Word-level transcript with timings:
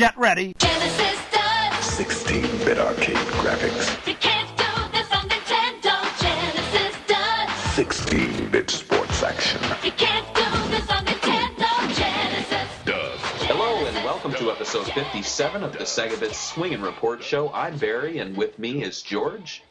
Get 0.00 0.16
ready. 0.16 0.54
Genesis 0.56 1.20
does. 1.30 1.74
16-bit 2.00 2.78
arcade 2.78 3.16
graphics. 3.16 4.06
You 4.06 4.14
can't 4.14 4.48
do 4.56 4.64
this 4.92 5.12
on 5.12 5.28
Nintendo. 5.28 6.18
Genesis 6.18 6.96
does. 7.06 7.50
16-bit 7.76 8.70
sports 8.70 9.22
action. 9.22 9.60
You 9.84 9.92
can't 9.92 10.26
do 10.34 10.70
this 10.70 10.90
on 10.90 11.04
Nintendo. 11.04 11.94
Genesis 11.94 12.70
does. 12.86 13.20
Hello 13.42 13.84
and 13.84 13.94
welcome 13.96 14.32
to 14.32 14.50
episode 14.50 14.86
57 14.86 15.62
of 15.62 15.74
the 15.74 15.80
Sega 15.80 16.18
Bits 16.18 16.40
Swing 16.40 16.72
and 16.72 16.82
Report 16.82 17.22
Show. 17.22 17.52
I'm 17.52 17.76
Barry, 17.76 18.20
and 18.20 18.34
with 18.34 18.58
me 18.58 18.82
is 18.82 19.02
George, 19.02 19.62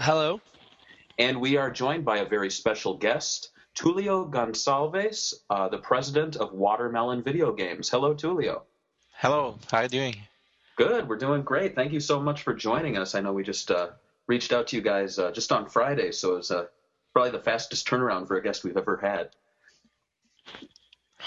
Hello. 0.00 0.40
and 1.16 1.40
we 1.40 1.58
are 1.58 1.70
joined 1.70 2.04
by 2.04 2.18
a 2.18 2.28
very 2.28 2.50
special 2.50 2.96
guest, 2.96 3.52
Tulio 3.76 4.28
Gonçalves, 4.28 5.34
uh, 5.48 5.68
the 5.68 5.78
president 5.78 6.34
of 6.34 6.52
Watermelon 6.52 7.22
Video 7.22 7.52
Games. 7.52 7.88
Hello, 7.88 8.16
Tulio. 8.16 8.62
Hello. 9.26 9.58
How 9.72 9.78
are 9.78 9.82
you 9.82 9.88
doing? 9.88 10.14
Good, 10.76 11.08
we're 11.08 11.16
doing 11.16 11.42
great. 11.42 11.74
Thank 11.74 11.92
you 11.92 11.98
so 11.98 12.20
much 12.20 12.42
for 12.42 12.54
joining 12.54 12.96
us. 12.96 13.16
I 13.16 13.20
know 13.20 13.32
we 13.32 13.42
just 13.42 13.72
uh, 13.72 13.88
reached 14.28 14.52
out 14.52 14.68
to 14.68 14.76
you 14.76 14.82
guys 14.82 15.18
uh, 15.18 15.32
just 15.32 15.50
on 15.50 15.68
Friday, 15.68 16.12
so 16.12 16.34
it 16.34 16.36
was 16.36 16.52
uh, 16.52 16.66
probably 17.12 17.32
the 17.32 17.40
fastest 17.40 17.88
turnaround 17.88 18.28
for 18.28 18.36
a 18.36 18.40
guest 18.40 18.62
we've 18.62 18.76
ever 18.76 18.96
had. 18.98 19.30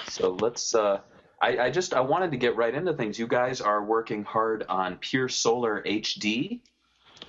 So 0.07 0.37
let's. 0.39 0.73
Uh, 0.73 1.01
I, 1.41 1.57
I 1.57 1.71
just 1.71 1.93
I 1.93 1.99
wanted 1.99 2.31
to 2.31 2.37
get 2.37 2.55
right 2.55 2.73
into 2.73 2.93
things. 2.93 3.19
You 3.19 3.27
guys 3.27 3.59
are 3.59 3.83
working 3.83 4.23
hard 4.23 4.65
on 4.69 4.95
Pier 4.95 5.27
Solar 5.27 5.83
HD 5.83 6.61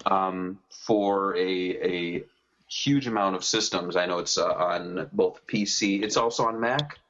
um, 0.07 0.61
for 0.87 1.37
a 1.37 1.41
a 1.41 2.25
huge 2.69 3.09
amount 3.09 3.35
of 3.35 3.43
systems. 3.43 3.97
I 3.97 4.07
know 4.07 4.21
it's 4.21 4.39
uh, 4.39 4.47
on 4.47 5.09
both 5.13 5.45
PC. 5.49 6.05
It's 6.05 6.17
also 6.17 6.47
on 6.47 6.61
Mac, 6.61 7.01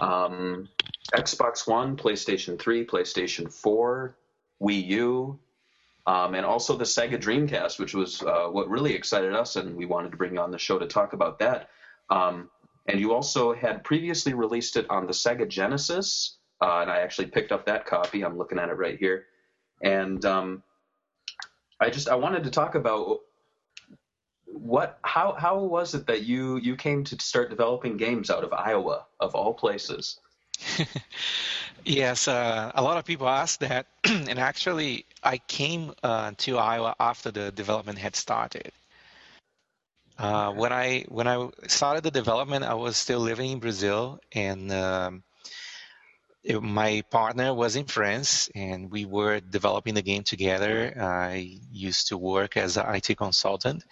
um, 0.00 0.68
Xbox 1.14 1.66
One, 1.66 1.96
PlayStation 1.96 2.58
3, 2.58 2.84
PlayStation 2.86 3.52
4, 3.52 4.16
Wii 4.62 4.86
U, 4.86 5.38
um, 6.06 6.34
and 6.34 6.46
also 6.46 6.76
the 6.76 6.84
Sega 6.84 7.20
Dreamcast, 7.20 7.78
which 7.78 7.94
was 7.94 8.22
uh, 8.22 8.46
what 8.46 8.68
really 8.68 8.94
excited 8.94 9.34
us, 9.34 9.56
and 9.56 9.76
we 9.76 9.86
wanted 9.86 10.10
to 10.12 10.16
bring 10.16 10.34
you 10.34 10.40
on 10.40 10.50
the 10.50 10.58
show 10.58 10.78
to 10.78 10.86
talk 10.86 11.12
about 11.12 11.38
that. 11.40 11.70
Um, 12.10 12.50
and 12.88 13.00
you 13.00 13.12
also 13.12 13.52
had 13.52 13.82
previously 13.82 14.32
released 14.32 14.76
it 14.76 14.88
on 14.88 15.06
the 15.06 15.12
Sega 15.12 15.48
Genesis, 15.48 16.36
uh, 16.62 16.80
and 16.80 16.90
I 16.90 17.00
actually 17.00 17.26
picked 17.26 17.52
up 17.52 17.66
that 17.66 17.86
copy. 17.86 18.24
I'm 18.24 18.38
looking 18.38 18.58
at 18.58 18.68
it 18.68 18.74
right 18.74 18.98
here, 18.98 19.26
and 19.82 20.24
um, 20.24 20.62
I 21.80 21.90
just 21.90 22.08
I 22.08 22.14
wanted 22.14 22.44
to 22.44 22.50
talk 22.50 22.76
about 22.76 23.20
what 24.46 24.98
how 25.02 25.32
how 25.32 25.58
was 25.58 25.94
it 25.94 26.06
that 26.06 26.22
you 26.22 26.56
you 26.58 26.76
came 26.76 27.04
to 27.04 27.16
start 27.20 27.50
developing 27.50 27.96
games 27.96 28.30
out 28.30 28.44
of 28.44 28.52
Iowa 28.52 29.06
of 29.20 29.34
all 29.34 29.52
places? 29.52 30.20
Yes, 31.86 32.26
uh, 32.26 32.72
a 32.74 32.82
lot 32.82 32.96
of 32.98 33.04
people 33.04 33.28
ask 33.28 33.60
that, 33.60 33.86
and 34.04 34.40
actually, 34.40 35.06
I 35.22 35.38
came 35.38 35.94
uh, 36.02 36.32
to 36.38 36.58
Iowa 36.58 36.96
after 36.98 37.30
the 37.30 37.52
development 37.52 37.98
had 37.98 38.16
started. 38.16 38.72
Uh, 40.18 40.50
when 40.52 40.72
I 40.72 41.04
when 41.08 41.28
I 41.28 41.48
started 41.68 42.02
the 42.02 42.10
development, 42.10 42.64
I 42.64 42.74
was 42.74 42.96
still 42.96 43.20
living 43.20 43.52
in 43.52 43.60
Brazil, 43.60 44.18
and 44.32 44.72
um, 44.72 45.22
it- 46.42 46.62
my 46.62 47.02
partner 47.10 47.54
was 47.54 47.76
in 47.76 47.84
France, 47.86 48.48
and 48.54 48.90
we 48.90 49.04
were 49.04 49.40
developing 49.40 49.94
the 49.94 50.02
game 50.02 50.24
together. 50.24 50.92
I 51.00 51.58
used 51.70 52.08
to 52.08 52.16
work 52.18 52.56
as 52.56 52.76
an 52.76 52.86
IT 52.96 53.14
consultant. 53.16 53.84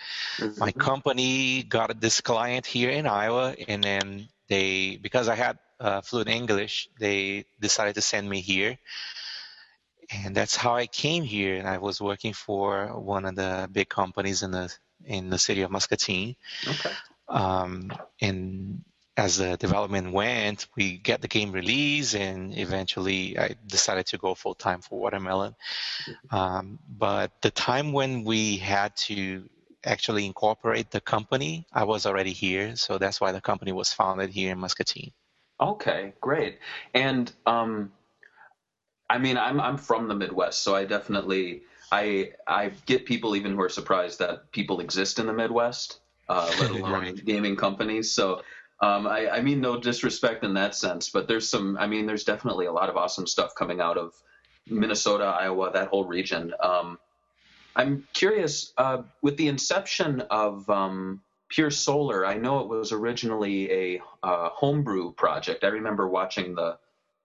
my 0.57 0.73
company 0.73 1.63
got 1.63 2.01
this 2.01 2.21
client 2.21 2.67
here 2.67 2.91
in 2.91 3.07
Iowa, 3.07 3.55
and 3.69 3.85
then 3.85 4.29
they, 4.49 4.97
because 4.97 5.29
I 5.29 5.35
had 5.35 5.59
uh, 5.81 6.01
fluent 6.01 6.29
English, 6.29 6.89
they 6.99 7.45
decided 7.61 7.95
to 7.97 8.03
send 8.03 8.29
me 8.29 8.41
here, 8.41 8.79
and 10.11 10.35
that's 10.35 10.57
how 10.57 10.75
I 10.75 10.87
came 10.87 11.25
here. 11.25 11.57
And 11.57 11.67
I 11.67 11.79
was 11.79 12.01
working 12.01 12.33
for 12.33 12.89
one 12.99 13.25
of 13.25 13.37
the 13.37 13.69
big 13.71 13.89
companies 13.89 14.43
in 14.43 14.51
the 14.51 14.75
in 15.05 15.31
the 15.31 15.39
city 15.39 15.63
of 15.63 15.71
Muscatine. 15.71 16.37
Okay. 16.67 16.93
Um, 17.29 17.93
and 18.21 18.85
as 19.17 19.39
the 19.39 19.57
development 19.57 20.13
went, 20.13 20.67
we 20.77 20.99
get 20.99 21.21
the 21.21 21.29
game 21.29 21.53
released, 21.53 22.15
and 22.15 22.57
eventually 22.57 23.39
I 23.39 23.55
decided 23.67 24.07
to 24.07 24.19
go 24.19 24.35
full 24.35 24.55
time 24.55 24.81
for 24.81 24.99
Watermelon. 24.99 25.55
Um, 26.31 26.79
but 26.89 27.31
the 27.41 27.51
time 27.51 27.93
when 27.93 28.25
we 28.25 28.57
had 28.57 28.97
to 29.09 29.49
actually 29.87 30.27
incorporate 30.27 30.91
the 30.91 31.01
company, 31.01 31.67
I 31.73 31.85
was 31.85 32.07
already 32.07 32.33
here, 32.33 32.77
so 32.77 32.99
that's 32.99 33.21
why 33.21 33.33
the 33.33 33.41
company 33.41 33.73
was 33.73 33.93
founded 33.93 34.31
here 34.31 34.53
in 34.53 34.59
Muscatine. 34.59 35.13
Okay, 35.61 36.13
great. 36.21 36.59
And 36.95 37.33
um, 37.47 37.93
I 39.09 39.19
mean, 39.19 39.37
I'm 39.39 39.61
I'm 39.61 39.77
from 39.79 40.09
the 40.09 40.15
Midwest, 40.15 40.63
so 40.63 40.75
I 40.75 40.85
definitely 40.85 41.63
I 41.93 42.33
I 42.47 42.71
get 42.87 43.07
people 43.07 43.37
even 43.37 43.53
who 43.55 43.61
are 43.63 43.69
surprised 43.69 44.19
that 44.19 44.51
people 44.53 44.81
exist 44.81 45.19
in 45.19 45.27
the 45.27 45.33
Midwest, 45.33 46.01
uh, 46.29 46.55
let 46.59 46.71
alone 46.71 46.93
Right. 46.93 47.25
gaming 47.25 47.57
companies. 47.57 48.13
So. 48.13 48.43
Um, 48.81 49.07
I, 49.07 49.31
I 49.31 49.41
mean, 49.41 49.61
no 49.61 49.81
disrespect 49.81 50.45
in 50.45 50.55
that 50.55 50.75
sense, 50.75 51.09
but 51.09 51.29
there's 51.29 51.49
some. 51.49 51.79
I 51.79 51.87
mean, 51.87 52.07
there's 52.07 52.25
definitely 52.25 52.67
a 52.67 52.73
lot 52.73 52.91
of 52.91 52.97
awesome 52.97 53.27
stuff 53.27 53.55
coming 53.55 53.81
out 53.81 53.97
of 53.97 54.13
Minnesota, 54.69 55.25
Iowa, 55.25 55.71
that 55.73 55.89
whole 55.89 56.05
region. 56.05 56.53
Um, 56.61 56.99
I'm 57.77 58.07
curious 58.13 58.73
uh, 58.77 59.03
with 59.23 59.37
the 59.37 59.49
inception 59.49 60.21
of 60.23 60.69
um, 60.71 61.21
Pier 61.49 61.71
Solar. 61.71 62.25
I 62.25 62.35
know 62.35 62.61
it 62.61 62.69
was 62.69 62.93
originally 62.93 63.71
a 63.71 64.03
uh, 64.23 64.49
homebrew 64.51 65.13
project. 65.13 65.65
I 65.65 65.69
remember 65.69 66.07
watching 66.07 66.55
the 66.55 66.79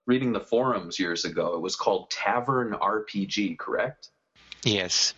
reading 0.06 0.32
the 0.32 0.40
forums 0.40 0.98
years 0.98 1.24
ago. 1.24 1.54
It 1.54 1.60
was 1.60 1.76
called 1.76 2.10
Tavern 2.10 2.72
RPG, 2.72 3.58
correct? 3.58 4.08
Yes. 4.64 5.14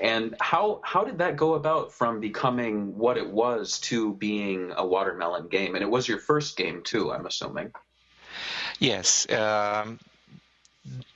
And 0.00 0.34
how 0.40 0.80
how 0.82 1.04
did 1.04 1.18
that 1.18 1.36
go 1.36 1.54
about 1.54 1.92
from 1.92 2.20
becoming 2.20 2.98
what 2.98 3.16
it 3.16 3.28
was 3.28 3.78
to 3.80 4.12
being 4.14 4.72
a 4.76 4.84
watermelon 4.84 5.48
game? 5.48 5.76
And 5.76 5.82
it 5.82 5.90
was 5.90 6.08
your 6.08 6.18
first 6.18 6.56
game 6.56 6.82
too, 6.82 7.12
I'm 7.12 7.26
assuming. 7.26 7.72
Yes. 8.80 9.30
Um, 9.30 10.00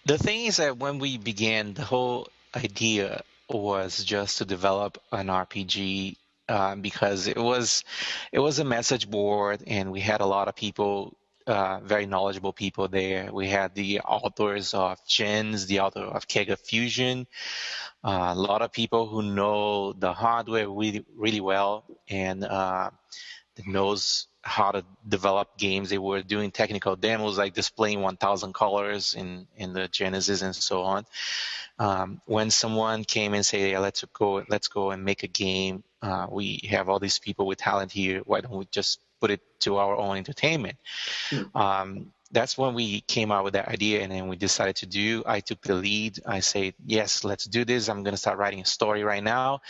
the 0.06 0.16
thing 0.16 0.46
is 0.46 0.58
that 0.58 0.78
when 0.78 1.00
we 1.00 1.18
began, 1.18 1.74
the 1.74 1.84
whole 1.84 2.28
idea 2.54 3.22
was 3.48 4.04
just 4.04 4.38
to 4.38 4.44
develop 4.44 4.98
an 5.12 5.26
RPG 5.28 6.16
um, 6.48 6.80
because 6.80 7.26
it 7.26 7.36
was 7.36 7.84
it 8.32 8.38
was 8.38 8.58
a 8.58 8.64
message 8.64 9.10
board, 9.10 9.62
and 9.66 9.92
we 9.92 10.00
had 10.00 10.20
a 10.20 10.26
lot 10.26 10.48
of 10.48 10.56
people, 10.56 11.18
uh, 11.46 11.80
very 11.80 12.06
knowledgeable 12.06 12.52
people 12.52 12.88
there. 12.88 13.30
We 13.32 13.48
had 13.48 13.74
the 13.74 14.00
authors 14.00 14.72
of 14.72 14.98
Gens, 15.06 15.66
the 15.66 15.80
author 15.80 16.00
of 16.00 16.26
Kega 16.26 16.56
Fusion, 16.56 17.26
uh, 18.02 18.32
a 18.34 18.40
lot 18.40 18.62
of 18.62 18.72
people 18.72 19.06
who 19.06 19.22
know 19.22 19.92
the 19.92 20.12
hardware 20.12 20.68
really 20.68 21.04
really 21.16 21.40
well 21.40 21.84
and 22.08 22.44
uh, 22.44 22.90
knows 23.66 24.27
how 24.42 24.70
to 24.70 24.84
develop 25.06 25.58
games. 25.58 25.90
They 25.90 25.98
were 25.98 26.22
doing 26.22 26.50
technical 26.50 26.96
demos 26.96 27.38
like 27.38 27.54
displaying 27.54 28.00
1,000 28.00 28.54
colors 28.54 29.14
in, 29.14 29.46
in 29.56 29.72
the 29.72 29.88
Genesis 29.88 30.42
and 30.42 30.54
so 30.54 30.82
on. 30.82 31.06
Um, 31.78 32.20
when 32.26 32.50
someone 32.50 33.04
came 33.04 33.34
and 33.34 33.44
say, 33.44 33.70
yeah, 33.72 33.78
let's 33.78 34.04
go, 34.12 34.44
let's 34.48 34.68
go 34.68 34.90
and 34.90 35.04
make 35.04 35.22
a 35.22 35.28
game. 35.28 35.84
Uh, 36.02 36.26
we 36.30 36.60
have 36.70 36.88
all 36.88 36.98
these 36.98 37.18
people 37.18 37.46
with 37.46 37.58
talent 37.58 37.92
here. 37.92 38.22
Why 38.24 38.40
don't 38.40 38.56
we 38.56 38.66
just 38.70 39.00
put 39.20 39.30
it 39.30 39.40
to 39.60 39.76
our 39.76 39.96
own 39.96 40.16
entertainment? 40.16 40.76
Um, 41.54 42.12
that's 42.30 42.58
when 42.58 42.74
we 42.74 43.00
came 43.02 43.32
out 43.32 43.44
with 43.44 43.54
that 43.54 43.68
idea 43.68 44.02
and 44.02 44.12
then 44.12 44.28
we 44.28 44.36
decided 44.36 44.76
to 44.76 44.86
do 44.86 45.22
i 45.26 45.40
took 45.40 45.60
the 45.62 45.74
lead. 45.74 46.20
I 46.26 46.40
said 46.40 46.74
yes 46.84 47.24
let's 47.24 47.44
do 47.44 47.64
this. 47.64 47.88
I'm 47.88 48.02
going 48.02 48.14
to 48.14 48.18
start 48.18 48.38
writing 48.38 48.60
a 48.60 48.64
story 48.64 49.04
right 49.04 49.22
now. 49.22 49.60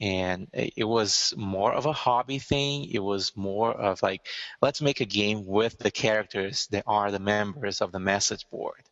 And 0.00 0.48
it 0.52 0.86
was 0.86 1.34
more 1.36 1.72
of 1.72 1.86
a 1.86 1.92
hobby 1.92 2.38
thing. 2.38 2.88
It 2.90 3.00
was 3.00 3.32
more 3.36 3.72
of 3.72 4.02
like 4.02 4.26
let's 4.62 4.80
make 4.80 5.00
a 5.00 5.04
game 5.04 5.44
with 5.44 5.78
the 5.78 5.90
characters 5.90 6.68
that 6.70 6.84
are 6.86 7.10
the 7.10 7.18
members 7.18 7.80
of 7.80 7.92
the 7.92 7.98
message 7.98 8.48
board. 8.50 8.82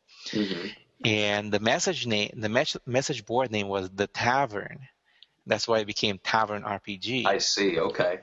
And 1.04 1.52
the 1.52 1.60
message 1.60 2.06
name 2.06 2.30
the 2.36 2.48
mes- 2.48 2.76
message 2.86 3.24
board 3.24 3.50
name 3.52 3.68
was 3.68 3.90
the 3.90 4.08
tavern. 4.08 4.80
That's 5.46 5.68
why 5.68 5.78
it 5.78 5.86
became 5.86 6.18
tavern 6.18 6.62
rpg 6.62 7.26
I 7.26 7.38
see. 7.38 7.78
Okay. 7.78 8.20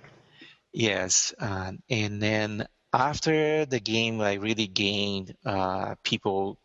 Yes, 0.73 1.33
uh, 1.39 1.71
and 1.89 2.21
then 2.21 2.67
after 2.93 3.65
the 3.65 3.79
game, 3.79 4.21
I 4.21 4.33
really 4.35 4.67
gained 4.67 5.35
uh, 5.45 5.95
people. 6.03 6.57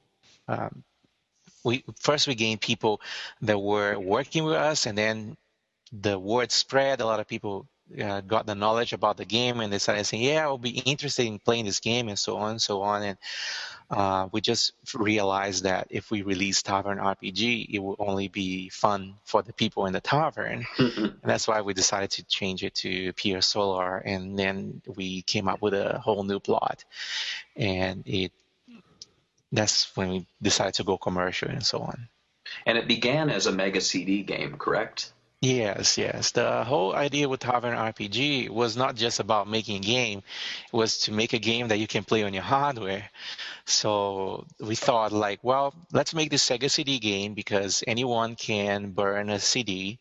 Um, 0.47 0.85
we 1.65 1.85
first 2.01 2.29
we 2.29 2.35
gained 2.35 2.61
people 2.61 3.01
that 3.43 3.59
were 3.59 3.99
working 3.99 4.45
with 4.45 4.55
us, 4.55 4.87
and 4.87 4.97
then 4.97 5.37
the 5.93 6.19
word 6.19 6.53
spread. 6.53 7.01
A 7.01 7.07
lot 7.07 7.21
of 7.21 7.27
people 7.29 7.67
uh, 8.03 8.21
got 8.21 8.47
the 8.47 8.55
knowledge 8.55 8.93
about 8.93 9.17
the 9.17 9.25
game, 9.25 9.61
and 9.61 9.73
they 9.73 9.79
started 9.79 10.05
saying, 10.05 10.23
"Yeah, 10.23 10.43
I'll 10.43 10.59
be 10.59 10.79
interested 10.79 11.27
in 11.27 11.39
playing 11.39 11.65
this 11.65 11.81
game," 11.81 12.09
and 12.09 12.19
so 12.19 12.37
on, 12.39 12.53
and 12.53 12.63
so 12.63 12.83
on. 12.83 13.03
And 13.03 13.19
uh, 13.91 14.29
we 14.33 14.41
just 14.41 14.73
realized 14.95 15.65
that 15.65 15.87
if 15.91 16.11
we 16.11 16.23
release 16.23 16.63
Tavern 16.63 16.99
RPG, 16.99 17.69
it 17.71 17.79
will 17.79 17.97
only 17.99 18.29
be 18.29 18.69
fun 18.69 19.15
for 19.25 19.43
the 19.43 19.53
people 19.53 19.87
in 19.87 19.93
the 19.93 20.01
tavern. 20.01 20.67
And 20.79 21.19
that's 21.23 21.49
why 21.49 21.63
we 21.63 21.75
decided 21.75 22.11
to 22.13 22.25
change 22.25 22.63
it 22.63 22.75
to 22.77 23.13
Pier 23.15 23.41
Solar, 23.41 23.99
and 23.99 24.39
then 24.39 24.83
we 24.97 25.23
came 25.23 25.49
up 25.49 25.63
with 25.63 25.75
a 25.75 25.99
whole 25.99 26.23
new 26.23 26.41
plot, 26.41 26.85
and 27.57 28.03
it 28.07 28.33
that's 29.51 29.97
when 29.97 30.11
we 30.11 30.27
decided 30.43 30.75
to 30.75 30.85
go 30.85 30.99
commercial 30.99 31.49
and 31.49 31.65
so 31.65 31.79
on. 31.81 32.09
And 32.67 32.79
it 32.79 32.87
began 32.87 33.31
as 33.31 33.47
a 33.47 33.53
Mega 33.53 33.81
CD 33.81 34.23
game, 34.23 34.57
correct? 34.59 35.13
Yes, 35.41 35.97
yes. 35.97 36.33
The 36.33 36.65
whole 36.65 36.97
idea 36.97 37.29
with 37.29 37.41
Tavern 37.41 37.77
RPG 37.77 38.49
was 38.49 38.77
not 38.77 38.97
just 38.97 39.21
about 39.21 39.47
making 39.49 39.77
a 39.77 39.81
game; 39.87 40.19
it 40.67 40.73
was 40.77 40.99
to 41.03 41.13
make 41.13 41.33
a 41.33 41.39
game 41.39 41.69
that 41.69 41.79
you 41.79 41.87
can 41.87 42.03
play 42.03 42.25
on 42.25 42.35
your 42.35 42.43
hardware. 42.43 43.09
So 43.67 44.47
we 44.61 44.77
thought, 44.77 45.13
like, 45.13 45.45
well, 45.45 45.75
let's 45.93 46.15
make 46.15 46.31
this 46.31 46.49
Sega 46.49 46.71
CD 46.71 46.99
game 46.99 47.35
because 47.35 47.85
anyone 47.87 48.37
can 48.37 48.93
burn 48.93 49.31
a 49.31 49.39
CD, 49.41 50.01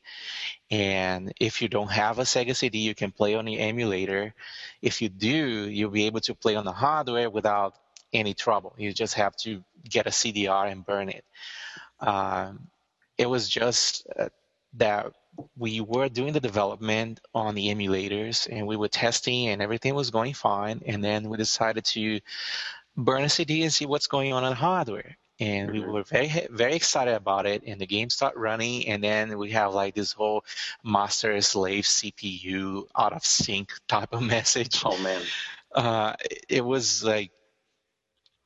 and 0.71 1.33
if 1.39 1.61
you 1.61 1.69
don't 1.69 1.91
have 1.91 2.19
a 2.19 2.23
Sega 2.23 2.55
CD, 2.55 2.79
you 2.79 2.95
can 2.95 3.11
play 3.11 3.35
on 3.35 3.45
the 3.45 3.59
emulator. 3.59 4.33
If 4.81 5.01
you 5.01 5.09
do, 5.09 5.69
you'll 5.69 5.91
be 5.91 6.05
able 6.07 6.21
to 6.21 6.35
play 6.35 6.55
on 6.55 6.65
the 6.65 6.73
hardware 6.73 7.29
without 7.29 7.75
any 8.13 8.33
trouble. 8.33 8.73
You 8.77 8.93
just 8.93 9.15
have 9.15 9.35
to 9.37 9.63
get 9.89 10.07
a 10.07 10.11
CDR 10.11 10.67
and 10.71 10.85
burn 10.85 11.09
it. 11.09 11.25
Um, 11.99 12.67
it 13.17 13.27
was 13.29 13.49
just 13.49 14.07
uh, 14.19 14.29
that 14.73 15.13
we 15.55 15.81
were 15.81 16.09
doing 16.09 16.33
the 16.33 16.39
development 16.39 17.19
on 17.33 17.55
the 17.55 17.67
emulators 17.67 18.47
and 18.51 18.67
we 18.67 18.75
were 18.75 18.87
testing 18.87 19.47
and 19.49 19.61
everything 19.61 19.95
was 19.95 20.09
going 20.09 20.33
fine. 20.33 20.81
And 20.85 21.03
then 21.03 21.29
we 21.29 21.37
decided 21.37 21.85
to 21.85 22.19
burn 22.95 23.23
a 23.23 23.29
CD 23.29 23.63
and 23.63 23.71
see 23.71 23.85
what's 23.85 24.07
going 24.07 24.33
on 24.33 24.43
on 24.43 24.53
hardware. 24.53 25.17
And 25.39 25.71
we 25.71 25.81
were 25.81 26.01
very 26.01 26.47
very 26.49 26.73
excited 26.73 27.13
about 27.13 27.45
it. 27.45 27.61
And 27.67 27.79
the 27.79 27.85
game 27.85 28.09
started 28.09 28.39
running, 28.39 28.87
and 28.87 29.03
then 29.03 29.37
we 29.37 29.51
have 29.51 29.71
like 29.71 29.93
this 29.93 30.11
whole 30.11 30.43
master 30.83 31.39
slave 31.41 31.83
CPU 31.83 32.87
out 32.97 33.13
of 33.13 33.23
sync 33.23 33.71
type 33.87 34.13
of 34.13 34.23
message. 34.35 34.81
Oh 34.83 34.97
man. 34.97 35.21
Uh, 35.75 36.15
it 36.49 36.65
was 36.65 37.03
like 37.03 37.31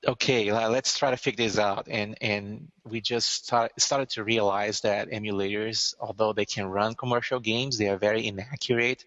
okay, 0.07 0.51
let's 0.51 0.97
try 0.97 1.11
to 1.11 1.17
figure 1.17 1.45
this 1.45 1.59
out. 1.59 1.87
And 1.89 2.17
and 2.21 2.71
we 2.83 3.01
just 3.01 3.45
start, 3.45 3.71
started 3.79 4.09
to 4.11 4.23
realize 4.23 4.81
that 4.81 5.11
emulators, 5.11 5.93
although 5.99 6.33
they 6.33 6.45
can 6.45 6.65
run 6.65 6.95
commercial 6.95 7.39
games, 7.39 7.77
they 7.77 7.89
are 7.89 7.97
very 7.97 8.25
inaccurate. 8.27 9.05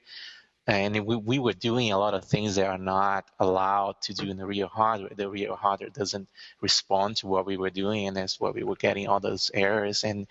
And 0.67 1.05
we, 1.05 1.17
we 1.17 1.39
were 1.39 1.53
doing 1.53 1.93
a 1.93 1.99
lot 1.99 2.15
of 2.15 2.25
things 2.25 2.55
that 2.55 2.67
are 2.67 2.79
not 2.79 3.27
allowed 3.39 4.01
to 4.03 4.15
do 4.15 4.31
in 4.31 4.39
the 4.39 4.47
real 4.47 4.69
hardware. 4.69 5.11
The 5.15 5.29
real 5.29 5.57
hardware 5.57 5.91
doesn't 5.91 6.27
respond 6.63 7.19
to 7.19 7.27
what 7.27 7.45
we 7.45 7.59
were 7.59 7.69
doing, 7.69 8.07
and 8.07 8.17
that's 8.17 8.41
why 8.41 8.49
we 8.49 8.63
were 8.63 8.77
getting 8.77 9.07
all 9.07 9.21
those 9.21 9.51
errors. 9.53 10.05
And 10.05 10.27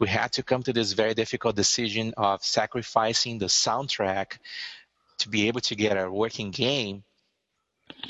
we 0.00 0.08
had 0.08 0.32
to 0.32 0.42
come 0.42 0.64
to 0.64 0.72
this 0.72 0.92
very 0.92 1.14
difficult 1.14 1.54
decision 1.54 2.14
of 2.16 2.42
sacrificing 2.42 3.38
the 3.38 3.46
soundtrack 3.46 4.38
to 5.18 5.28
be 5.28 5.46
able 5.46 5.60
to 5.60 5.76
get 5.76 5.96
a 5.96 6.10
working 6.10 6.50
game 6.50 7.04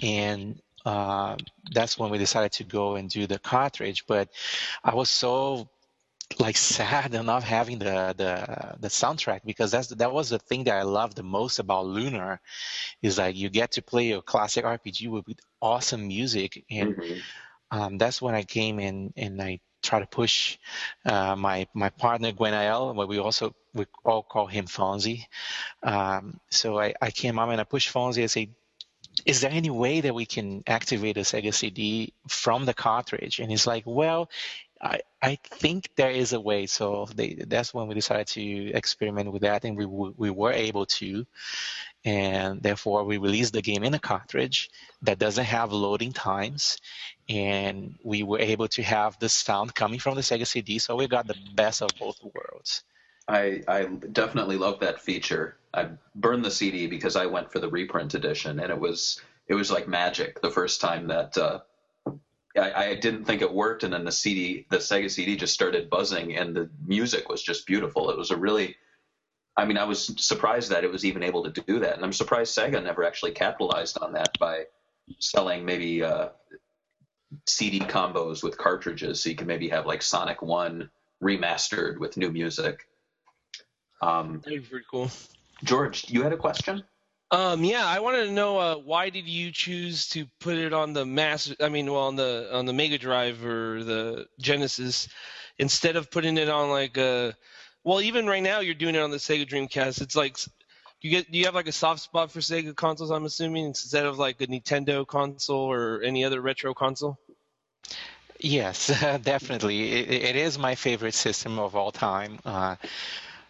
and 0.02 0.58
uh, 0.84 1.36
that's 1.72 1.98
when 1.98 2.10
we 2.10 2.18
decided 2.18 2.52
to 2.52 2.64
go 2.64 2.96
and 2.96 3.10
do 3.10 3.26
the 3.26 3.38
cartridge. 3.38 4.06
But 4.06 4.28
I 4.82 4.94
was 4.94 5.10
so 5.10 5.68
like 6.38 6.56
sad 6.56 7.12
not 7.12 7.44
having 7.44 7.78
the 7.78 8.14
the 8.16 8.76
the 8.80 8.88
soundtrack 8.88 9.40
because 9.44 9.70
that's 9.70 9.88
that 9.88 10.12
was 10.12 10.30
the 10.30 10.38
thing 10.38 10.64
that 10.64 10.76
I 10.76 10.82
loved 10.82 11.16
the 11.16 11.22
most 11.22 11.58
about 11.58 11.86
Lunar 11.86 12.40
is 13.02 13.18
like 13.18 13.36
you 13.36 13.50
get 13.50 13.72
to 13.72 13.82
play 13.82 14.12
a 14.12 14.22
classic 14.22 14.64
RPG 14.64 15.08
with, 15.10 15.26
with 15.26 15.38
awesome 15.60 16.08
music 16.08 16.64
and 16.70 16.96
mm-hmm. 16.96 17.78
um, 17.78 17.98
that's 17.98 18.22
when 18.22 18.34
I 18.34 18.42
came 18.42 18.80
in 18.80 19.12
and 19.16 19.40
I 19.40 19.60
try 19.84 20.00
to 20.00 20.06
push 20.06 20.58
uh, 21.04 21.36
my 21.36 21.68
my 21.74 21.90
partner 21.90 22.32
Gwenael, 22.32 22.96
but 22.96 23.06
we 23.06 23.18
also 23.18 23.54
we 23.74 23.86
all 24.04 24.22
call 24.22 24.46
him 24.46 24.66
Fonzie. 24.66 25.26
Um, 25.82 26.40
so 26.50 26.78
I, 26.80 26.94
I 27.00 27.10
came 27.10 27.38
up 27.38 27.50
and 27.50 27.60
I 27.60 27.64
pushed 27.64 27.92
Fonzie 27.92 28.22
and 28.22 28.30
say, 28.30 28.48
is 29.24 29.40
there 29.40 29.50
any 29.50 29.70
way 29.70 30.00
that 30.00 30.14
we 30.14 30.26
can 30.26 30.62
activate 30.66 31.16
a 31.16 31.20
Sega 31.20 31.52
CD 31.54 32.12
from 32.28 32.64
the 32.64 32.74
cartridge? 32.74 33.38
And 33.38 33.50
he's 33.50 33.66
like, 33.66 33.84
well, 33.86 34.28
I, 34.80 35.00
I 35.22 35.36
think 35.42 35.88
there 35.96 36.10
is 36.10 36.34
a 36.34 36.40
way. 36.40 36.66
So 36.66 37.08
they, 37.14 37.34
that's 37.34 37.72
when 37.72 37.86
we 37.88 37.94
decided 37.94 38.26
to 38.28 38.72
experiment 38.72 39.32
with 39.32 39.42
that, 39.42 39.64
and 39.64 39.76
we 39.76 39.86
we 39.86 40.30
were 40.30 40.52
able 40.52 40.84
to, 40.86 41.26
and 42.04 42.62
therefore 42.62 43.04
we 43.04 43.16
released 43.16 43.54
the 43.54 43.62
game 43.62 43.82
in 43.82 43.94
a 43.94 43.98
cartridge 43.98 44.70
that 45.02 45.18
doesn't 45.18 45.44
have 45.44 45.72
loading 45.72 46.12
times, 46.12 46.78
and 47.28 47.94
we 48.02 48.22
were 48.22 48.40
able 48.40 48.68
to 48.68 48.82
have 48.82 49.18
the 49.18 49.28
sound 49.30 49.74
coming 49.74 50.00
from 50.00 50.16
the 50.16 50.20
Sega 50.20 50.46
CD. 50.46 50.78
So 50.78 50.96
we 50.96 51.08
got 51.08 51.26
the 51.26 51.36
best 51.54 51.80
of 51.80 51.90
both 51.98 52.20
worlds. 52.22 52.84
I, 53.26 53.62
I 53.66 53.84
definitely 53.84 54.56
love 54.56 54.80
that 54.80 55.00
feature. 55.00 55.56
I 55.72 55.90
burned 56.14 56.44
the 56.44 56.50
CD 56.50 56.86
because 56.86 57.16
I 57.16 57.26
went 57.26 57.50
for 57.50 57.58
the 57.58 57.68
reprint 57.68 58.14
edition, 58.14 58.60
and 58.60 58.70
it 58.70 58.78
was 58.78 59.20
it 59.46 59.54
was 59.54 59.70
like 59.70 59.88
magic 59.88 60.40
the 60.40 60.50
first 60.50 60.80
time 60.80 61.08
that 61.08 61.36
uh, 61.36 61.60
I, 62.56 62.72
I 62.72 62.94
didn't 62.94 63.24
think 63.24 63.42
it 63.42 63.52
worked, 63.52 63.82
and 63.82 63.92
then 63.92 64.04
the 64.04 64.12
CD, 64.12 64.66
the 64.70 64.76
Sega 64.76 65.10
CD, 65.10 65.36
just 65.36 65.54
started 65.54 65.90
buzzing, 65.90 66.36
and 66.36 66.54
the 66.54 66.70
music 66.86 67.28
was 67.28 67.42
just 67.42 67.66
beautiful. 67.66 68.10
It 68.10 68.18
was 68.18 68.30
a 68.30 68.36
really, 68.36 68.76
I 69.56 69.64
mean, 69.64 69.78
I 69.78 69.84
was 69.84 70.12
surprised 70.24 70.70
that 70.70 70.84
it 70.84 70.92
was 70.92 71.04
even 71.04 71.22
able 71.22 71.50
to 71.50 71.62
do 71.62 71.80
that, 71.80 71.96
and 71.96 72.04
I'm 72.04 72.12
surprised 72.12 72.56
Sega 72.56 72.82
never 72.82 73.04
actually 73.04 73.32
capitalized 73.32 73.98
on 74.00 74.12
that 74.12 74.38
by 74.38 74.66
selling 75.18 75.64
maybe 75.64 76.02
uh, 76.02 76.28
CD 77.46 77.80
combos 77.80 78.42
with 78.42 78.58
cartridges, 78.58 79.22
so 79.22 79.30
you 79.30 79.36
can 79.36 79.46
maybe 79.46 79.68
have 79.70 79.86
like 79.86 80.02
Sonic 80.02 80.42
One 80.42 80.90
remastered 81.22 81.98
with 81.98 82.16
new 82.16 82.30
music. 82.30 82.86
Um, 84.04 84.40
That'd 84.44 84.62
be 84.62 84.68
pretty 84.68 84.86
cool. 84.90 85.10
George, 85.62 86.10
you 86.10 86.22
had 86.22 86.32
a 86.32 86.36
question? 86.36 86.84
Um, 87.30 87.64
yeah, 87.64 87.86
I 87.86 88.00
wanted 88.00 88.26
to 88.26 88.32
know 88.32 88.58
uh, 88.58 88.76
why 88.76 89.08
did 89.08 89.26
you 89.26 89.50
choose 89.50 90.08
to 90.08 90.26
put 90.40 90.58
it 90.58 90.74
on 90.74 90.92
the 90.92 91.06
mass? 91.06 91.52
I 91.58 91.70
mean, 91.70 91.90
well, 91.90 92.02
on 92.02 92.16
the 92.16 92.50
on 92.52 92.66
the 92.66 92.74
Mega 92.74 92.98
Drive 92.98 93.44
or 93.44 93.82
the 93.82 94.26
Genesis 94.38 95.08
instead 95.58 95.96
of 95.96 96.10
putting 96.10 96.36
it 96.36 96.48
on 96.48 96.68
like 96.68 96.96
a. 96.96 97.28
Uh, 97.28 97.32
well, 97.82 98.00
even 98.00 98.26
right 98.26 98.42
now 98.42 98.60
you're 98.60 98.74
doing 98.74 98.94
it 98.94 99.00
on 99.00 99.10
the 99.10 99.16
Sega 99.16 99.48
Dreamcast. 99.48 100.00
It's 100.00 100.16
like 100.16 100.38
you 101.00 101.10
get 101.10 101.30
do 101.30 101.38
you 101.38 101.46
have 101.46 101.54
like 101.54 101.66
a 101.66 101.72
soft 101.72 102.00
spot 102.00 102.30
for 102.30 102.40
Sega 102.40 102.76
consoles? 102.76 103.10
I'm 103.10 103.24
assuming 103.24 103.64
instead 103.64 104.04
of 104.04 104.18
like 104.18 104.40
a 104.40 104.46
Nintendo 104.46 105.06
console 105.06 105.70
or 105.70 106.02
any 106.02 106.24
other 106.24 106.40
retro 106.40 106.74
console. 106.74 107.18
Yes, 108.38 108.86
definitely. 109.22 109.92
It, 109.92 110.10
it 110.10 110.36
is 110.36 110.58
my 110.58 110.74
favorite 110.74 111.14
system 111.14 111.58
of 111.58 111.74
all 111.74 111.90
time. 111.90 112.38
Uh, 112.44 112.76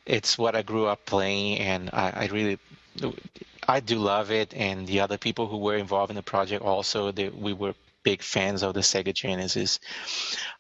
it's 0.07 0.37
what 0.37 0.55
I 0.55 0.63
grew 0.63 0.87
up 0.87 1.07
playing, 1.07 1.59
and 1.59 1.91
I, 1.93 2.11
I, 2.11 2.27
really, 2.27 2.59
I 3.67 3.81
do 3.81 3.99
love 3.99 4.31
it. 4.31 4.55
And 4.55 4.87
the 4.87 5.01
other 5.01 5.19
people 5.19 5.47
who 5.47 5.59
were 5.59 5.77
involved 5.77 6.11
in 6.11 6.17
the 6.17 6.23
project 6.23 6.63
also, 6.63 7.11
they, 7.11 7.29
we 7.29 7.53
were 7.53 7.75
big 8.03 8.23
fans 8.23 8.63
of 8.63 8.75
the 8.75 8.81
Sega 8.81 9.15
Genesis. 9.15 9.81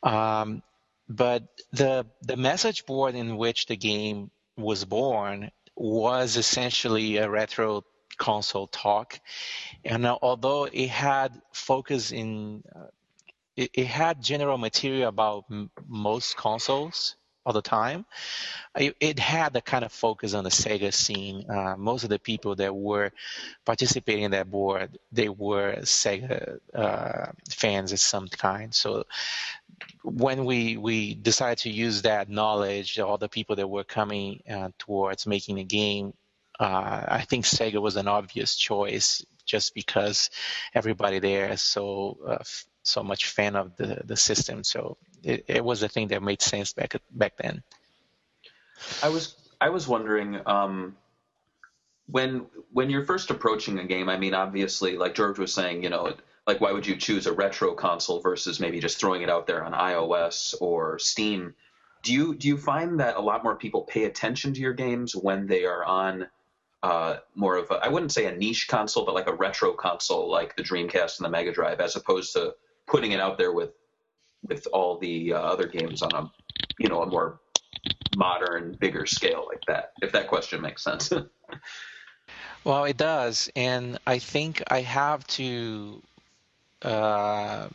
Um, 0.03 0.63
but 1.09 1.45
the 1.73 2.07
the 2.23 2.37
message 2.37 2.87
board 2.87 3.15
in 3.15 3.37
which 3.37 3.67
the 3.67 3.77
game 3.77 4.31
was 4.57 4.85
born 4.87 5.51
was 5.77 6.37
essentially 6.37 7.19
a 7.19 7.29
retro 7.29 7.85
console 8.17 8.69
talk, 8.69 9.21
and 9.85 10.07
although 10.07 10.65
it 10.65 10.89
had 10.89 11.39
focus 11.53 12.11
in 12.11 12.63
uh, 12.75 12.87
it, 13.57 13.71
it, 13.75 13.87
had 13.87 14.23
general 14.23 14.57
material 14.57 15.09
about 15.09 15.45
m- 15.51 15.71
most 15.87 16.37
consoles 16.37 17.17
all 17.45 17.53
the 17.53 17.63
time. 17.63 18.05
It, 18.77 19.19
had 19.19 19.53
the 19.53 19.61
kind 19.61 19.85
of 19.85 19.93
focus 19.93 20.35
on 20.35 20.45
the 20.45 20.51
Sega 20.51 20.93
scene. 20.93 21.49
Uh, 21.49 21.77
most 21.77 22.05
of 22.05 22.11
the 22.11 22.19
people 22.19 22.57
that 22.57 22.75
were 22.75 23.13
participating 23.65 24.25
in 24.25 24.31
that 24.33 24.51
board, 24.51 24.99
they 25.13 25.29
were 25.29 25.77
Sega 25.83 26.59
uh, 26.75 27.27
fans 27.49 27.93
of 27.93 28.01
some 28.01 28.29
kind. 28.29 28.75
So 28.75 29.05
when 30.03 30.45
we 30.45 30.77
we 30.77 31.15
decided 31.15 31.59
to 31.59 31.71
use 31.71 32.03
that 32.03 32.29
knowledge, 32.29 32.99
all 32.99 33.19
the 33.19 33.29
people 33.29 33.57
that 33.57 33.69
were 33.69 33.85
coming 33.85 34.43
uh, 34.51 34.71
towards 34.79 35.27
making 35.27 35.59
a 35.59 35.65
game, 35.65 36.15
uh, 36.59 37.05
I 37.09 37.23
think 37.23 37.45
Sega 37.45 37.81
was 37.81 37.97
an 37.97 38.09
obvious 38.09 38.57
choice 38.57 39.25
just 39.45 39.75
because 39.75 40.31
everybody 40.75 41.19
there 41.19 41.53
is 41.53 41.63
so 41.63 42.19
uh, 42.27 42.45
so 42.85 43.03
much 43.03 43.27
fan 43.27 43.57
of 43.57 43.77
the 43.77 44.03
the 44.05 44.17
system. 44.17 44.63
So 44.63 44.97
it, 45.23 45.45
it 45.49 45.65
was 45.65 45.83
a 45.83 45.89
thing 45.89 46.09
that 46.09 46.23
made 46.23 46.43
sense 46.43 46.73
back 46.73 46.97
back 47.11 47.37
then. 47.37 47.63
I 49.03 49.09
was 49.09 49.35
I 49.61 49.71
was 49.71 49.89
wondering 49.89 50.41
um, 50.47 50.97
when 52.07 52.47
when 52.73 52.91
you're 52.91 53.05
first 53.05 53.31
approaching 53.31 53.79
a 53.79 53.85
game. 53.85 54.09
I 54.09 54.19
mean, 54.19 54.35
obviously, 54.35 54.97
like 54.97 55.15
George 55.15 55.39
was 55.39 55.53
saying, 55.53 55.83
you 55.83 55.91
know, 55.91 56.15
like 56.47 56.61
why 56.61 56.73
would 56.73 56.87
you 56.87 56.97
choose 56.97 57.27
a 57.27 57.33
retro 57.33 57.75
console 57.75 58.21
versus 58.21 58.61
maybe 58.61 58.81
just 58.81 59.01
throwing 59.01 59.23
it 59.23 59.31
out 59.31 59.47
there 59.47 59.65
on 59.65 59.73
iOS 59.73 60.55
or 60.61 60.99
Steam? 60.99 61.55
Do 62.03 62.13
you 62.13 62.35
do 62.35 62.49
you 62.49 62.59
find 62.59 63.01
that 63.01 63.17
a 63.17 63.21
lot 63.21 63.43
more 63.43 63.57
people 63.57 63.83
pay 63.83 64.05
attention 64.05 64.53
to 64.55 64.61
your 64.61 64.75
games 64.75 65.17
when 65.17 65.47
they 65.47 65.65
are 65.65 65.85
on 65.85 66.27
uh, 66.83 67.17
more 67.35 67.57
of 67.57 67.71
a, 67.71 67.75
I 67.77 67.89
wouldn't 67.89 68.13
say 68.13 68.27
a 68.27 68.37
niche 68.37 68.69
console, 68.69 69.07
but 69.07 69.15
like 69.15 69.27
a 69.27 69.33
retro 69.33 69.73
console 69.73 70.31
like 70.31 70.55
the 70.55 70.63
Dreamcast 70.63 71.19
and 71.19 71.25
the 71.25 71.31
Mega 71.31 71.51
Drive, 71.51 71.81
as 71.81 71.97
opposed 71.97 72.35
to 72.35 72.55
putting 72.87 73.13
it 73.13 73.21
out 73.21 73.39
there 73.39 73.53
with 73.53 73.71
with 74.47 74.67
all 74.73 74.99
the 74.99 75.33
uh, 75.33 75.39
other 75.39 75.67
games 75.67 76.03
on 76.03 76.15
a 76.15 76.31
you 76.79 76.89
know 76.89 77.03
a 77.03 77.07
more 77.07 77.41
modern, 78.17 78.77
bigger 78.79 79.07
scale 79.07 79.47
like 79.49 79.63
that. 79.67 79.93
If 80.03 80.13
that 80.13 80.29
question 80.29 80.61
makes 80.61 80.83
sense. 80.83 81.13
well, 82.65 82.85
it 82.85 82.97
does, 82.97 83.51
and 83.57 83.99
I 84.07 84.19
think 84.19 84.63
I 84.69 84.81
have 84.83 85.27
to. 85.29 86.03
Uh, 86.83 87.69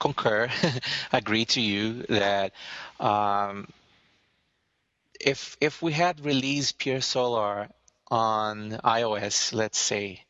concur, 0.00 0.48
agree 1.12 1.44
to 1.44 1.60
you 1.60 2.02
that 2.08 2.52
um, 2.98 3.68
if 5.20 5.56
if 5.60 5.80
we 5.80 5.92
had 5.92 6.24
released 6.24 6.78
Pier 6.78 7.00
Solar 7.00 7.68
on 8.10 8.72
iOS, 8.82 9.52
let's 9.52 9.78
say, 9.78 10.24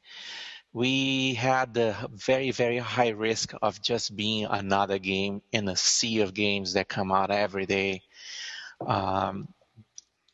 we 0.72 1.34
had 1.34 1.74
the 1.74 1.96
very 2.12 2.50
very 2.52 2.78
high 2.78 3.08
risk 3.08 3.54
of 3.60 3.82
just 3.82 4.14
being 4.14 4.44
another 4.44 4.98
game 4.98 5.42
in 5.52 5.68
a 5.68 5.76
sea 5.76 6.20
of 6.20 6.34
games 6.34 6.74
that 6.74 6.88
come 6.88 7.10
out 7.10 7.30
every 7.30 7.66
day. 7.66 8.02
Um, 8.86 9.48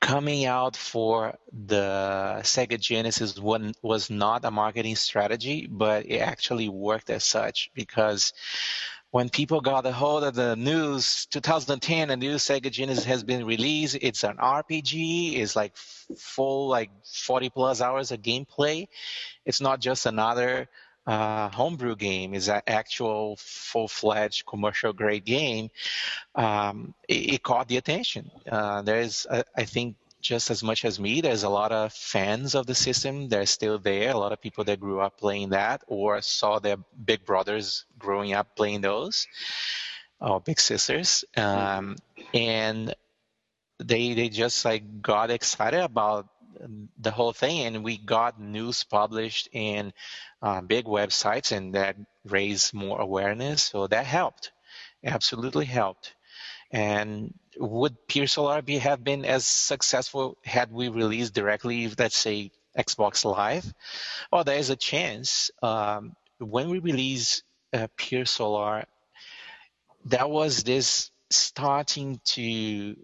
coming 0.01 0.45
out 0.45 0.77
for 0.77 1.37
the 1.53 2.39
Sega 2.43 2.79
Genesis 2.79 3.39
one 3.39 3.73
was 3.83 4.11
not 4.11 4.45
a 4.45 4.51
marketing 4.51 4.95
strategy, 4.97 5.67
but 5.69 6.07
it 6.07 6.19
actually 6.19 6.69
worked 6.69 7.11
as 7.11 7.25
such 7.25 7.71
because 7.75 8.33
when 9.11 9.29
people 9.29 9.61
got 9.61 9.87
a 9.87 9.93
hold 9.93 10.25
of 10.25 10.35
the 10.35 10.57
news 10.57 11.27
2010 11.27 12.11
a 12.11 12.17
new 12.17 12.35
sega 12.35 12.71
genesis 12.71 13.05
has 13.05 13.23
been 13.23 13.47
released. 13.47 13.97
It's 14.01 14.25
an 14.25 14.37
rpg 14.37 15.39
it's 15.39 15.57
like 15.57 15.77
full 15.77 16.69
like 16.69 16.91
40 17.05 17.51
plus 17.51 17.81
hours 17.81 18.11
of 18.13 18.21
gameplay. 18.23 18.89
It's 19.45 19.61
not 19.61 19.81
just 19.81 20.07
another 20.07 20.69
uh, 21.07 21.49
homebrew 21.51 21.97
game. 21.97 22.35
Is 22.35 22.49
an 22.49 22.63
actual 22.67 23.37
full-fledged 23.37 24.45
commercial 24.45 24.93
grade 24.93 25.25
game. 25.25 25.71
Um, 26.35 26.95
it, 27.09 27.35
it, 27.35 27.43
caught 27.43 27.69
the 27.69 27.77
attention. 27.77 28.31
Uh, 28.51 28.83
there's 28.83 29.27
uh, 29.31 29.45
i 29.57 29.65
think 29.65 29.95
just 30.27 30.51
as 30.51 30.63
much 30.63 30.85
as 30.85 30.99
me, 30.99 31.21
there's 31.21 31.45
a 31.45 31.49
lot 31.49 31.71
of 31.71 31.93
fans 31.93 32.55
of 32.55 32.67
the 32.67 32.75
system. 32.75 33.29
They're 33.29 33.47
still 33.47 33.79
there. 33.79 34.11
A 34.11 34.19
lot 34.19 34.33
of 34.33 34.41
people 34.41 34.65
that 34.65 34.81
grew 34.81 35.01
up 35.01 35.19
playing 35.19 35.51
that 35.51 35.83
or 35.87 36.21
saw 36.21 36.59
their 36.59 36.79
big 37.05 37.25
brothers 37.25 37.85
growing 37.99 38.33
up 38.33 38.57
playing 38.57 38.81
those, 38.81 39.29
or 40.21 40.41
big 40.41 40.59
sisters. 40.59 41.25
Um, 41.37 41.97
and 42.35 42.93
they 43.79 44.15
they 44.15 44.29
just 44.29 44.65
like 44.65 45.01
got 45.01 45.31
excited 45.31 45.81
about 45.81 46.27
the 46.99 47.13
whole 47.13 47.33
thing, 47.33 47.67
and 47.67 47.85
we 47.85 47.97
got 47.97 48.41
news 48.41 48.83
published 48.83 49.49
in 49.53 49.93
uh, 50.43 50.61
big 50.61 50.87
websites, 50.87 51.53
and 51.57 51.75
that 51.75 51.97
raised 52.25 52.75
more 52.75 53.01
awareness. 53.01 53.63
So 53.63 53.87
that 53.87 54.07
helped, 54.07 54.51
absolutely 55.05 55.67
helped. 55.67 56.16
And 56.71 57.35
would 57.57 58.07
Pier 58.07 58.27
Solar 58.27 58.63
be 58.63 58.79
have 58.79 59.03
been 59.03 59.25
as 59.25 59.47
successful 59.47 60.37
had 60.45 60.73
we 60.73 60.89
released 60.89 61.35
directly, 61.35 61.89
let's 61.99 62.17
say 62.17 62.51
Xbox 62.77 63.25
Live? 63.25 63.73
Well, 64.31 64.45
there 64.45 64.59
is 64.59 64.71
a 64.71 64.77
chance. 64.77 65.51
Um, 65.63 66.17
when 66.39 66.69
we 66.69 66.79
release 66.79 67.43
uh, 67.73 67.89
Pier 67.97 68.25
Solar, 68.25 68.85
that 70.07 70.29
was 70.29 70.65
this 70.65 71.11
starting 71.31 72.21
to 72.25 72.97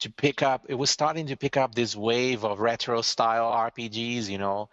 to 0.00 0.10
pick 0.10 0.42
up. 0.42 0.66
It 0.68 0.74
was 0.74 0.90
starting 0.90 1.28
to 1.28 1.36
pick 1.36 1.56
up 1.56 1.74
this 1.74 1.96
wave 1.96 2.44
of 2.44 2.60
retro 2.60 3.00
style 3.00 3.50
RPGs, 3.50 4.28
you 4.28 4.38
know, 4.38 4.68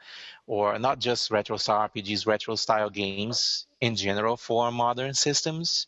or 0.47 0.77
not 0.79 0.99
just 0.99 1.31
retro 1.31 1.57
style 1.57 1.87
RPGs, 1.87 2.27
retro 2.27 2.55
style 2.55 2.89
games 2.89 3.67
in 3.79 3.95
general 3.95 4.35
for 4.35 4.71
modern 4.71 5.13
systems 5.13 5.87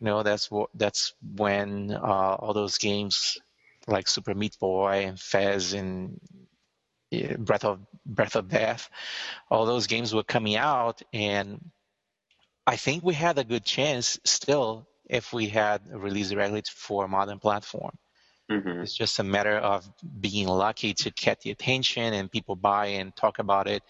you 0.00 0.06
know 0.06 0.22
that's 0.22 0.50
what 0.50 0.70
that's 0.74 1.14
when 1.36 1.92
uh, 1.92 2.36
all 2.38 2.52
those 2.54 2.78
games 2.78 3.38
like 3.86 4.08
Super 4.08 4.34
Meat 4.34 4.56
Boy 4.58 5.04
and 5.06 5.18
Fez 5.18 5.72
and 5.72 6.20
yeah, 7.10 7.36
Breath 7.36 7.64
of 7.64 7.80
Breath 8.06 8.36
of 8.36 8.48
Death, 8.48 8.88
all 9.50 9.66
those 9.66 9.86
games 9.86 10.14
were 10.14 10.22
coming 10.22 10.56
out, 10.56 11.02
and 11.12 11.70
I 12.66 12.76
think 12.76 13.04
we 13.04 13.14
had 13.14 13.38
a 13.38 13.44
good 13.44 13.64
chance 13.64 14.18
still 14.24 14.86
if 15.08 15.32
we 15.32 15.48
had 15.48 15.82
released 15.92 16.30
directly 16.30 16.62
for 16.72 17.04
a 17.04 17.08
modern 17.08 17.38
platform. 17.38 17.98
Mm-hmm. 18.50 18.82
It's 18.82 18.94
just 18.94 19.18
a 19.18 19.24
matter 19.24 19.56
of 19.56 19.88
being 20.20 20.48
lucky 20.48 20.92
to 20.94 21.10
get 21.10 21.40
the 21.40 21.50
attention 21.50 22.14
and 22.14 22.30
people 22.30 22.56
buy 22.56 22.86
and 22.86 23.14
talk 23.14 23.38
about 23.38 23.68
it. 23.68 23.82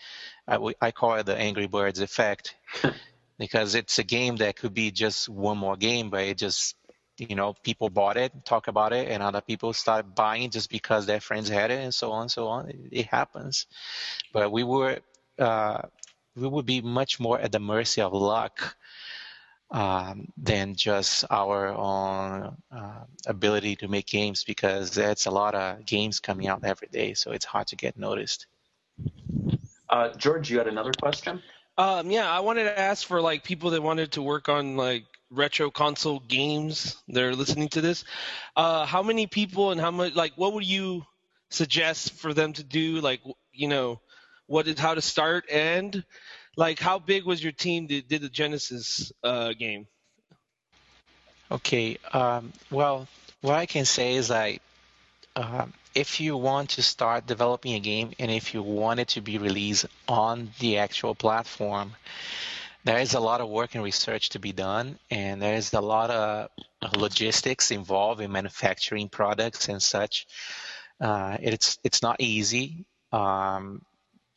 I, 0.47 0.59
I 0.81 0.91
call 0.91 1.15
it 1.15 1.27
the 1.27 1.37
Angry 1.37 1.67
Birds 1.67 2.01
effect. 2.01 2.57
because 3.41 3.75
it's 3.75 3.99
a 3.99 4.05
game 4.05 4.37
that 4.37 4.55
could 4.55 4.75
be 4.75 4.91
just 4.91 5.27
one 5.27 5.57
more 5.57 5.75
game, 5.75 6.11
but 6.11 6.23
it 6.25 6.37
just 6.37 6.77
you 7.17 7.35
know 7.35 7.55
people 7.63 7.89
bought 7.89 8.19
it, 8.19 8.33
talk 8.45 8.69
about 8.69 8.93
it, 8.93 9.09
and 9.09 9.23
other 9.23 9.41
people 9.41 9.73
start 9.73 10.15
buying 10.15 10.51
just 10.51 10.71
because 10.71 11.07
their 11.07 11.21
friends 11.21 11.49
had 11.49 11.71
it, 11.71 11.81
and 11.83 11.95
so 11.95 12.13
on, 12.13 12.23
and 12.23 12.31
so 12.31 12.49
on. 12.49 12.69
It, 12.69 12.77
it 12.93 13.07
happens, 13.07 13.67
but 14.35 14.53
we 14.53 14.63
were 14.63 14.99
uh, 15.39 15.81
we 16.37 16.47
would 16.47 16.67
be 16.67 16.83
much 16.83 17.19
more 17.19 17.41
at 17.41 17.51
the 17.51 17.59
mercy 17.59 18.03
of 18.03 18.13
luck 18.13 18.77
um, 19.71 20.29
than 20.37 20.75
just 20.75 21.25
our 21.31 21.69
own 21.69 22.59
uh, 22.71 23.05
ability 23.27 23.77
to 23.77 23.89
make 23.89 24.07
games 24.07 24.45
because 24.45 24.91
there's 24.91 25.25
a 25.25 25.31
lot 25.31 25.55
of 25.55 25.87
games 25.87 26.21
coming 26.21 26.47
out 26.47 26.63
every 26.63 26.89
day, 26.93 27.15
so 27.15 27.33
it's 27.33 27.47
hard 27.47 27.69
to 27.69 27.77
get 27.77 27.97
noticed. 27.97 28.47
Uh, 29.89 30.11
George, 30.11 30.51
you 30.51 30.59
had 30.59 30.69
another 30.69 30.93
question? 31.01 31.43
Um, 31.81 32.11
yeah, 32.11 32.31
I 32.31 32.41
wanted 32.41 32.65
to 32.65 32.79
ask 32.79 33.07
for 33.07 33.23
like 33.23 33.43
people 33.43 33.71
that 33.71 33.83
wanted 33.83 34.13
to 34.13 34.23
work 34.23 34.51
on 34.51 34.77
like 34.77 35.07
retro 35.31 35.71
console 35.71 36.21
games. 36.21 36.95
They're 37.09 37.35
listening 37.35 37.71
to 37.71 37.81
this. 37.81 38.05
Uh, 38.55 38.85
how 38.85 39.03
many 39.03 39.27
people 39.27 39.71
and 39.71 39.81
how 39.81 39.91
much? 39.91 40.15
Like, 40.15 40.35
what 40.37 40.53
would 40.53 40.67
you 40.67 41.07
suggest 41.49 42.13
for 42.13 42.35
them 42.35 42.53
to 42.53 42.63
do? 42.63 43.01
Like, 43.01 43.23
you 43.55 43.67
know, 43.67 43.99
what 44.47 44.69
is 44.69 44.79
how 44.79 44.93
to 44.93 45.01
start 45.01 45.47
and 45.51 46.05
like 46.55 46.79
how 46.79 46.99
big 46.99 47.25
was 47.25 47.43
your 47.43 47.53
team 47.53 47.87
that 47.87 48.09
did 48.09 48.21
the 48.21 48.29
Genesis 48.29 49.11
uh, 49.25 49.55
game? 49.55 49.87
Okay. 51.51 51.97
Um, 52.13 52.53
well, 52.71 53.09
what 53.41 53.55
I 53.55 53.65
can 53.65 53.87
say 53.87 54.17
is 54.17 54.29
like 54.29 54.61
um, 55.37 55.73
if 55.95 56.21
you 56.21 56.37
want 56.37 56.71
to 56.71 56.83
start 56.83 57.27
developing 57.27 57.75
a 57.75 57.81
game 57.81 58.13
and 58.19 58.31
if 58.31 58.55
you 58.55 58.63
want 58.63 59.01
it 59.01 59.09
to 59.09 59.21
be 59.21 59.39
released 59.39 59.87
on 60.09 60.51
the 60.59 60.79
actual 60.79 61.15
platform, 61.15 61.93
there 62.85 62.99
is 62.99 63.15
a 63.15 63.21
lot 63.21 63.41
of 63.41 63.49
work 63.49 63.75
and 63.75 63.85
research 63.85 64.31
to 64.31 64.39
be 64.39 64.53
done, 64.53 64.99
and 65.11 65.41
there 65.43 65.55
is 65.55 65.73
a 65.75 65.81
lot 65.81 66.11
of 66.11 66.49
logistics 66.97 67.71
involved 67.71 68.21
in 68.21 68.33
manufacturing 68.33 69.09
products 69.09 69.69
and 69.69 69.83
such. 69.83 70.27
Uh, 71.01 71.37
it's 71.41 71.79
it's 71.85 72.03
not 72.03 72.17
easy. 72.21 72.87
Um, 73.13 73.83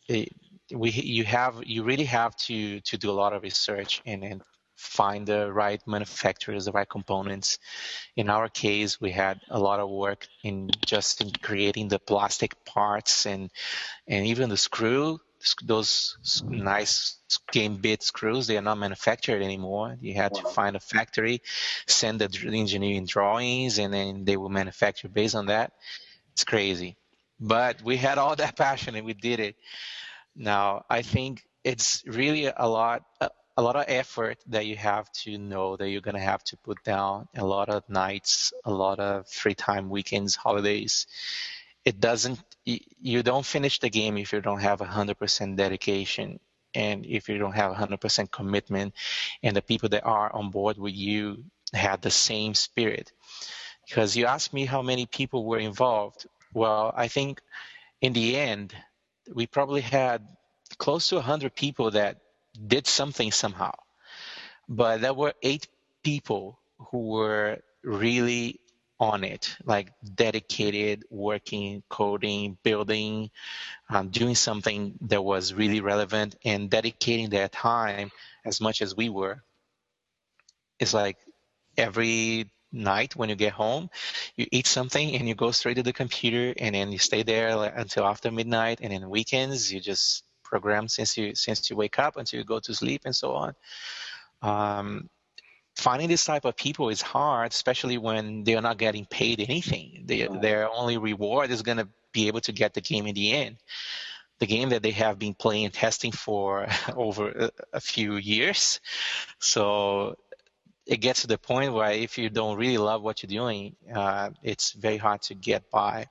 it, 0.08 0.30
we 0.74 0.90
you 0.90 1.24
have 1.24 1.64
you 1.66 1.84
really 1.84 2.06
have 2.06 2.36
to 2.36 2.82
to 2.82 2.98
do 2.98 3.10
a 3.10 3.14
lot 3.14 3.34
of 3.34 3.44
research 3.44 4.02
and, 4.06 4.24
and 4.24 4.42
find 4.84 5.26
the 5.26 5.52
right 5.52 5.82
manufacturers, 5.88 6.66
the 6.66 6.72
right 6.72 6.90
components. 6.90 7.58
In 8.16 8.30
our 8.30 8.50
case, 8.50 9.00
we 9.00 9.12
had 9.12 9.40
a 9.50 9.60
lot 9.60 9.80
of 9.80 9.90
work 9.90 10.28
in 10.44 10.70
just 10.86 11.22
in 11.22 11.32
creating 11.32 11.88
the 11.88 12.00
plastic 12.00 12.66
parts 12.66 13.26
and 13.26 13.50
and 14.08 14.28
even 14.28 14.50
the 14.50 14.58
screw. 14.58 15.20
Those 15.62 16.18
nice 16.48 17.18
game 17.52 17.76
bit 17.76 18.02
screws, 18.02 18.48
they 18.48 18.58
are 18.58 18.62
not 18.62 18.78
manufactured 18.78 19.42
anymore. 19.42 19.98
You 20.00 20.14
had 20.14 20.34
to 20.36 20.44
find 20.44 20.78
a 20.78 20.80
factory, 20.80 21.42
send 21.86 22.20
the 22.20 22.30
engineering 22.48 23.06
drawings, 23.06 23.78
and 23.78 23.94
then 23.94 24.24
they 24.24 24.38
will 24.38 24.50
manufacture 24.50 25.10
based 25.10 25.36
on 25.36 25.48
that. 25.48 25.74
It's 26.32 26.46
crazy. 26.46 26.96
But 27.42 27.82
we 27.82 27.98
had 27.98 28.18
all 28.18 28.38
that 28.38 28.56
passion 28.66 28.96
and 28.96 29.06
we 29.06 29.14
did 29.14 29.42
it. 29.42 29.56
Now, 30.34 30.86
I 30.90 31.02
think 31.02 31.44
it's 31.64 32.04
really 32.06 32.46
a 32.46 32.68
lot 32.68 33.04
uh, 33.20 33.30
a 33.56 33.62
lot 33.62 33.76
of 33.76 33.86
effort 33.88 34.40
that 34.48 34.66
you 34.66 34.76
have 34.76 35.12
to 35.12 35.38
know 35.38 35.76
that 35.78 35.90
you're 35.90 36.02
going 36.02 36.16
to 36.16 36.22
have 36.22 36.44
to 36.44 36.58
put 36.58 36.84
down 36.84 37.28
a 37.36 37.46
lot 37.46 37.70
of 37.70 37.88
nights 37.88 38.52
a 38.66 38.72
lot 38.72 39.00
of 39.00 39.28
free 39.28 39.54
time 39.54 39.90
weekends 39.90 40.36
holidays. 40.36 41.08
It 41.86 42.00
doesn't 42.00 42.40
you 42.66 43.24
don't 43.24 43.46
finish 43.46 43.80
the 43.80 43.90
game 43.90 44.18
if 44.18 44.32
you 44.32 44.40
don't 44.42 44.62
have 44.62 44.80
100% 44.80 45.58
dedication 45.58 46.40
and 46.74 47.06
if 47.06 47.28
you 47.28 47.38
don't 47.38 47.54
have 47.54 47.76
100% 47.76 48.32
commitment 48.32 48.94
and 49.44 49.56
the 49.56 49.62
people 49.62 49.90
that 49.90 50.06
are 50.06 50.34
on 50.34 50.50
board 50.50 50.78
with 50.78 50.94
you 50.96 51.44
had 51.74 52.02
the 52.02 52.10
same 52.10 52.54
spirit. 52.54 53.12
Because 53.86 54.16
you 54.16 54.26
asked 54.28 54.54
me 54.54 54.66
how 54.66 54.82
many 54.82 55.06
people 55.06 55.46
were 55.46 55.60
involved 55.60 56.26
well 56.54 56.94
i 56.96 57.08
think 57.08 57.42
in 58.02 58.14
the 58.14 58.38
end 58.38 58.76
we 59.34 59.48
probably 59.48 59.82
had 59.82 60.26
close 60.78 61.08
to 61.10 61.16
100 61.16 61.56
people 61.56 61.92
that 61.92 62.18
did 62.54 62.88
something 62.88 63.32
somehow. 63.32 63.74
But 64.70 65.02
there 65.02 65.14
were 65.14 65.34
eight 65.42 65.68
people 66.04 66.60
who 66.78 67.10
were 67.10 67.60
really 67.84 68.60
on 69.00 69.24
it, 69.24 69.56
like 69.66 69.92
dedicated, 70.16 71.04
working, 71.10 71.84
coding, 71.90 72.58
building, 72.64 73.30
um, 73.90 74.10
doing 74.10 74.36
something 74.36 74.98
that 75.02 75.22
was 75.24 75.54
really 75.54 75.82
relevant, 75.82 76.36
and 76.46 76.70
dedicating 76.70 77.30
their 77.30 77.50
time 77.50 78.12
as 78.46 78.62
much 78.62 78.82
as 78.82 78.96
we 78.96 79.10
were. 79.10 79.44
It's 80.80 80.94
like 80.94 81.18
every 81.78 82.50
night 82.72 83.16
when 83.16 83.30
you 83.30 83.36
get 83.36 83.54
home, 83.54 83.90
you 84.36 84.48
eat 84.52 84.68
something 84.68 85.16
and 85.16 85.28
you 85.28 85.36
go 85.36 85.52
straight 85.52 85.76
to 85.76 85.84
the 85.84 85.94
computer, 85.94 86.54
and 86.58 86.74
then 86.76 86.92
you 86.92 87.00
stay 87.00 87.24
there 87.24 87.50
until 87.76 88.06
after 88.06 88.32
midnight, 88.32 88.80
and 88.82 88.94
then 88.94 89.10
weekends 89.10 89.72
you 89.72 89.82
just 89.82 90.24
program 90.54 90.88
since 90.88 91.18
you 91.18 91.34
since 91.34 91.70
you 91.70 91.76
wake 91.84 91.98
up 92.06 92.14
until 92.18 92.40
you 92.40 92.46
go 92.46 92.60
to 92.60 92.74
sleep 92.82 93.02
and 93.06 93.16
so 93.16 93.30
on. 93.44 93.52
Um, 94.42 95.10
finding 95.76 96.10
this 96.10 96.26
type 96.26 96.46
of 96.46 96.56
people 96.56 96.90
is 96.90 97.02
hard, 97.02 97.52
especially 97.52 97.98
when 97.98 98.44
they're 98.44 98.68
not 98.70 98.78
getting 98.78 99.06
paid 99.06 99.40
anything. 99.40 100.04
They, 100.06 100.28
Their 100.28 100.72
only 100.72 100.98
reward 100.98 101.50
is 101.50 101.62
going 101.64 101.80
to 101.84 101.88
be 102.12 102.28
able 102.28 102.42
to 102.42 102.52
get 102.52 102.74
the 102.74 102.82
game 102.82 103.08
in 103.08 103.16
the 103.16 103.34
end. 103.34 103.58
The 104.40 104.46
game 104.46 104.70
that 104.70 104.84
they 104.84 104.92
have 104.92 105.18
been 105.18 105.34
playing 105.34 105.66
and 105.66 105.74
testing 105.74 106.12
for 106.12 106.68
over 106.96 107.30
a, 107.30 107.50
a 107.74 107.80
few 107.80 108.18
years. 108.18 108.80
So 109.40 110.18
it 110.86 110.98
gets 110.98 111.22
to 111.22 111.28
the 111.28 111.38
point 111.38 111.74
where 111.74 111.92
if 111.92 112.18
you 112.18 112.30
don't 112.30 112.58
really 112.58 112.78
love 112.78 113.02
what 113.02 113.24
you're 113.24 113.38
doing, 113.42 113.76
uh, 114.02 114.30
it's 114.44 114.74
very 114.74 114.98
hard 114.98 115.22
to 115.24 115.34
get 115.34 115.72
by. 115.72 116.08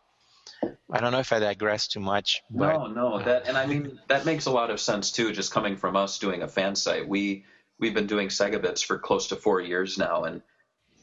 I 0.92 1.00
don't 1.00 1.12
know 1.12 1.20
if 1.20 1.32
I 1.32 1.38
digress 1.38 1.88
too 1.88 2.00
much, 2.00 2.42
but 2.50 2.72
No, 2.72 2.86
no, 2.86 3.22
that 3.22 3.48
and 3.48 3.56
I 3.56 3.66
mean 3.66 3.98
that 4.08 4.26
makes 4.26 4.46
a 4.46 4.50
lot 4.50 4.70
of 4.70 4.78
sense 4.78 5.10
too. 5.10 5.32
Just 5.32 5.52
coming 5.52 5.76
from 5.76 5.96
us 5.96 6.18
doing 6.18 6.42
a 6.42 6.48
fan 6.48 6.76
site, 6.76 7.08
we 7.08 7.44
we've 7.78 7.94
been 7.94 8.06
doing 8.06 8.28
Sega 8.28 8.60
Bits 8.60 8.82
for 8.82 8.98
close 8.98 9.28
to 9.28 9.36
four 9.36 9.60
years 9.60 9.96
now, 9.96 10.24
and 10.24 10.42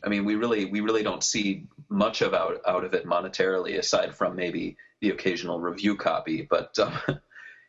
I 0.04 0.10
mean 0.10 0.26
we 0.26 0.36
really 0.36 0.66
we 0.66 0.82
really 0.82 1.04
don't 1.04 1.24
see 1.24 1.68
much 1.90 2.22
of 2.22 2.34
out 2.36 2.62
out 2.68 2.84
of 2.84 2.94
it 2.94 3.06
monetarily, 3.06 3.80
aside 3.80 4.16
from 4.16 4.36
maybe 4.36 4.78
the 5.02 5.10
occasional 5.10 5.60
review 5.60 5.96
copy. 5.96 6.46
But 6.48 6.78
um, 6.78 6.94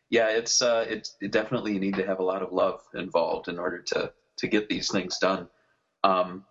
yeah, 0.09 0.29
it's 0.29 0.61
uh, 0.61 0.85
it 0.87 1.09
definitely 1.31 1.73
you 1.73 1.79
need 1.79 1.95
to 1.95 2.05
have 2.05 2.19
a 2.19 2.23
lot 2.23 2.43
of 2.43 2.51
love 2.51 2.81
involved 2.93 3.47
in 3.47 3.57
order 3.57 3.81
to 3.87 4.13
to 4.37 4.47
get 4.47 4.69
these 4.69 4.91
things 4.91 5.17
done. 5.17 5.47
Um, 6.03 6.45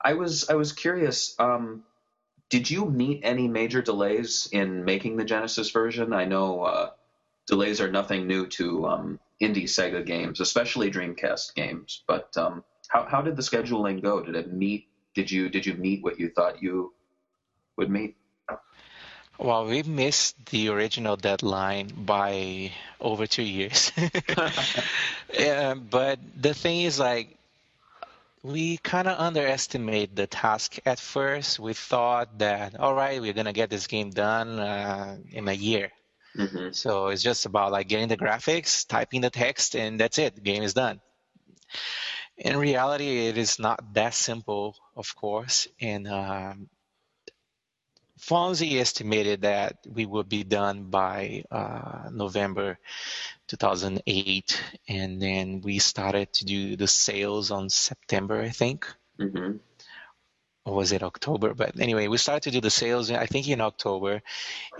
I 0.00 0.14
was 0.14 0.48
I 0.48 0.54
was 0.54 0.72
curious. 0.72 1.34
Um, 1.38 1.84
did 2.54 2.70
you 2.70 2.84
meet 2.88 3.18
any 3.24 3.48
major 3.48 3.82
delays 3.82 4.48
in 4.52 4.84
making 4.84 5.16
the 5.16 5.24
Genesis 5.24 5.70
version? 5.72 6.12
I 6.12 6.24
know 6.24 6.62
uh, 6.62 6.90
delays 7.48 7.80
are 7.80 7.90
nothing 7.90 8.28
new 8.28 8.46
to 8.46 8.86
um, 8.86 9.20
indie 9.42 9.64
Sega 9.64 10.06
games, 10.06 10.38
especially 10.38 10.88
Dreamcast 10.88 11.56
games. 11.56 12.04
But 12.06 12.28
um, 12.36 12.62
how 12.86 13.06
how 13.10 13.22
did 13.22 13.34
the 13.34 13.42
scheduling 13.42 14.00
go? 14.00 14.22
Did 14.22 14.36
it 14.36 14.52
meet? 14.52 14.86
Did 15.16 15.32
you 15.32 15.48
did 15.48 15.66
you 15.66 15.74
meet 15.74 16.04
what 16.04 16.20
you 16.20 16.30
thought 16.30 16.62
you 16.62 16.94
would 17.76 17.90
meet? 17.90 18.14
well, 19.36 19.66
we 19.66 19.82
missed 19.82 20.36
the 20.46 20.68
original 20.68 21.16
deadline 21.16 21.88
by 21.88 22.70
over 23.00 23.26
two 23.26 23.42
years. 23.42 23.90
yeah, 25.36 25.74
but 25.74 26.20
the 26.40 26.54
thing 26.54 26.82
is, 26.82 27.00
like, 27.00 27.36
we 28.44 28.76
kind 28.78 29.08
of 29.08 29.18
underestimated 29.18 30.16
the 30.16 30.26
task 30.28 30.78
at 30.86 31.00
first. 31.00 31.58
We 31.58 31.72
thought 31.74 32.38
that, 32.38 32.78
all 32.78 32.94
right, 32.94 33.20
we're 33.20 33.32
gonna 33.32 33.54
get 33.54 33.70
this 33.70 33.88
game 33.88 34.10
done 34.10 34.60
uh, 34.60 35.18
in 35.30 35.48
a 35.48 35.52
year. 35.52 35.90
hmm 36.36 36.70
So 36.72 37.08
it's 37.08 37.22
just 37.22 37.46
about 37.46 37.72
like 37.72 37.88
getting 37.88 38.08
the 38.08 38.16
graphics, 38.18 38.86
typing 38.86 39.22
the 39.22 39.30
text, 39.30 39.76
and 39.76 40.00
that's 40.00 40.18
it. 40.18 40.36
The 40.36 40.42
game 40.42 40.62
is 40.62 40.74
done. 40.74 41.00
In 42.36 42.56
reality, 42.56 43.26
it 43.28 43.38
is 43.38 43.58
not 43.58 43.94
that 43.94 44.14
simple, 44.14 44.76
of 44.96 45.14
course. 45.16 45.68
And 45.80 46.06
um, 46.08 46.68
Fonzie 48.20 48.80
estimated 48.80 49.42
that 49.42 49.78
we 49.86 50.06
would 50.06 50.28
be 50.28 50.44
done 50.44 50.84
by 50.90 51.44
uh, 51.50 52.10
November 52.12 52.78
2008, 53.48 54.62
and 54.88 55.20
then 55.20 55.60
we 55.60 55.78
started 55.78 56.32
to 56.34 56.44
do 56.44 56.76
the 56.76 56.88
sales 56.88 57.50
on 57.50 57.70
September, 57.70 58.40
I 58.40 58.50
think 58.50 58.86
hmm 59.18 59.56
or 60.64 60.74
was 60.74 60.92
it 60.92 61.02
October? 61.02 61.54
But 61.54 61.78
anyway, 61.78 62.08
we 62.08 62.16
started 62.16 62.44
to 62.44 62.50
do 62.50 62.60
the 62.60 62.70
sales, 62.70 63.10
I 63.10 63.26
think, 63.26 63.48
in 63.48 63.60
October, 63.60 64.22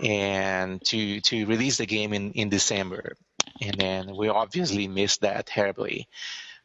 and 0.01 0.83
to 0.85 1.21
to 1.21 1.45
release 1.45 1.77
the 1.77 1.85
game 1.85 2.13
in 2.13 2.31
in 2.31 2.49
December, 2.49 3.15
and 3.61 3.75
then 3.77 4.15
we 4.15 4.29
obviously 4.29 4.87
missed 4.87 5.21
that 5.21 5.45
terribly. 5.45 6.07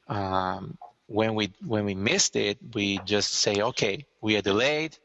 Um, 0.09 0.79
when 1.07 1.35
we 1.35 1.53
when 1.67 1.85
we 1.85 1.95
missed 1.95 2.37
it, 2.37 2.59
we 2.75 2.99
just 3.05 3.33
say, 3.33 3.61
okay, 3.61 4.07
we 4.21 4.37
are 4.37 4.43
delayed. 4.43 4.97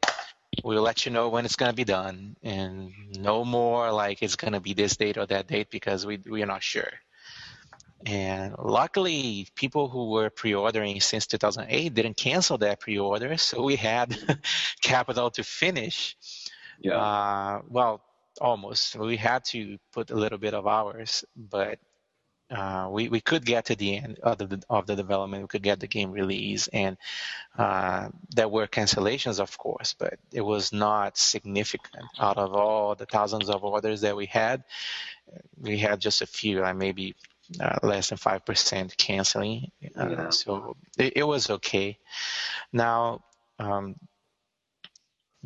We'll 0.64 0.82
let 0.82 1.06
you 1.06 1.12
know 1.12 1.28
when 1.28 1.44
it's 1.44 1.56
gonna 1.56 1.72
be 1.72 1.84
done, 1.84 2.36
and 2.42 2.92
no 3.18 3.44
more 3.44 3.92
like 3.92 4.22
it's 4.22 4.36
gonna 4.36 4.60
be 4.60 4.74
this 4.74 4.96
date 4.96 5.16
or 5.16 5.26
that 5.26 5.46
date 5.46 5.70
because 5.70 6.06
we 6.06 6.18
we 6.26 6.42
are 6.42 6.46
not 6.46 6.62
sure. 6.62 6.92
And 8.04 8.54
luckily, 8.58 9.48
people 9.54 9.88
who 9.88 10.10
were 10.10 10.30
pre-ordering 10.30 11.00
since 11.00 11.26
2008 11.26 11.94
didn't 11.94 12.16
cancel 12.16 12.58
their 12.58 12.76
pre-order, 12.76 13.36
so 13.36 13.62
we 13.62 13.76
had 13.76 14.16
capital 14.82 15.30
to 15.32 15.42
finish. 15.42 16.16
Yeah. 16.80 16.98
Uh, 16.98 17.62
well, 17.68 18.02
almost. 18.40 18.96
We 18.96 19.16
had 19.16 19.44
to 19.46 19.78
put 19.92 20.10
a 20.10 20.14
little 20.14 20.38
bit 20.38 20.54
of 20.54 20.66
hours, 20.66 21.24
but 21.34 21.78
uh, 22.50 22.88
we 22.90 23.08
we 23.08 23.20
could 23.20 23.44
get 23.44 23.66
to 23.66 23.76
the 23.76 23.96
end 23.96 24.18
of 24.22 24.38
the 24.38 24.62
of 24.70 24.86
the 24.86 24.94
development. 24.94 25.42
We 25.42 25.48
could 25.48 25.62
get 25.62 25.80
the 25.80 25.88
game 25.88 26.12
release, 26.12 26.68
and 26.68 26.96
uh, 27.58 28.08
there 28.34 28.48
were 28.48 28.66
cancellations, 28.66 29.40
of 29.40 29.56
course, 29.58 29.94
but 29.98 30.14
it 30.32 30.42
was 30.42 30.72
not 30.72 31.18
significant. 31.18 32.04
Out 32.18 32.38
of 32.38 32.54
all 32.54 32.94
the 32.94 33.06
thousands 33.06 33.50
of 33.50 33.64
orders 33.64 34.02
that 34.02 34.16
we 34.16 34.26
had, 34.26 34.62
we 35.60 35.78
had 35.78 36.00
just 36.00 36.22
a 36.22 36.26
few, 36.26 36.60
like 36.60 36.76
maybe 36.76 37.16
uh, 37.60 37.78
less 37.82 38.10
than 38.10 38.18
five 38.18 38.44
percent 38.44 38.96
canceling. 38.96 39.72
Uh, 39.96 40.08
Yeah. 40.10 40.30
So 40.30 40.76
it, 40.98 41.14
it 41.16 41.22
was 41.24 41.50
okay. 41.50 41.98
Now. 42.72 43.24
Um, 43.58 43.96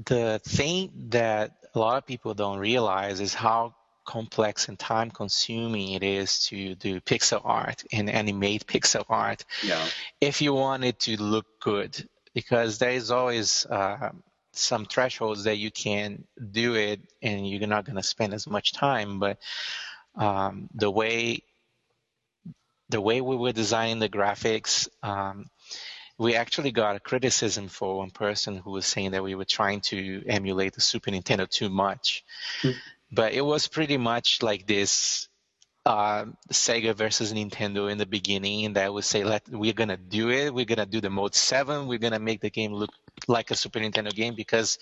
the 0.06 0.40
thing 0.44 0.90
that 1.10 1.52
a 1.74 1.78
lot 1.78 1.98
of 1.98 2.06
people 2.06 2.34
don't 2.34 2.58
realize 2.58 3.20
is 3.20 3.34
how 3.34 3.74
complex 4.10 4.68
and 4.68 4.76
time 4.76 5.08
consuming 5.08 5.92
it 5.92 6.02
is 6.02 6.46
to 6.46 6.74
do 6.74 7.00
pixel 7.00 7.40
art 7.44 7.84
and 7.92 8.10
animate 8.10 8.66
pixel 8.66 9.04
art 9.08 9.44
yeah. 9.62 9.86
if 10.20 10.42
you 10.42 10.52
want 10.52 10.82
it 10.82 10.98
to 10.98 11.16
look 11.22 11.46
good 11.60 12.08
because 12.34 12.78
there 12.78 12.90
is 12.90 13.12
always 13.12 13.66
uh, 13.66 14.10
some 14.52 14.84
thresholds 14.84 15.44
that 15.44 15.58
you 15.58 15.70
can 15.70 16.24
do 16.50 16.74
it 16.74 17.00
and 17.22 17.48
you're 17.48 17.68
not 17.68 17.84
going 17.84 17.94
to 17.94 18.02
spend 18.02 18.34
as 18.34 18.48
much 18.48 18.72
time 18.72 19.20
but 19.20 19.38
um, 20.16 20.68
the 20.74 20.90
way 20.90 21.44
the 22.88 23.00
way 23.00 23.20
we 23.20 23.36
were 23.36 23.52
designing 23.52 24.00
the 24.00 24.08
graphics 24.08 24.88
um, 25.04 25.46
we 26.18 26.34
actually 26.34 26.72
got 26.72 26.96
a 26.96 27.00
criticism 27.00 27.68
for 27.68 27.98
one 27.98 28.10
person 28.10 28.56
who 28.56 28.72
was 28.72 28.86
saying 28.86 29.12
that 29.12 29.22
we 29.22 29.36
were 29.36 29.44
trying 29.44 29.80
to 29.82 30.24
emulate 30.26 30.74
the 30.74 30.80
Super 30.80 31.10
Nintendo 31.10 31.48
too 31.48 31.70
much. 31.70 32.24
Hmm. 32.60 32.72
But 33.12 33.32
it 33.32 33.42
was 33.42 33.66
pretty 33.66 33.96
much 33.96 34.42
like 34.42 34.66
this 34.66 35.28
uh, 35.86 36.26
Sega 36.52 36.94
versus 36.94 37.32
Nintendo 37.32 37.90
in 37.90 37.98
the 37.98 38.06
beginning 38.06 38.66
and 38.66 38.76
that 38.76 38.92
would 38.92 39.04
say, 39.04 39.24
"Let 39.24 39.48
we're 39.48 39.72
gonna 39.72 39.96
do 39.96 40.30
it. 40.30 40.52
We're 40.52 40.66
gonna 40.66 40.86
do 40.86 41.00
the 41.00 41.10
mode 41.10 41.34
seven. 41.34 41.86
We're 41.86 41.98
gonna 41.98 42.18
make 42.18 42.40
the 42.40 42.50
game 42.50 42.72
look 42.72 42.90
like 43.26 43.50
a 43.50 43.56
Super 43.56 43.80
Nintendo 43.80 44.14
game 44.14 44.34
because 44.34 44.78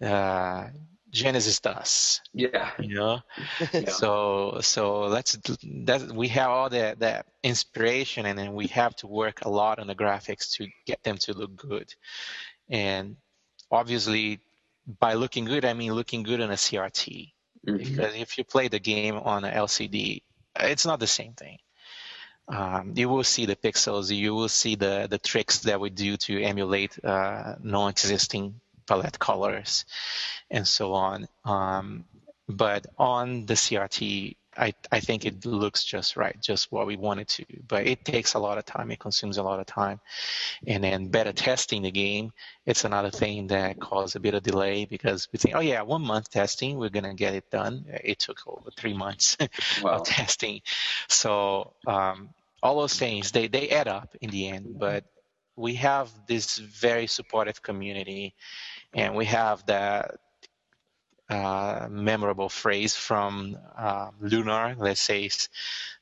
uh, 0.00 0.68
Genesis 1.10 1.60
does." 1.60 2.22
Yeah. 2.32 2.70
You 2.78 2.94
know. 2.94 3.20
Yeah. 3.72 3.90
So 3.90 4.58
so 4.62 5.02
let's 5.02 5.38
that 5.84 6.10
we 6.12 6.28
have 6.28 6.50
all 6.50 6.70
that 6.70 7.00
that 7.00 7.26
inspiration 7.42 8.26
and 8.26 8.38
then 8.38 8.54
we 8.54 8.68
have 8.68 8.96
to 8.96 9.06
work 9.06 9.44
a 9.44 9.50
lot 9.50 9.78
on 9.78 9.86
the 9.86 9.94
graphics 9.94 10.52
to 10.56 10.66
get 10.86 11.02
them 11.02 11.18
to 11.18 11.34
look 11.34 11.54
good. 11.54 11.94
And 12.70 13.16
obviously 13.70 14.40
by 14.98 15.14
looking 15.14 15.44
good 15.44 15.64
I 15.64 15.74
mean 15.74 15.92
looking 15.92 16.22
good 16.22 16.40
on 16.40 16.50
a 16.50 16.54
CRT. 16.54 17.32
Mhm. 17.66 17.78
Because 17.78 18.14
if 18.14 18.38
you 18.38 18.44
play 18.44 18.68
the 18.68 18.80
game 18.80 19.16
on 19.16 19.44
an 19.44 19.54
LCD, 19.54 20.22
it's 20.58 20.86
not 20.86 21.00
the 21.00 21.06
same 21.06 21.32
thing. 21.34 21.58
Um, 22.48 22.92
you 22.96 23.08
will 23.08 23.24
see 23.24 23.46
the 23.46 23.56
pixels, 23.56 24.14
you 24.14 24.34
will 24.34 24.48
see 24.48 24.74
the, 24.74 25.06
the 25.08 25.18
tricks 25.18 25.60
that 25.60 25.80
we 25.80 25.90
do 25.90 26.16
to 26.18 26.42
emulate 26.42 27.02
uh, 27.04 27.54
non-existing 27.62 28.60
palette 28.86 29.18
colors 29.18 29.84
and 30.50 30.66
so 30.66 30.92
on. 30.92 31.28
Um, 31.44 32.04
but 32.48 32.86
on 32.98 33.46
the 33.46 33.54
CRT, 33.54 34.36
I, 34.56 34.74
I 34.90 35.00
think 35.00 35.24
it 35.24 35.46
looks 35.46 35.84
just 35.84 36.16
right, 36.16 36.36
just 36.40 36.70
what 36.70 36.86
we 36.86 36.96
wanted 36.96 37.28
to. 37.28 37.44
But 37.66 37.86
it 37.86 38.04
takes 38.04 38.34
a 38.34 38.38
lot 38.38 38.58
of 38.58 38.64
time. 38.64 38.90
It 38.90 38.98
consumes 38.98 39.38
a 39.38 39.42
lot 39.42 39.60
of 39.60 39.66
time. 39.66 40.00
And 40.66 40.82
then 40.84 41.08
better 41.08 41.32
testing 41.32 41.82
the 41.82 41.90
game, 41.90 42.32
it's 42.66 42.84
another 42.84 43.10
thing 43.10 43.46
that 43.48 43.80
caused 43.80 44.16
a 44.16 44.20
bit 44.20 44.34
of 44.34 44.42
delay 44.42 44.84
because 44.84 45.28
we 45.32 45.38
think, 45.38 45.54
oh 45.56 45.60
yeah, 45.60 45.82
one 45.82 46.02
month 46.02 46.30
testing, 46.30 46.78
we're 46.78 46.90
going 46.90 47.04
to 47.04 47.14
get 47.14 47.34
it 47.34 47.50
done. 47.50 47.84
It 47.88 48.18
took 48.18 48.40
over 48.46 48.70
three 48.76 48.94
months 48.94 49.36
Wow. 49.82 49.94
of 49.94 50.04
testing. 50.04 50.60
So 51.08 51.72
um, 51.86 52.30
all 52.62 52.78
those 52.80 52.98
things, 52.98 53.32
they, 53.32 53.48
they 53.48 53.70
add 53.70 53.88
up 53.88 54.14
in 54.20 54.30
the 54.30 54.48
end. 54.48 54.78
But 54.78 55.04
we 55.56 55.74
have 55.74 56.10
this 56.26 56.58
very 56.58 57.06
supportive 57.06 57.62
community 57.62 58.34
and 58.94 59.14
we 59.14 59.24
have 59.26 59.64
that 59.66 60.16
uh, 61.32 61.88
memorable 61.90 62.50
phrase 62.50 62.94
from 62.94 63.56
uh, 63.78 64.10
Lunar 64.20 64.76
that 64.78 64.98
says 64.98 65.48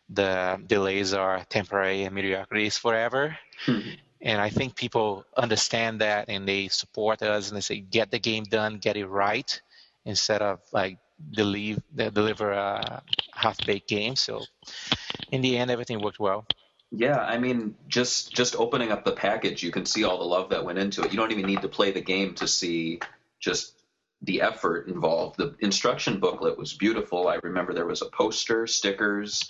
the 0.08 0.60
delays 0.66 1.14
are 1.14 1.44
temporary 1.48 2.02
and 2.02 2.14
mediocrity 2.14 2.66
is 2.66 2.76
forever. 2.76 3.38
Hmm. 3.64 3.80
And 4.20 4.40
I 4.40 4.50
think 4.50 4.74
people 4.74 5.24
understand 5.36 6.00
that 6.00 6.28
and 6.28 6.48
they 6.48 6.66
support 6.66 7.22
us 7.22 7.48
and 7.48 7.56
they 7.56 7.60
say, 7.60 7.78
get 7.78 8.10
the 8.10 8.18
game 8.18 8.42
done, 8.42 8.78
get 8.78 8.96
it 8.96 9.06
right, 9.06 9.60
instead 10.04 10.42
of 10.42 10.58
like 10.72 10.98
deliver, 11.30 11.80
deliver 11.94 12.50
a 12.50 13.00
half 13.32 13.64
baked 13.64 13.88
game. 13.88 14.16
So 14.16 14.42
in 15.30 15.42
the 15.42 15.56
end, 15.56 15.70
everything 15.70 16.00
worked 16.02 16.18
well. 16.18 16.44
Yeah, 16.90 17.18
I 17.18 17.38
mean, 17.38 17.76
just 17.86 18.34
just 18.34 18.56
opening 18.56 18.90
up 18.90 19.04
the 19.04 19.12
package, 19.12 19.62
you 19.62 19.70
can 19.70 19.86
see 19.86 20.02
all 20.02 20.18
the 20.18 20.24
love 20.24 20.50
that 20.50 20.64
went 20.64 20.80
into 20.80 21.02
it. 21.02 21.12
You 21.12 21.18
don't 21.18 21.30
even 21.30 21.46
need 21.46 21.62
to 21.62 21.68
play 21.68 21.92
the 21.92 22.00
game 22.00 22.34
to 22.34 22.48
see 22.48 22.98
just 23.38 23.79
the 24.22 24.40
effort 24.40 24.88
involved. 24.88 25.38
The 25.38 25.54
instruction 25.60 26.20
booklet 26.20 26.58
was 26.58 26.74
beautiful. 26.74 27.28
I 27.28 27.36
remember 27.42 27.72
there 27.72 27.86
was 27.86 28.02
a 28.02 28.06
poster, 28.10 28.66
stickers, 28.66 29.48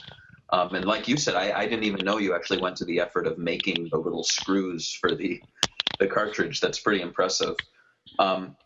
um, 0.53 0.75
and 0.75 0.85
like 0.85 1.09
you 1.09 1.17
said, 1.17 1.35
I, 1.35 1.61
I 1.61 1.67
didn't 1.67 1.85
even 1.85 2.05
know 2.05 2.19
you 2.19 2.35
actually 2.35 2.61
went 2.61 2.77
to 2.77 2.85
the 2.85 3.01
effort 3.01 3.27
of 3.27 3.39
making 3.39 3.89
the 3.91 3.99
little 3.99 4.25
screws 4.25 4.93
for 4.93 5.15
the 5.15 5.41
the 5.99 6.07
cartridge. 6.07 6.61
That's 6.61 6.79
pretty 6.79 7.03
impressive. 7.03 7.57
Um, 8.19 8.57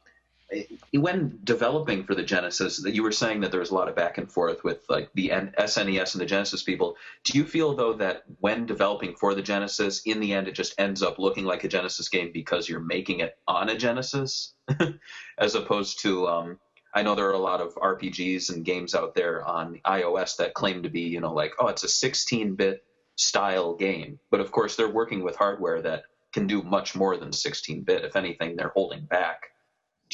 when 0.92 1.38
developing 1.44 2.04
for 2.04 2.14
the 2.14 2.22
Genesis, 2.22 2.82
that 2.82 2.94
you 2.94 3.02
were 3.02 3.12
saying 3.12 3.40
that 3.40 3.50
there 3.50 3.60
was 3.60 3.70
a 3.70 3.74
lot 3.74 3.88
of 3.88 3.96
back 3.96 4.18
and 4.18 4.30
forth 4.30 4.64
with 4.64 4.84
like 4.88 5.10
the 5.14 5.28
SNES 5.30 6.14
and 6.14 6.20
the 6.20 6.26
Genesis 6.26 6.62
people. 6.62 6.96
Do 7.24 7.38
you 7.38 7.44
feel 7.44 7.74
though 7.74 7.94
that 7.94 8.24
when 8.40 8.66
developing 8.66 9.14
for 9.14 9.34
the 9.34 9.42
Genesis, 9.42 10.02
in 10.04 10.20
the 10.20 10.32
end, 10.32 10.48
it 10.48 10.54
just 10.54 10.78
ends 10.78 11.02
up 11.02 11.18
looking 11.18 11.44
like 11.44 11.64
a 11.64 11.68
Genesis 11.68 12.08
game 12.08 12.30
because 12.32 12.68
you're 12.68 12.80
making 12.80 13.20
it 13.20 13.38
on 13.46 13.68
a 13.68 13.76
Genesis, 13.76 14.54
as 15.38 15.54
opposed 15.54 16.00
to 16.00 16.26
um, 16.28 16.58
I 16.94 17.02
know 17.02 17.16
there 17.16 17.28
are 17.28 17.32
a 17.32 17.38
lot 17.38 17.60
of 17.60 17.74
RPGs 17.74 18.54
and 18.54 18.64
games 18.64 18.94
out 18.94 19.14
there 19.14 19.44
on 19.44 19.80
iOS 19.84 20.36
that 20.36 20.54
claim 20.54 20.84
to 20.84 20.88
be, 20.88 21.00
you 21.00 21.20
know, 21.20 21.32
like, 21.32 21.54
oh, 21.58 21.66
it's 21.66 21.82
a 21.82 21.88
16 21.88 22.54
bit 22.54 22.84
style 23.16 23.74
game. 23.74 24.20
But 24.30 24.40
of 24.40 24.52
course, 24.52 24.76
they're 24.76 24.88
working 24.88 25.24
with 25.24 25.34
hardware 25.34 25.82
that 25.82 26.04
can 26.32 26.46
do 26.46 26.62
much 26.62 26.94
more 26.94 27.16
than 27.16 27.32
16 27.32 27.82
bit. 27.82 28.04
If 28.04 28.14
anything, 28.14 28.56
they're 28.56 28.72
holding 28.74 29.06
back. 29.06 29.50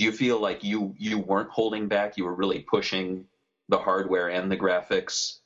Do 0.01 0.07
you 0.07 0.13
feel 0.13 0.41
like 0.41 0.65
you, 0.65 0.95
you 0.97 1.19
weren't 1.19 1.51
holding 1.51 1.87
back? 1.87 2.17
You 2.17 2.25
were 2.25 2.35
really 2.35 2.61
pushing 2.61 3.27
the 3.69 3.77
hardware 3.77 4.29
and 4.29 4.51
the 4.51 4.57
graphics 4.57 5.41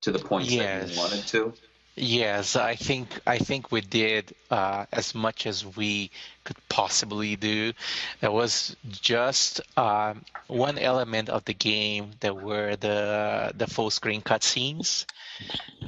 to 0.00 0.12
the 0.12 0.18
point 0.18 0.48
that 0.48 0.88
you 0.88 0.96
wanted 0.96 1.26
to? 1.26 1.52
Yes, 1.94 2.56
I 2.56 2.74
think 2.74 3.20
I 3.26 3.36
think 3.36 3.70
we 3.70 3.82
did 3.82 4.34
uh, 4.50 4.86
as 4.90 5.14
much 5.14 5.46
as 5.46 5.76
we 5.76 6.10
could 6.44 6.56
possibly 6.70 7.36
do. 7.36 7.74
There 8.22 8.32
was 8.32 8.76
just 8.90 9.60
uh, 9.76 10.14
one 10.46 10.78
element 10.78 11.28
of 11.28 11.44
the 11.44 11.52
game 11.52 12.12
that 12.20 12.40
were 12.40 12.76
the 12.76 13.52
the 13.54 13.66
full 13.66 13.90
screen 13.90 14.22
cutscenes 14.22 15.04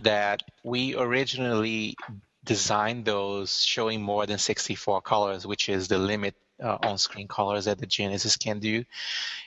that 0.03 0.42
we 0.62 0.95
originally 0.95 1.97
designed 2.45 3.07
those 3.07 3.64
showing 3.64 4.03
more 4.03 4.27
than 4.27 4.37
64 4.37 5.01
colors, 5.01 5.47
which 5.47 5.71
is 5.71 5.88
the 5.88 5.97
limit 5.97 6.35
uh, 6.62 6.79
on 6.83 6.99
screen 6.99 7.29
colors 7.29 7.66
that 7.66 7.79
the 7.79 7.87
Genesis 7.87 8.37
can 8.37 8.59
do. 8.59 8.85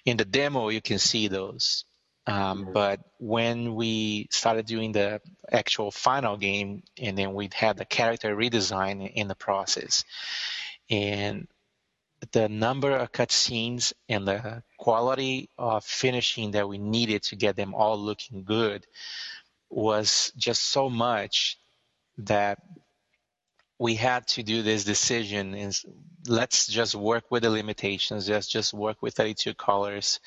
In 0.05 0.17
the 0.17 0.25
demo, 0.25 0.69
you 0.69 0.81
can 0.81 0.99
see 0.99 1.27
those. 1.27 1.85
Um, 2.27 2.69
but 2.73 2.99
when 3.17 3.73
we 3.75 4.27
started 4.29 4.65
doing 4.65 4.91
the 4.91 5.19
actual 5.51 5.89
final 5.89 6.37
game, 6.37 6.83
and 7.01 7.17
then 7.17 7.33
we 7.33 7.49
had 7.53 7.77
the 7.77 7.85
character 7.85 8.35
redesign 8.35 9.11
in 9.11 9.27
the 9.27 9.35
process, 9.35 10.03
and 10.89 11.47
the 12.31 12.49
number 12.49 12.91
of 12.91 13.11
cutscenes 13.11 13.93
and 14.09 14.27
the 14.27 14.61
quality 14.77 15.49
of 15.57 15.83
finishing 15.83 16.51
that 16.51 16.67
we 16.67 16.77
needed 16.77 17.23
to 17.23 17.35
get 17.35 17.55
them 17.55 17.73
all 17.73 17.97
looking 17.97 18.43
good 18.43 18.85
was 19.69 20.31
just 20.37 20.63
so 20.63 20.89
much 20.89 21.57
that 22.17 22.59
we 23.79 23.95
had 23.95 24.27
to 24.27 24.43
do 24.43 24.61
this 24.61 24.83
decision 24.83 25.55
is 25.55 25.85
let's 26.27 26.67
just 26.67 26.93
work 26.93 27.31
with 27.31 27.43
the 27.43 27.49
limitations 27.49 28.29
let's 28.29 28.47
just 28.47 28.73
work 28.73 28.97
with 29.01 29.15
32 29.15 29.53
colors 29.55 30.19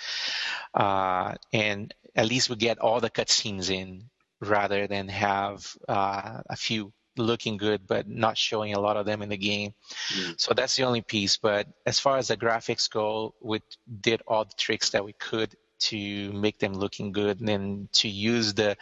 uh, 0.74 1.34
and 1.52 1.94
at 2.16 2.26
least 2.26 2.50
we 2.50 2.56
get 2.56 2.78
all 2.78 3.00
the 3.00 3.10
cutscenes 3.10 3.70
in 3.70 4.04
rather 4.40 4.86
than 4.86 5.08
have 5.08 5.76
uh, 5.88 6.40
a 6.48 6.56
few 6.56 6.92
looking 7.18 7.58
good 7.58 7.86
but 7.86 8.08
not 8.08 8.38
showing 8.38 8.72
a 8.72 8.80
lot 8.80 8.96
of 8.96 9.04
them 9.04 9.20
in 9.20 9.28
the 9.28 9.36
game 9.36 9.74
mm. 10.14 10.40
so 10.40 10.54
that's 10.54 10.76
the 10.76 10.82
only 10.82 11.02
piece 11.02 11.36
but 11.36 11.68
as 11.84 12.00
far 12.00 12.16
as 12.16 12.28
the 12.28 12.36
graphics 12.36 12.90
go 12.90 13.34
we 13.42 13.60
did 14.00 14.22
all 14.26 14.46
the 14.46 14.54
tricks 14.56 14.90
that 14.90 15.04
we 15.04 15.12
could 15.12 15.54
to 15.78 16.32
make 16.32 16.58
them 16.58 16.72
looking 16.72 17.12
good 17.12 17.40
and 17.40 17.92
to 17.92 18.08
use 18.08 18.54
the 18.54 18.74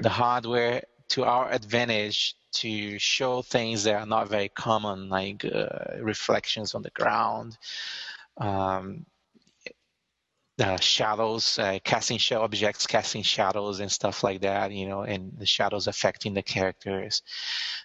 the 0.00 0.08
hardware 0.08 0.82
to 1.10 1.24
our 1.24 1.50
advantage 1.50 2.36
to 2.52 2.98
show 2.98 3.42
things 3.42 3.84
that 3.84 3.94
are 3.94 4.06
not 4.06 4.28
very 4.28 4.48
common, 4.48 5.08
like 5.08 5.44
uh, 5.44 6.00
reflections 6.00 6.74
on 6.74 6.82
the 6.82 6.90
ground, 6.90 7.58
um, 8.38 9.04
uh, 10.60 10.76
shadows, 10.78 11.58
uh, 11.58 11.78
casting 11.84 12.18
shadow 12.18 12.42
objects, 12.42 12.86
casting 12.86 13.22
shadows 13.22 13.80
and 13.80 13.90
stuff 13.90 14.24
like 14.24 14.40
that, 14.40 14.72
you 14.72 14.88
know, 14.88 15.02
and 15.02 15.32
the 15.38 15.46
shadows 15.46 15.86
affecting 15.86 16.34
the 16.34 16.42
characters. 16.42 17.22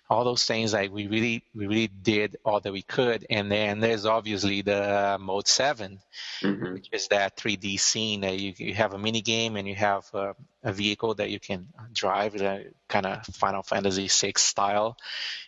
All 0.10 0.24
those 0.24 0.46
things, 0.46 0.74
like 0.74 0.92
we 0.92 1.08
really, 1.08 1.44
we 1.54 1.68
really 1.68 1.88
did 1.88 2.38
all 2.44 2.60
that 2.60 2.74
we 2.74 2.82
could. 2.82 3.26
And 3.30 3.52
then 3.52 3.80
there's 3.80 4.06
obviously 4.06 4.62
the 4.62 5.18
mode 5.20 5.48
7 5.48 6.00
mm-hmm. 6.42 6.74
which 6.74 6.90
is 6.92 7.08
that 7.10 7.38
3D 7.38 7.80
scene 7.80 8.22
that 8.22 8.40
you, 8.40 8.54
you 8.58 8.74
have 8.74 8.94
a 8.94 9.00
mini 9.00 9.22
game 9.22 9.56
and 9.56 9.68
you 9.68 9.76
have 9.76 10.06
a, 10.14 10.36
a 10.64 10.74
vehicle 10.74 11.14
that 11.16 11.30
you 11.30 11.40
can 11.40 11.68
drive, 11.94 12.34
the 12.34 12.72
kind 12.88 13.06
of 13.06 13.26
Final 13.28 13.64
Fantasy 13.64 14.08
VI 14.08 14.34
style, 14.38 14.98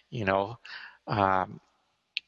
you 0.10 0.26
know. 0.26 0.58
Um, 1.08 1.60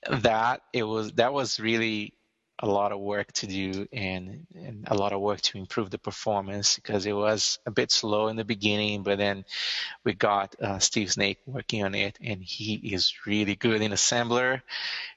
that 0.09 0.61
it 0.73 0.83
was 0.83 1.11
that 1.13 1.33
was 1.33 1.59
really 1.59 2.13
a 2.59 2.67
lot 2.67 2.91
of 2.91 2.99
work 2.99 3.31
to 3.33 3.47
do 3.47 3.87
and, 3.93 4.47
and 4.55 4.87
a 4.87 4.95
lot 4.95 5.13
of 5.13 5.21
work 5.21 5.41
to 5.41 5.57
improve 5.57 5.91
the 5.91 5.99
performance 5.99 6.75
because 6.75 7.05
it 7.05 7.13
was 7.13 7.59
a 7.65 7.71
bit 7.71 7.91
slow 7.91 8.27
in 8.29 8.35
the 8.35 8.43
beginning, 8.43 9.03
but 9.03 9.17
then 9.17 9.45
we 10.03 10.13
got 10.13 10.55
uh, 10.61 10.79
Steve 10.79 11.11
Snake 11.11 11.39
working 11.45 11.83
on 11.83 11.93
it, 11.93 12.17
and 12.21 12.43
he 12.43 12.75
is 12.75 13.13
really 13.25 13.55
good 13.55 13.81
in 13.81 13.91
assembler, 13.91 14.61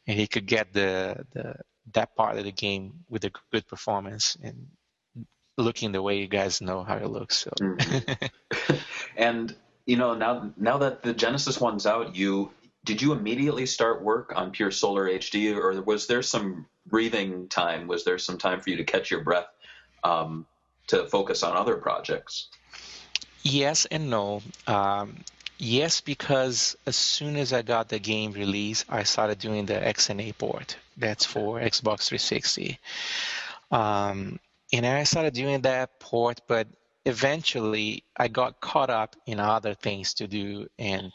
and 0.07 0.18
he 0.18 0.26
could 0.26 0.46
get 0.46 0.72
the, 0.72 1.24
the 1.33 1.57
that 1.92 2.14
part 2.14 2.37
of 2.37 2.44
the 2.44 2.53
game 2.53 3.05
with 3.09 3.24
a 3.24 3.33
good 3.50 3.66
performance 3.66 4.37
and 4.42 4.68
looking 5.57 5.92
the 5.92 6.03
way 6.03 6.18
you 6.18 6.29
guys 6.29 6.61
know 6.61 6.83
how 6.83 6.96
it 6.96 7.09
looks. 7.09 7.38
So. 7.38 7.50
Mm-hmm. 7.61 8.74
and 9.16 9.55
you 9.87 9.96
know 9.96 10.14
now 10.14 10.53
now 10.57 10.79
that 10.79 11.03
the 11.03 11.14
Genesis 11.14 11.61
one's 11.61 11.87
out, 11.87 12.16
you 12.16 12.50
did 12.85 13.03
you 13.03 13.12
immediately 13.12 13.66
start 13.66 14.03
work 14.03 14.33
on 14.35 14.53
Pier 14.53 14.71
Solar 14.71 15.09
HD, 15.09 15.55
or 15.55 15.83
was 15.83 16.07
there 16.07 16.23
some 16.23 16.66
breathing 16.87 17.49
time? 17.49 17.87
Was 17.87 18.05
there 18.05 18.19
some 18.19 18.38
time 18.38 18.61
for 18.61 18.71
you 18.71 18.77
to 18.77 18.85
catch 18.85 19.11
your 19.11 19.23
breath 19.23 19.49
um, 20.03 20.47
to 20.87 21.07
focus 21.07 21.43
on 21.43 21.57
other 21.57 21.77
projects? 21.77 22.49
Yes 23.43 23.87
and 23.87 24.11
no. 24.11 24.43
Um, 24.66 25.16
yes, 25.59 26.01
because 26.01 26.77
as 26.87 26.97
soon 26.97 27.37
as 27.37 27.53
I 27.53 27.62
got 27.62 27.88
the 27.88 27.99
game 27.99 28.33
released, 28.33 28.87
I 28.88 29.03
started 29.03 29.38
doing 29.38 29.66
the 29.66 29.75
XNA 29.75 30.37
port. 30.38 30.77
That's 30.97 31.25
for 31.25 31.61
Xbox 31.61 32.09
360. 32.09 32.79
Um, 33.71 34.40
and 34.73 34.87
I 34.87 35.05
started 35.05 35.35
doing 35.35 35.62
that 35.62 36.01
port, 36.01 36.40
but 36.47 36.66
eventually 37.05 38.05
I 38.16 38.29
got 38.29 38.61
caught 38.61 38.90
up 38.90 39.16
in 39.27 39.40
other 39.40 39.75
things 39.75 40.14
to 40.14 40.27
do 40.27 40.69
and 40.79 41.12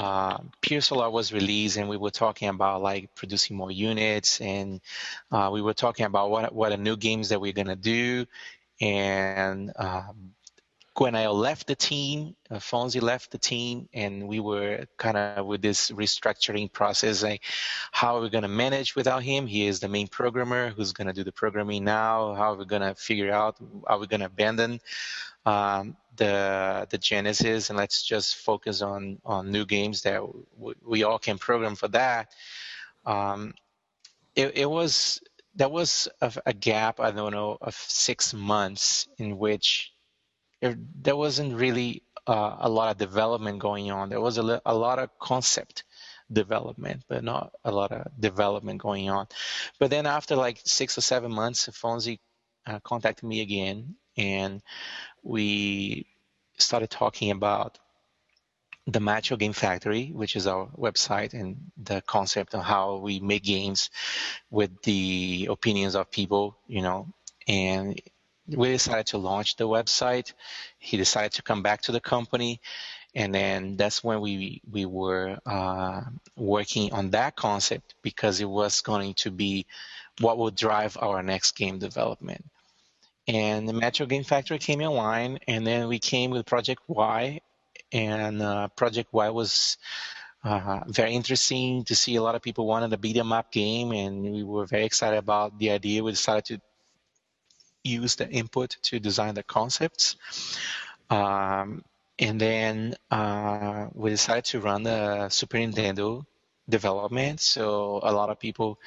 uh, 0.00 0.38
Pier 0.62 0.80
Solar 0.80 1.10
was 1.10 1.30
released 1.30 1.76
and 1.76 1.88
we 1.88 1.98
were 1.98 2.10
talking 2.10 2.48
about 2.48 2.80
like 2.80 3.14
producing 3.14 3.54
more 3.54 3.70
units 3.70 4.40
and 4.40 4.80
uh, 5.30 5.50
we 5.52 5.60
were 5.60 5.74
talking 5.74 6.06
about 6.06 6.30
what 6.30 6.54
what 6.54 6.72
are 6.72 6.78
new 6.78 6.96
games 6.96 7.28
that 7.28 7.40
we're 7.40 7.52
gonna 7.52 7.76
do 7.76 8.24
and 8.80 9.72
um, 9.76 10.32
I 11.00 11.28
left 11.28 11.66
the 11.66 11.74
team, 11.74 12.36
uh, 12.50 12.56
Fonzie 12.56 13.00
left 13.00 13.30
the 13.30 13.38
team, 13.38 13.88
and 13.94 14.28
we 14.28 14.38
were 14.38 14.84
kind 14.98 15.16
of 15.16 15.46
with 15.46 15.62
this 15.62 15.90
restructuring 15.90 16.70
process. 16.70 17.22
Like, 17.22 17.42
how 17.90 18.16
are 18.16 18.20
we 18.20 18.28
going 18.28 18.42
to 18.42 18.48
manage 18.48 18.94
without 18.94 19.22
him? 19.22 19.46
He 19.46 19.66
is 19.66 19.80
the 19.80 19.88
main 19.88 20.08
programmer 20.08 20.70
who's 20.70 20.92
going 20.92 21.06
to 21.06 21.14
do 21.14 21.24
the 21.24 21.32
programming 21.32 21.84
now. 21.84 22.34
How 22.34 22.52
are 22.52 22.56
we 22.56 22.66
going 22.66 22.82
to 22.82 22.94
figure 22.94 23.32
out? 23.32 23.56
Are 23.86 23.98
we 23.98 24.08
going 24.08 24.20
to 24.20 24.26
abandon 24.26 24.80
um, 25.46 25.96
the 26.16 26.86
the 26.90 26.98
Genesis 26.98 27.70
and 27.70 27.78
let's 27.78 28.02
just 28.02 28.36
focus 28.36 28.82
on 28.82 29.18
on 29.24 29.50
new 29.50 29.64
games 29.64 30.02
that 30.02 30.20
w- 30.58 30.74
we 30.84 31.02
all 31.04 31.18
can 31.18 31.38
program 31.38 31.74
for 31.76 31.88
that? 31.88 32.32
Um, 33.06 33.54
it, 34.36 34.56
it 34.56 34.70
was 34.70 35.20
that 35.56 35.70
was 35.70 36.08
a, 36.20 36.32
a 36.46 36.52
gap 36.52 37.00
I 37.00 37.10
don't 37.10 37.32
know 37.32 37.58
of 37.60 37.74
six 37.74 38.34
months 38.34 39.08
in 39.18 39.38
which 39.38 39.92
there 40.60 41.16
wasn't 41.16 41.54
really 41.54 42.02
uh, 42.26 42.56
a 42.60 42.68
lot 42.68 42.90
of 42.90 42.98
development 42.98 43.58
going 43.58 43.90
on. 43.90 44.10
There 44.10 44.20
was 44.20 44.38
a, 44.38 44.60
a 44.66 44.74
lot 44.74 44.98
of 44.98 45.10
concept 45.18 45.84
development, 46.30 47.02
but 47.08 47.24
not 47.24 47.52
a 47.64 47.72
lot 47.72 47.92
of 47.92 48.06
development 48.20 48.80
going 48.80 49.10
on. 49.10 49.26
But 49.78 49.90
then 49.90 50.06
after 50.06 50.36
like 50.36 50.60
six 50.64 50.98
or 50.98 51.00
seven 51.00 51.32
months, 51.32 51.66
Fonzie 51.68 52.20
uh, 52.66 52.80
contacted 52.80 53.28
me 53.28 53.40
again, 53.40 53.96
and 54.16 54.62
we 55.22 56.06
started 56.58 56.90
talking 56.90 57.30
about 57.30 57.78
the 58.86 59.00
Macho 59.00 59.36
Game 59.36 59.52
Factory, 59.52 60.10
which 60.12 60.36
is 60.36 60.46
our 60.46 60.66
website, 60.76 61.34
and 61.34 61.70
the 61.76 62.00
concept 62.02 62.54
of 62.54 62.62
how 62.62 62.96
we 62.96 63.20
make 63.20 63.44
games 63.44 63.90
with 64.50 64.82
the 64.82 65.48
opinions 65.50 65.94
of 65.94 66.10
people, 66.10 66.56
you 66.66 66.82
know, 66.82 67.08
and 67.46 68.00
we 68.48 68.72
decided 68.72 69.06
to 69.06 69.18
launch 69.18 69.56
the 69.56 69.68
website. 69.68 70.32
He 70.78 70.96
decided 70.96 71.32
to 71.32 71.42
come 71.42 71.62
back 71.62 71.82
to 71.82 71.92
the 71.92 72.00
company, 72.00 72.60
and 73.14 73.34
then 73.34 73.76
that's 73.76 74.02
when 74.02 74.20
we 74.20 74.60
we 74.70 74.86
were 74.86 75.38
uh, 75.46 76.02
working 76.36 76.92
on 76.92 77.10
that 77.10 77.36
concept 77.36 77.94
because 78.02 78.40
it 78.40 78.48
was 78.48 78.80
going 78.80 79.14
to 79.14 79.30
be 79.30 79.66
what 80.20 80.38
would 80.38 80.56
drive 80.56 80.96
our 81.00 81.22
next 81.22 81.52
game 81.52 81.78
development. 81.78 82.44
And 83.32 83.68
the 83.68 83.72
Metro 83.72 84.06
Game 84.06 84.24
Factory 84.24 84.58
came 84.58 84.80
online, 84.80 85.38
and 85.46 85.64
then 85.64 85.86
we 85.86 86.00
came 86.00 86.32
with 86.32 86.46
Project 86.46 86.82
Y, 86.88 87.40
and 87.92 88.42
uh, 88.42 88.66
Project 88.74 89.12
Y 89.12 89.30
was 89.30 89.78
uh, 90.42 90.80
very 90.88 91.12
interesting 91.14 91.84
to 91.84 91.94
see 91.94 92.16
a 92.16 92.22
lot 92.22 92.34
of 92.34 92.42
people 92.42 92.66
wanted 92.66 92.92
a 92.92 92.98
beat 92.98 93.16
'em 93.16 93.32
up 93.32 93.52
game, 93.52 93.92
and 93.92 94.22
we 94.22 94.42
were 94.42 94.66
very 94.66 94.84
excited 94.84 95.16
about 95.16 95.56
the 95.60 95.70
idea. 95.70 96.02
We 96.02 96.10
decided 96.10 96.44
to 96.46 96.60
use 97.84 98.16
the 98.16 98.28
input 98.28 98.76
to 98.82 98.98
design 98.98 99.34
the 99.34 99.44
concepts. 99.44 100.16
Um, 101.08 101.84
and 102.18 102.40
then 102.40 102.96
uh, 103.12 103.86
we 103.94 104.10
decided 104.10 104.44
to 104.46 104.60
run 104.60 104.82
the 104.82 105.28
Super 105.28 105.58
Nintendo 105.58 106.26
development. 106.70 107.40
So 107.40 108.00
a 108.02 108.12
lot 108.12 108.30
of 108.30 108.38
people 108.38 108.78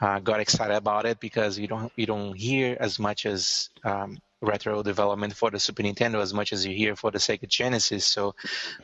uh, 0.00 0.18
got 0.18 0.40
excited 0.40 0.76
about 0.76 1.06
it 1.06 1.20
because 1.20 1.58
you 1.58 1.66
don't 1.66 1.92
you 1.96 2.06
don't 2.06 2.34
hear 2.34 2.76
as 2.80 2.98
much 2.98 3.26
as 3.26 3.70
um, 3.84 4.18
retro 4.42 4.82
development 4.82 5.34
for 5.34 5.50
the 5.50 5.58
Super 5.58 5.82
Nintendo 5.82 6.20
as 6.20 6.32
much 6.32 6.52
as 6.52 6.66
you 6.66 6.74
hear 6.74 6.96
for 6.96 7.10
the 7.10 7.18
Sega 7.18 7.48
Genesis. 7.48 8.06
So 8.06 8.34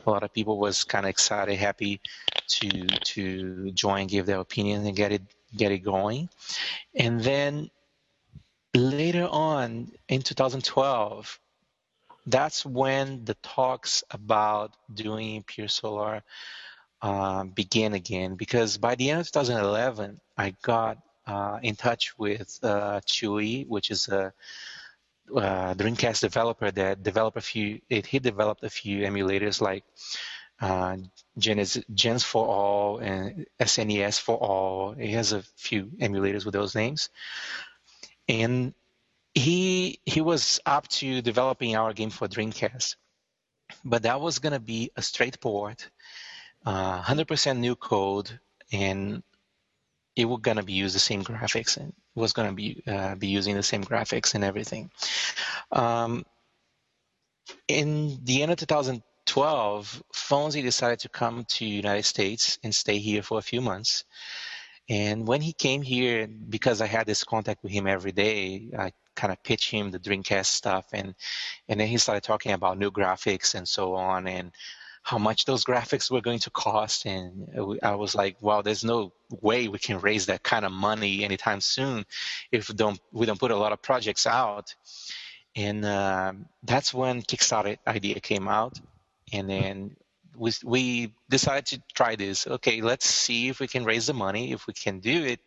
a 0.05 0.09
lot 0.09 0.23
of 0.23 0.33
people 0.33 0.59
was 0.59 0.83
kind 0.83 1.05
of 1.05 1.09
excited, 1.09 1.57
happy 1.57 2.01
to 2.47 2.69
to 2.87 3.71
join, 3.71 4.07
give 4.07 4.25
their 4.25 4.39
opinion, 4.39 4.85
and 4.85 4.95
get 4.95 5.11
it 5.11 5.23
get 5.55 5.71
it 5.71 5.79
going. 5.79 6.29
And 6.95 7.21
then 7.21 7.69
later 8.73 9.27
on 9.29 9.91
in 10.07 10.21
2012, 10.21 11.39
that's 12.27 12.65
when 12.65 13.23
the 13.25 13.35
talks 13.35 14.03
about 14.11 14.75
doing 14.93 15.43
Pier 15.43 15.67
Solar 15.67 16.23
uh, 17.01 17.43
began 17.43 17.93
again. 17.93 18.35
Because 18.35 18.77
by 18.77 18.95
the 18.95 19.11
end 19.11 19.21
of 19.21 19.31
2011, 19.31 20.19
I 20.37 20.55
got 20.61 20.97
uh, 21.25 21.59
in 21.61 21.75
touch 21.75 22.17
with 22.17 22.59
uh, 22.63 23.01
Chui, 23.05 23.65
which 23.67 23.91
is 23.91 24.07
a 24.07 24.33
uh, 25.35 25.73
Dreamcast 25.73 26.21
developer 26.21 26.71
that 26.71 27.03
developed 27.03 27.37
a 27.37 27.41
few. 27.41 27.81
It, 27.89 28.05
he 28.05 28.19
developed 28.19 28.63
a 28.63 28.69
few 28.69 29.01
emulators 29.01 29.61
like 29.61 29.83
uh, 30.61 30.97
Gens, 31.37 31.77
Gens 31.93 32.23
for 32.23 32.47
All 32.47 32.99
and 32.99 33.45
SNES 33.59 34.19
for 34.19 34.37
All. 34.37 34.93
He 34.93 35.11
has 35.11 35.33
a 35.33 35.43
few 35.57 35.87
emulators 35.99 36.45
with 36.45 36.53
those 36.53 36.75
names, 36.75 37.09
and 38.27 38.73
he 39.33 39.99
he 40.05 40.21
was 40.21 40.59
up 40.65 40.87
to 40.87 41.21
developing 41.21 41.75
our 41.75 41.93
game 41.93 42.09
for 42.09 42.27
Dreamcast, 42.27 42.95
but 43.83 44.03
that 44.03 44.21
was 44.21 44.39
gonna 44.39 44.59
be 44.59 44.91
a 44.95 45.01
straight 45.01 45.39
port, 45.39 45.89
uh, 46.67 47.01
100% 47.01 47.57
new 47.59 47.77
code, 47.77 48.39
and 48.73 49.23
it 50.17 50.25
was 50.25 50.39
gonna 50.41 50.63
be 50.63 50.73
use 50.73 50.91
the 50.91 50.99
same 50.99 51.23
graphics 51.23 51.77
and 51.77 51.93
was 52.13 52.33
gonna 52.33 52.51
be 52.51 52.83
uh, 52.85 53.15
be 53.15 53.27
using 53.27 53.55
the 53.55 53.63
same 53.63 53.85
graphics 53.85 54.35
and 54.35 54.43
everything. 54.43 54.91
Um, 55.71 56.25
in 57.69 58.19
the 58.25 58.43
end 58.43 58.51
of 58.51 58.57
2012, 58.57 60.03
Fonzie 60.13 60.61
decided 60.61 60.99
to 60.99 61.09
come 61.09 61.45
to 61.45 61.65
United 61.65 62.03
States 62.03 62.59
and 62.63 62.75
stay 62.75 62.97
here 62.97 63.23
for 63.23 63.37
a 63.37 63.49
few 63.51 63.61
months. 63.61 64.03
And 64.89 65.25
when 65.25 65.39
he 65.41 65.53
came 65.53 65.81
here, 65.81 66.27
because 66.27 66.81
I 66.81 66.87
had 66.87 67.07
this 67.07 67.23
contact 67.23 67.63
with 67.63 67.71
him 67.71 67.87
every 67.87 68.11
day, 68.11 68.71
I 68.77 68.91
kind 69.15 69.31
of 69.31 69.41
pitched 69.41 69.71
him 69.71 69.91
the 69.91 69.99
Dreamcast 69.99 70.47
stuff, 70.47 70.87
and 70.91 71.15
and 71.69 71.79
then 71.79 71.87
he 71.87 71.97
started 71.97 72.23
talking 72.23 72.51
about 72.51 72.77
new 72.77 72.91
graphics 72.91 73.55
and 73.55 73.65
so 73.65 73.95
on, 73.95 74.27
and 74.27 74.51
how 75.07 75.17
much 75.17 75.45
those 75.45 75.63
graphics 75.63 76.11
were 76.11 76.19
going 76.19 76.39
to 76.39 76.49
cost. 76.49 77.05
And 77.05 77.79
I 77.81 77.95
was 77.95 78.13
like, 78.13 78.35
wow, 78.41 78.61
there's 78.61 78.83
no 78.83 79.13
way 79.41 79.69
we 79.69 79.79
can 79.79 80.01
raise 80.01 80.25
that 80.25 80.43
kind 80.43 80.65
of 80.65 80.73
money 80.73 81.23
anytime 81.23 81.61
soon 81.61 82.05
if 82.51 82.67
we 82.67 82.75
don't 82.75 82.99
we 83.13 83.25
don't 83.25 83.39
put 83.39 83.51
a 83.51 83.55
lot 83.55 83.71
of 83.71 83.81
projects 83.81 84.27
out. 84.27 84.75
And 85.55 85.85
uh, 85.85 86.33
that's 86.61 86.93
when 86.93 87.21
Kickstarter 87.21 87.77
idea 87.87 88.19
came 88.19 88.49
out, 88.49 88.81
and 89.31 89.49
then 89.49 89.95
we 90.35 90.51
we 90.65 91.13
decided 91.29 91.67
to 91.67 91.81
try 91.93 92.17
this. 92.17 92.45
Okay, 92.45 92.81
let's 92.81 93.07
see 93.07 93.47
if 93.47 93.61
we 93.61 93.67
can 93.67 93.85
raise 93.85 94.07
the 94.07 94.13
money. 94.13 94.51
If 94.51 94.67
we 94.67 94.73
can 94.73 94.99
do 94.99 95.23
it, 95.23 95.39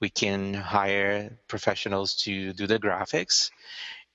we 0.00 0.08
can 0.08 0.54
hire 0.54 1.36
professionals 1.48 2.14
to 2.22 2.52
do 2.52 2.68
the 2.68 2.78
graphics 2.78 3.50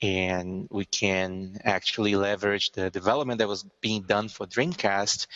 and 0.02 0.68
we 0.72 0.86
can 0.86 1.60
actually 1.64 2.16
leverage 2.16 2.72
the 2.72 2.90
development 2.90 3.40
that 3.40 3.48
was 3.48 3.64
being 3.82 4.04
done 4.04 4.30
for 4.30 4.46
Dreamcast 4.46 5.28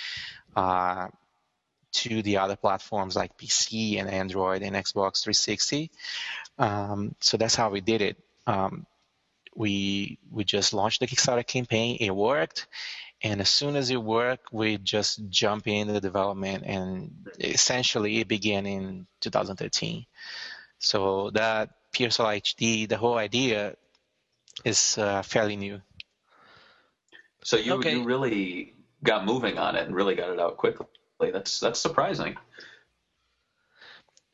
uh, 0.56 1.08
to 1.92 2.22
the 2.22 2.38
other 2.38 2.56
platforms 2.56 3.16
like 3.16 3.38
PC 3.38 4.00
and 4.00 4.10
Android 4.10 4.64
and 4.64 4.76
Xbox 4.76 5.24
360. 5.24 5.92
Um, 6.58 7.16
so 7.20 7.38
that's 7.38 7.56
how 7.56 7.70
we 7.70 7.82
did 7.82 8.02
it. 8.02 8.18
Um, 8.48 8.86
we 9.56 10.18
we 10.32 10.44
just 10.44 10.74
launched 10.74 11.00
the 11.00 11.08
Kickstarter 11.08 11.46
campaign. 11.46 11.98
It 12.00 12.10
worked, 12.10 12.68
and 13.22 13.40
as 13.40 13.50
soon 13.50 13.76
as 13.76 13.92
it 13.92 14.02
worked, 14.02 14.52
we 14.52 14.78
just 14.80 15.30
jump 15.30 15.68
into 15.68 15.94
the 15.94 16.02
development, 16.02 16.64
and 16.66 17.30
essentially 17.40 18.20
it 18.20 18.28
began 18.28 18.66
in 18.66 19.06
2013. 19.22 20.06
So 20.80 21.30
that 21.32 21.70
PureSol 21.94 22.42
HD, 22.42 22.90
the 22.90 22.98
whole 22.98 23.18
idea 23.18 23.76
is 24.64 24.98
uh, 24.98 25.22
fairly 25.22 25.56
new. 25.56 25.82
So 27.44 27.58
you 27.58 27.74
Okay. 27.74 27.92
you 27.98 28.04
really 28.04 28.74
got 29.04 29.26
moving 29.26 29.58
on 29.58 29.76
it 29.76 29.86
and 29.86 29.96
really 29.96 30.16
got 30.16 30.30
it 30.30 30.40
out 30.40 30.58
quickly. 30.58 30.88
That's 31.20 31.60
that's 31.60 31.80
surprising. 31.80 32.38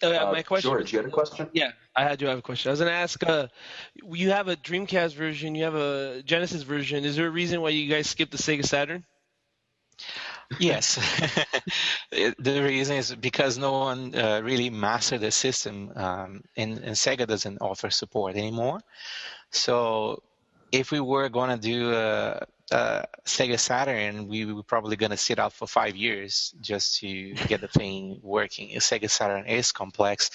Uh, 0.02 0.08
Uh, 0.08 0.32
my 0.32 0.44
question. 0.44 0.72
George, 0.72 0.94
you 0.94 1.00
had 1.00 1.08
a 1.08 1.12
question? 1.12 1.50
Yeah, 1.54 1.72
I 1.96 2.16
do 2.16 2.26
have 2.28 2.40
a 2.40 2.42
question. 2.42 2.70
I 2.70 2.72
was 2.72 2.80
gonna 2.80 2.92
ask. 2.92 3.22
Uh, 3.24 3.48
you 3.96 4.30
have 4.32 4.48
a 4.48 4.56
Dreamcast 4.56 5.14
version. 5.16 5.56
You 5.56 5.66
have 5.66 5.76
a 5.76 6.22
Genesis 6.24 6.64
version. 6.64 7.04
Is 7.04 7.16
there 7.16 7.28
a 7.28 7.32
reason 7.32 7.62
why 7.62 7.70
you 7.70 7.90
guys 7.90 8.10
skipped 8.10 8.32
the 8.32 8.38
Sega 8.38 8.66
Saturn? 8.66 9.04
Yes. 10.60 10.98
The 12.12 12.64
reason 12.64 12.96
is 12.98 13.14
because 13.14 13.58
no 13.58 13.72
one 13.74 14.16
uh, 14.16 14.42
really 14.44 14.72
mastered 14.72 15.22
the 15.22 15.32
system, 15.32 15.92
um, 15.96 16.42
and, 16.58 16.80
and 16.80 16.96
Sega 16.96 17.28
doesn't 17.28 17.60
offer 17.62 17.92
support 17.92 18.36
anymore. 18.36 18.80
So 19.52 20.24
if 20.72 20.92
we 20.92 21.00
were 21.00 21.30
going 21.30 21.50
to 21.50 21.58
do 21.58 21.94
a, 21.94 22.46
a 22.72 23.06
Sega 23.26 23.60
Saturn, 23.60 24.28
we 24.28 24.46
were 24.46 24.64
probably 24.64 24.96
going 24.96 25.12
to 25.12 25.18
sit 25.18 25.40
out 25.40 25.54
for 25.54 25.68
five 25.68 25.96
years 25.96 26.54
just 26.62 27.00
to 27.00 27.34
get 27.48 27.62
the 27.62 27.68
thing 27.68 28.20
working. 28.22 28.70
Sega 28.78 29.10
Saturn 29.10 29.46
is 29.46 29.72
complex. 29.72 30.32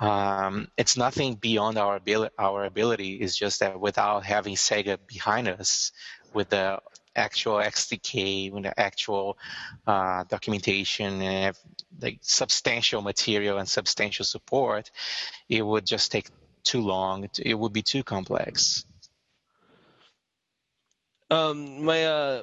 Um, 0.00 0.68
it's 0.76 0.96
nothing 0.96 1.34
beyond 1.34 1.78
our 1.78 1.96
ability. 1.96 2.34
Our 2.38 2.64
ability 2.64 3.14
is 3.14 3.36
just 3.36 3.60
that 3.60 3.80
without 3.80 4.24
having 4.24 4.56
Sega 4.56 4.98
behind 5.06 5.48
us, 5.48 5.92
with 6.34 6.50
the 6.50 6.80
actual 7.16 7.56
XDK, 7.56 8.50
with 8.50 8.64
the 8.64 8.78
actual 8.78 9.38
uh, 9.86 10.24
documentation 10.24 11.22
and 11.22 11.56
like 12.00 12.18
substantial 12.20 13.00
material 13.00 13.58
and 13.58 13.68
substantial 13.68 14.24
support, 14.24 14.90
it 15.48 15.62
would 15.62 15.86
just 15.86 16.10
take 16.10 16.28
too 16.64 16.80
long. 16.80 17.28
It- 17.38 17.54
would 17.54 17.72
be 17.72 17.82
too 17.82 18.02
complex. 18.02 18.84
Um, 21.30 21.84
my 21.84 22.04
uh, 22.04 22.42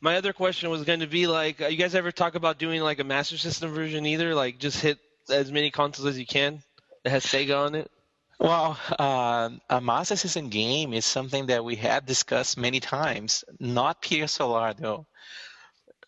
my 0.00 0.16
other 0.16 0.32
question 0.32 0.70
was 0.70 0.84
going 0.84 1.00
to 1.00 1.06
be 1.06 1.26
like, 1.26 1.60
uh, 1.60 1.66
you 1.68 1.76
guys 1.76 1.94
ever 1.94 2.12
talk 2.12 2.34
about 2.34 2.58
doing 2.58 2.82
like 2.82 2.98
a 2.98 3.04
Master 3.04 3.38
System 3.38 3.72
version 3.72 4.04
either? 4.06 4.34
Like, 4.34 4.58
just 4.58 4.80
hit 4.80 4.98
as 5.30 5.50
many 5.50 5.70
consoles 5.70 6.08
as 6.08 6.18
you 6.18 6.26
can 6.26 6.62
that 7.04 7.10
has 7.10 7.24
Sega 7.24 7.66
on 7.66 7.74
it. 7.74 7.90
Well, 8.38 8.76
uh, 8.98 9.50
a 9.70 9.80
Master 9.80 10.16
System 10.16 10.48
game 10.48 10.92
is 10.92 11.04
something 11.04 11.46
that 11.46 11.64
we 11.64 11.76
have 11.76 12.04
discussed 12.04 12.58
many 12.58 12.80
times. 12.80 13.44
Not 13.60 14.02
Pier 14.02 14.26
Solar, 14.26 14.74
though. 14.74 15.06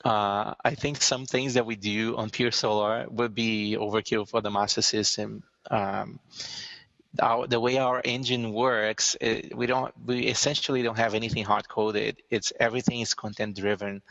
Uh, 0.04 0.54
I 0.62 0.74
think 0.74 1.00
some 1.00 1.26
things 1.26 1.54
that 1.54 1.64
we 1.64 1.76
do 1.76 2.16
on 2.16 2.30
Pier 2.30 2.50
Solar 2.50 3.06
would 3.08 3.34
be 3.34 3.76
overkill 3.78 4.28
for 4.28 4.40
the 4.40 4.50
Master 4.50 4.82
System. 4.82 5.44
Um, 5.70 6.18
our, 7.20 7.46
the 7.46 7.60
way 7.60 7.78
our 7.78 8.00
engine 8.04 8.52
works, 8.52 9.16
it, 9.20 9.56
we 9.56 9.66
don't, 9.66 9.92
we 10.04 10.26
essentially 10.26 10.82
don't 10.82 10.98
have 10.98 11.14
anything 11.14 11.44
hard 11.44 11.68
coded. 11.68 12.22
It's 12.30 12.52
everything 12.58 13.00
is 13.00 13.14
content 13.14 13.56
driven. 13.56 14.02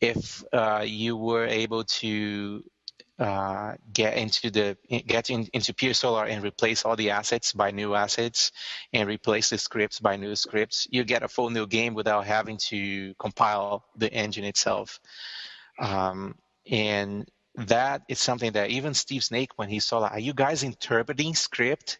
If 0.00 0.42
uh, 0.52 0.84
you 0.86 1.16
were 1.16 1.46
able 1.46 1.84
to 1.84 2.64
uh, 3.18 3.74
get 3.92 4.16
into 4.16 4.50
the 4.50 4.76
get 5.06 5.30
in, 5.30 5.46
into 5.52 5.72
Pier 5.72 5.94
Solar 5.94 6.24
and 6.24 6.42
replace 6.42 6.84
all 6.84 6.96
the 6.96 7.10
assets 7.10 7.52
by 7.52 7.70
new 7.70 7.94
assets 7.94 8.50
and 8.92 9.08
replace 9.08 9.50
the 9.50 9.58
scripts 9.58 10.00
by 10.00 10.16
new 10.16 10.34
scripts, 10.34 10.88
you 10.90 11.04
get 11.04 11.22
a 11.22 11.28
full 11.28 11.50
new 11.50 11.66
game 11.66 11.94
without 11.94 12.26
having 12.26 12.56
to 12.56 13.14
compile 13.20 13.84
the 13.96 14.12
engine 14.12 14.44
itself. 14.44 14.98
Um, 15.78 16.36
and 16.68 17.28
that 17.54 18.02
is 18.08 18.18
something 18.18 18.52
that 18.52 18.70
even 18.70 18.94
Steve 18.94 19.22
Snake, 19.22 19.50
when 19.56 19.68
he 19.68 19.78
saw 19.78 20.00
that, 20.00 20.12
are 20.12 20.18
you 20.18 20.34
guys 20.34 20.64
interpreting 20.64 21.34
script 21.34 21.98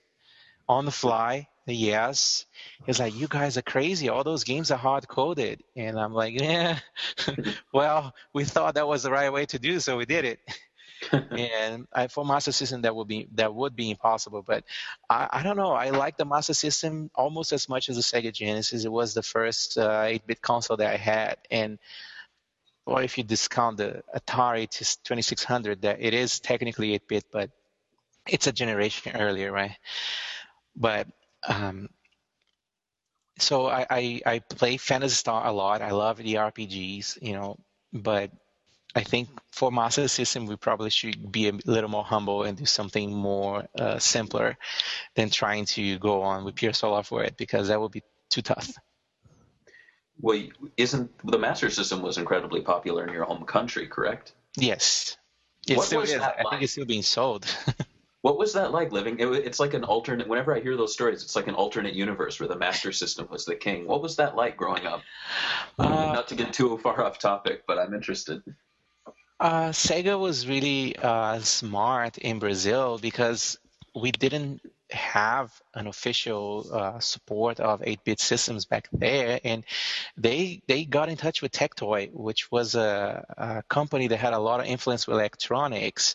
on 0.72 0.85
the 0.85 0.90
fly. 0.90 1.48
Yes. 1.66 2.46
He's 2.87 2.98
like, 2.98 3.14
you 3.14 3.28
guys 3.28 3.56
are 3.56 3.62
crazy. 3.62 4.08
All 4.08 4.24
those 4.24 4.44
games 4.44 4.70
are 4.70 4.78
hard 4.78 5.06
coded. 5.06 5.62
And 5.76 5.98
I'm 5.98 6.12
like, 6.12 6.40
yeah, 6.40 6.78
well, 7.72 8.14
we 8.32 8.44
thought 8.44 8.74
that 8.74 8.88
was 8.88 9.04
the 9.04 9.11
right 9.11 9.32
way 9.32 9.46
to 9.46 9.58
do, 9.58 9.78
so 9.78 9.96
we 9.96 10.06
did 10.06 10.24
it. 10.24 10.40
and 11.30 11.87
I, 11.92 12.08
for 12.08 12.24
Master 12.24 12.52
System, 12.52 12.82
that 12.82 12.94
would 12.94 13.08
be 13.08 13.28
that 13.35 13.52
would 13.54 13.74
be 13.76 13.90
impossible. 13.90 14.42
But 14.42 14.64
I, 15.11 15.28
I 15.32 15.42
don't 15.42 15.56
know. 15.56 15.72
I 15.72 15.90
like 15.90 16.16
the 16.16 16.24
Master 16.24 16.54
System 16.54 17.11
almost 17.14 17.52
as 17.52 17.68
much 17.68 17.88
as 17.88 17.96
the 17.96 18.02
Sega 18.02 18.32
Genesis. 18.32 18.85
It 18.85 18.92
was 18.92 19.14
the 19.14 19.22
first 19.22 19.78
uh, 19.78 20.02
8-bit 20.02 20.40
console 20.40 20.76
that 20.76 20.92
I 20.92 20.96
had, 20.96 21.37
and 21.50 21.78
or 22.87 23.02
if 23.02 23.18
you 23.18 23.24
discount 23.24 23.76
the 23.76 24.02
Atari 24.14 24.68
2600, 24.68 25.82
that 25.82 25.98
it 26.00 26.14
is 26.14 26.40
technically 26.40 26.98
8-bit, 26.98 27.24
but 27.32 27.50
it's 28.28 28.46
a 28.46 28.52
generation 28.52 29.16
earlier, 29.16 29.52
right? 29.52 29.76
But 30.76 31.06
um, 31.46 31.88
so 33.38 33.66
I, 33.66 33.87
I, 33.90 34.20
I 34.26 34.38
play 34.38 34.76
Phantasy 34.76 35.14
Star 35.14 35.46
a 35.46 35.52
lot. 35.52 35.82
I 35.82 35.90
love 35.90 36.18
the 36.18 36.35
RPGs, 36.35 37.20
you 37.22 37.35
know, 37.35 37.58
but 37.92 38.30
I 38.94 39.02
think 39.02 39.28
for 39.50 39.72
Master 39.72 40.06
System, 40.08 40.46
we 40.46 40.56
probably 40.56 40.90
should 40.90 41.32
be 41.32 41.48
a 41.48 41.52
little 41.64 41.88
more 41.88 42.04
humble 42.04 42.42
and 42.42 42.56
do 42.58 42.66
something 42.66 43.12
more 43.12 43.66
uh, 43.78 43.98
simpler 43.98 44.56
than 45.14 45.30
trying 45.30 45.64
to 45.66 45.98
go 45.98 46.22
on 46.22 46.44
with 46.44 46.56
Pier 46.56 46.72
Solar 46.72 47.02
for 47.02 47.24
it 47.24 47.37
because 47.37 47.68
that 47.68 47.80
would 47.80 47.92
be 47.92 48.02
too 48.28 48.42
tough. 48.42 48.70
Well, 50.20 50.40
isn't 50.76 51.11
the 51.24 51.38
Master 51.38 51.70
System 51.70 52.02
was 52.02 52.18
incredibly 52.18 52.61
popular 52.61 53.06
in 53.06 53.12
your 53.12 53.24
home 53.24 53.44
country, 53.44 53.87
correct? 53.87 54.32
Yes, 54.56 55.16
it 55.66 55.78
What 55.78 55.87
still 55.87 56.00
was 56.00 56.11
is. 56.11 56.18
that 56.18 56.37
I 56.38 56.42
like? 56.42 56.50
think 56.50 56.62
it's 56.62 56.72
still 56.72 56.85
being 56.85 57.02
sold. 57.02 57.46
What 58.22 58.38
was 58.38 58.52
that 58.54 58.70
like 58.70 58.92
living? 58.92 59.18
It, 59.18 59.28
it's 59.28 59.61
like 59.61 59.74
an 59.74 59.85
alternate. 59.85 60.28
Whenever 60.28 60.56
I 60.56 60.61
hear 60.61 60.76
those 60.76 60.92
stories, 60.92 61.22
it's 61.22 61.37
like 61.37 61.48
an 61.48 61.54
alternate 61.54 61.94
universe 61.94 62.38
where 62.38 62.48
the 62.48 62.56
Master 62.56 62.92
System 62.92 63.28
was 63.30 63.44
the 63.44 63.56
king. 63.56 63.87
What 63.87 64.00
was 64.00 64.16
that 64.16 64.37
like 64.37 64.56
growing 64.56 64.87
up? 64.87 65.02
Uh, 65.78 65.88
Not 65.88 66.28
to 66.28 66.37
get 66.37 66.52
too 66.52 66.78
far 66.78 67.02
off 67.04 67.18
topic, 67.18 67.64
but 67.66 67.78
I'm 67.78 67.92
interested. 67.94 68.42
Uh, 69.40 69.70
Sega 69.70 70.18
was 70.18 70.46
really 70.46 70.94
uh, 70.96 71.40
smart 71.40 72.16
in 72.16 72.38
Brazil 72.38 72.96
because 72.96 73.58
we 73.92 74.12
didn't 74.12 74.62
have 74.92 75.50
an 75.74 75.88
official 75.88 76.66
uh, 76.72 77.00
support 77.00 77.58
of 77.58 77.80
8-bit 77.80 78.20
systems 78.20 78.66
back 78.66 78.88
there, 78.92 79.40
and 79.42 79.64
they 80.16 80.62
they 80.68 80.85
got 80.85 81.08
in 81.08 81.16
touch 81.16 81.42
with 81.42 81.50
Tectoy, 81.50 82.12
which 82.12 82.52
was 82.52 82.76
a, 82.76 83.24
a 83.37 83.62
company 83.68 84.06
that 84.08 84.18
had 84.18 84.32
a 84.32 84.38
lot 84.38 84.61
of 84.61 84.66
influence 84.66 85.08
with 85.08 85.16
electronics, 85.16 86.14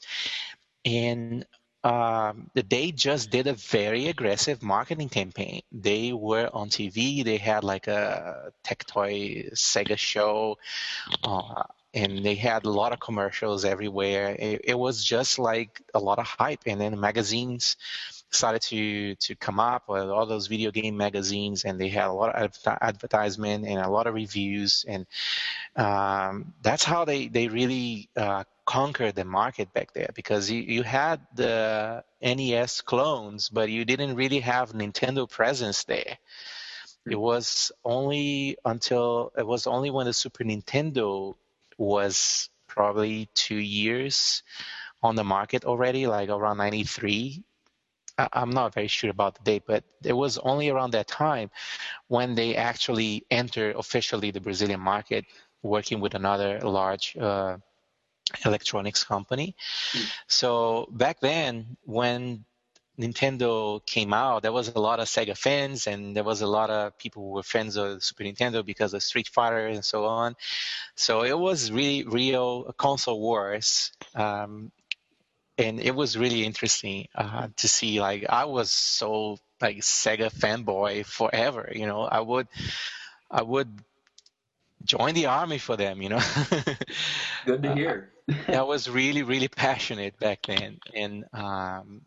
and 0.85 1.45
um, 1.83 2.49
they 2.53 2.91
just 2.91 3.29
did 3.29 3.47
a 3.47 3.53
very 3.53 4.07
aggressive 4.07 4.61
marketing 4.61 5.09
campaign. 5.09 5.61
They 5.71 6.13
were 6.13 6.49
on 6.53 6.69
TV. 6.69 7.23
They 7.23 7.37
had 7.37 7.63
like 7.63 7.87
a 7.87 8.51
Tectoy 8.63 9.53
Sega 9.53 9.97
show. 9.97 10.57
Uh, 11.23 11.63
and 11.93 12.23
they 12.23 12.35
had 12.35 12.65
a 12.65 12.69
lot 12.69 12.93
of 12.93 12.99
commercials 12.99 13.65
everywhere. 13.65 14.35
It, 14.37 14.61
it 14.65 14.77
was 14.77 15.03
just 15.03 15.39
like 15.39 15.81
a 15.93 15.99
lot 15.99 16.19
of 16.19 16.25
hype, 16.25 16.61
and 16.65 16.79
then 16.79 16.99
magazines 16.99 17.77
started 18.29 18.61
to 18.61 19.15
to 19.15 19.35
come 19.35 19.59
up 19.59 19.87
with 19.87 20.03
all 20.03 20.25
those 20.25 20.47
video 20.47 20.69
game 20.71 20.97
magazines, 20.97 21.63
and 21.63 21.79
they 21.79 21.89
had 21.89 22.07
a 22.07 22.13
lot 22.13 22.35
of 22.35 22.43
adver- 22.43 22.77
advertisement 22.81 23.65
and 23.65 23.79
a 23.79 23.89
lot 23.89 24.05
of 24.05 24.13
reviews, 24.13 24.85
and 24.87 25.07
um, 25.75 26.53
that's 26.61 26.83
how 26.83 27.05
they 27.05 27.29
they 27.29 27.47
really 27.47 28.09
uh, 28.15 28.43
conquered 28.67 29.15
the 29.15 29.25
market 29.25 29.73
back 29.73 29.93
there 29.93 30.09
because 30.13 30.51
you, 30.51 30.61
you 30.61 30.83
had 30.83 31.21
the 31.33 32.03
NES 32.21 32.81
clones, 32.81 33.49
but 33.49 33.69
you 33.69 33.85
didn't 33.85 34.15
really 34.15 34.41
have 34.41 34.73
Nintendo 34.73 35.27
presence 35.27 35.85
there. 35.85 36.17
It 37.09 37.15
was 37.15 37.71
only 37.85 38.57
until 38.65 39.31
it 39.37 39.47
was 39.47 39.65
only 39.65 39.89
when 39.89 40.05
the 40.05 40.13
Super 40.13 40.43
Nintendo 40.43 41.35
was 41.77 42.49
probably 42.67 43.29
two 43.33 43.55
years 43.55 44.43
on 45.01 45.15
the 45.15 45.23
market 45.23 45.63
already, 45.63 46.05
like 46.05 46.29
around 46.29 46.57
93. 46.57 47.43
I- 48.17 48.29
I'm 48.33 48.49
not 48.49 48.73
very 48.73 48.87
sure 48.89 49.09
about 49.09 49.35
the 49.35 49.43
date, 49.43 49.63
but 49.65 49.85
it 50.03 50.13
was 50.13 50.37
only 50.39 50.69
around 50.69 50.91
that 50.91 51.07
time 51.07 51.49
when 52.09 52.35
they 52.35 52.55
actually 52.57 53.25
entered 53.31 53.77
officially 53.77 54.31
the 54.31 54.41
Brazilian 54.41 54.81
market, 54.81 55.25
working 55.63 56.01
with 56.01 56.15
another 56.15 56.59
large 56.61 57.15
uh, 57.17 57.57
electronics 58.45 59.03
company. 59.03 59.55
So 60.27 60.87
back 60.91 61.19
then, 61.19 61.77
when 61.85 62.45
Nintendo 62.99 63.85
came 63.85 64.11
out, 64.13 64.41
there 64.41 64.51
was 64.51 64.69
a 64.69 64.79
lot 64.79 64.99
of 64.99 65.07
Sega 65.07 65.37
fans, 65.37 65.85
and 65.85 66.15
there 66.15 66.23
was 66.23 66.41
a 66.41 66.47
lot 66.47 66.69
of 66.69 66.97
people 66.97 67.23
who 67.23 67.29
were 67.29 67.43
fans 67.43 67.77
of 67.77 68.03
Super 68.03 68.23
Nintendo 68.23 68.65
because 68.65 68.93
of 68.93 69.03
Street 69.03 69.27
Fighter 69.27 69.67
and 69.67 69.85
so 69.85 70.05
on. 70.05 70.35
So 70.95 71.23
it 71.23 71.37
was 71.37 71.71
really 71.71 72.03
real 72.03 72.73
console 72.73 73.19
wars, 73.19 73.91
um, 74.15 74.71
and 75.59 75.79
it 75.79 75.93
was 75.93 76.17
really 76.17 76.43
interesting 76.43 77.07
uh, 77.15 77.49
to 77.57 77.67
see. 77.67 78.01
Like 78.01 78.25
I 78.29 78.45
was 78.45 78.71
so 78.71 79.37
like 79.61 79.77
Sega 79.77 80.31
fanboy 80.33 81.05
forever. 81.05 81.71
You 81.73 81.85
know, 81.85 82.01
I 82.01 82.21
would, 82.21 82.47
I 83.29 83.43
would 83.43 83.69
join 84.83 85.13
the 85.15 85.27
army 85.27 85.57
for 85.57 85.75
them. 85.77 86.01
You 86.01 86.09
know. 86.09 86.21
Good 87.45 87.63
to 87.63 87.73
hear. 87.73 88.11
I 88.51 88.61
was 88.63 88.89
really, 88.89 89.23
really 89.23 89.47
passionate 89.47 90.19
back 90.19 90.45
then, 90.47 90.79
and 90.93 91.25
um, 91.33 92.01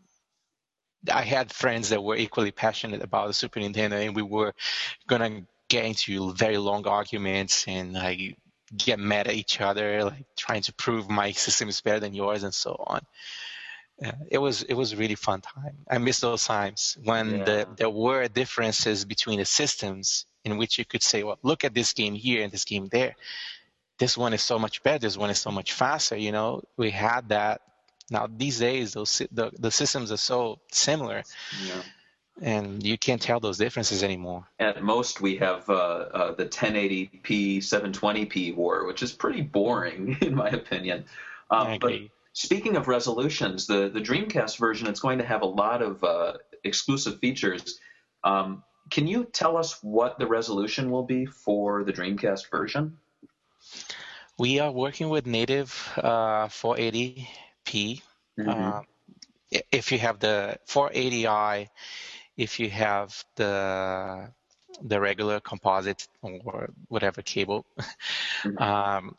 I 1.11 1.23
had 1.23 1.51
friends 1.51 1.89
that 1.89 2.03
were 2.03 2.15
equally 2.15 2.51
passionate 2.51 3.01
about 3.01 3.27
the 3.27 3.33
Super 3.33 3.59
Nintendo, 3.59 4.05
and 4.05 4.15
we 4.15 4.21
were 4.21 4.53
gonna 5.07 5.43
get 5.69 5.85
into 5.85 6.33
very 6.33 6.57
long 6.57 6.85
arguments 6.87 7.65
and 7.67 7.93
like 7.93 8.37
get 8.75 8.99
mad 8.99 9.27
at 9.27 9.33
each 9.33 9.59
other, 9.61 10.03
like 10.05 10.25
trying 10.37 10.61
to 10.63 10.73
prove 10.73 11.09
my 11.09 11.31
system 11.31 11.69
is 11.69 11.81
better 11.81 11.99
than 11.99 12.13
yours 12.13 12.43
and 12.43 12.53
so 12.53 12.75
on. 12.87 13.01
Uh, 14.03 14.11
it 14.29 14.37
was 14.37 14.63
it 14.63 14.73
was 14.73 14.93
a 14.93 14.97
really 14.97 15.15
fun 15.15 15.41
time. 15.41 15.77
I 15.89 15.97
miss 15.97 16.19
those 16.19 16.43
times 16.45 16.97
when 17.03 17.37
Yeah. 17.37 17.43
the, 17.43 17.67
there 17.77 17.89
were 17.89 18.27
differences 18.27 19.05
between 19.05 19.39
the 19.39 19.45
systems 19.45 20.25
in 20.45 20.57
which 20.57 20.77
you 20.77 20.85
could 20.85 21.03
say, 21.03 21.23
well, 21.23 21.37
look 21.43 21.63
at 21.63 21.73
this 21.73 21.93
game 21.93 22.13
here 22.15 22.43
and 22.43 22.51
this 22.51 22.65
game 22.65 22.87
there. 22.91 23.15
This 23.99 24.17
one 24.17 24.33
is 24.33 24.41
so 24.41 24.57
much 24.57 24.81
better. 24.83 24.99
This 24.99 25.17
one 25.17 25.29
is 25.29 25.39
so 25.39 25.51
much 25.51 25.73
faster. 25.73 26.15
You 26.17 26.31
know, 26.31 26.63
we 26.77 26.89
had 26.91 27.29
that. 27.29 27.61
Now 28.09 28.27
these 28.27 28.59
days, 28.59 28.93
those 28.93 29.21
the, 29.31 29.51
the 29.57 29.71
systems 29.71 30.11
are 30.11 30.17
so 30.17 30.59
similar, 30.71 31.23
Yeah. 31.65 31.81
and 32.41 32.83
you 32.85 32.97
can't 32.97 33.21
tell 33.21 33.39
those 33.39 33.57
differences 33.57 34.03
anymore. 34.03 34.47
At 34.59 34.83
most, 34.83 35.21
we 35.21 35.37
have 35.37 35.69
uh, 35.69 35.73
uh, 35.73 36.35
the 36.35 36.45
1080p, 36.45 37.59
720p 37.59 38.55
war, 38.55 38.85
which 38.85 39.01
is 39.03 39.13
pretty 39.13 39.41
boring 39.41 40.17
in 40.21 40.35
my 40.35 40.49
opinion. 40.49 41.05
Um, 41.49 41.77
but 41.79 41.93
speaking 42.33 42.75
of 42.75 42.87
resolutions, 42.87 43.67
the 43.67 43.89
the 43.89 44.01
Dreamcast 44.01 44.57
version 44.57 44.87
it's 44.87 44.99
going 44.99 45.19
to 45.19 45.25
have 45.25 45.41
a 45.43 45.45
lot 45.45 45.81
of 45.81 46.03
uh, 46.03 46.33
exclusive 46.63 47.19
features. 47.19 47.79
Um, 48.23 48.63
can 48.91 49.07
you 49.07 49.23
tell 49.23 49.57
us 49.57 49.81
what 49.81 50.19
the 50.19 50.27
resolution 50.27 50.91
will 50.91 51.03
be 51.03 51.25
for 51.25 51.83
the 51.83 51.93
Dreamcast 51.93 52.51
version? 52.51 52.97
We 54.37 54.59
are 54.59 54.71
working 54.71 55.09
with 55.09 55.25
native 55.25 55.71
uh, 55.97 56.47
480p. 56.47 58.01
Uh, 58.45 58.81
if 59.71 59.91
you 59.91 59.99
have 59.99 60.19
the 60.19 60.57
480i, 60.67 61.69
if 62.37 62.59
you 62.59 62.69
have 62.69 63.23
the 63.35 64.29
the 64.83 64.99
regular 64.99 65.39
composite 65.39 66.07
or 66.21 66.69
whatever 66.87 67.21
cable, 67.21 67.65
um, 68.57 69.15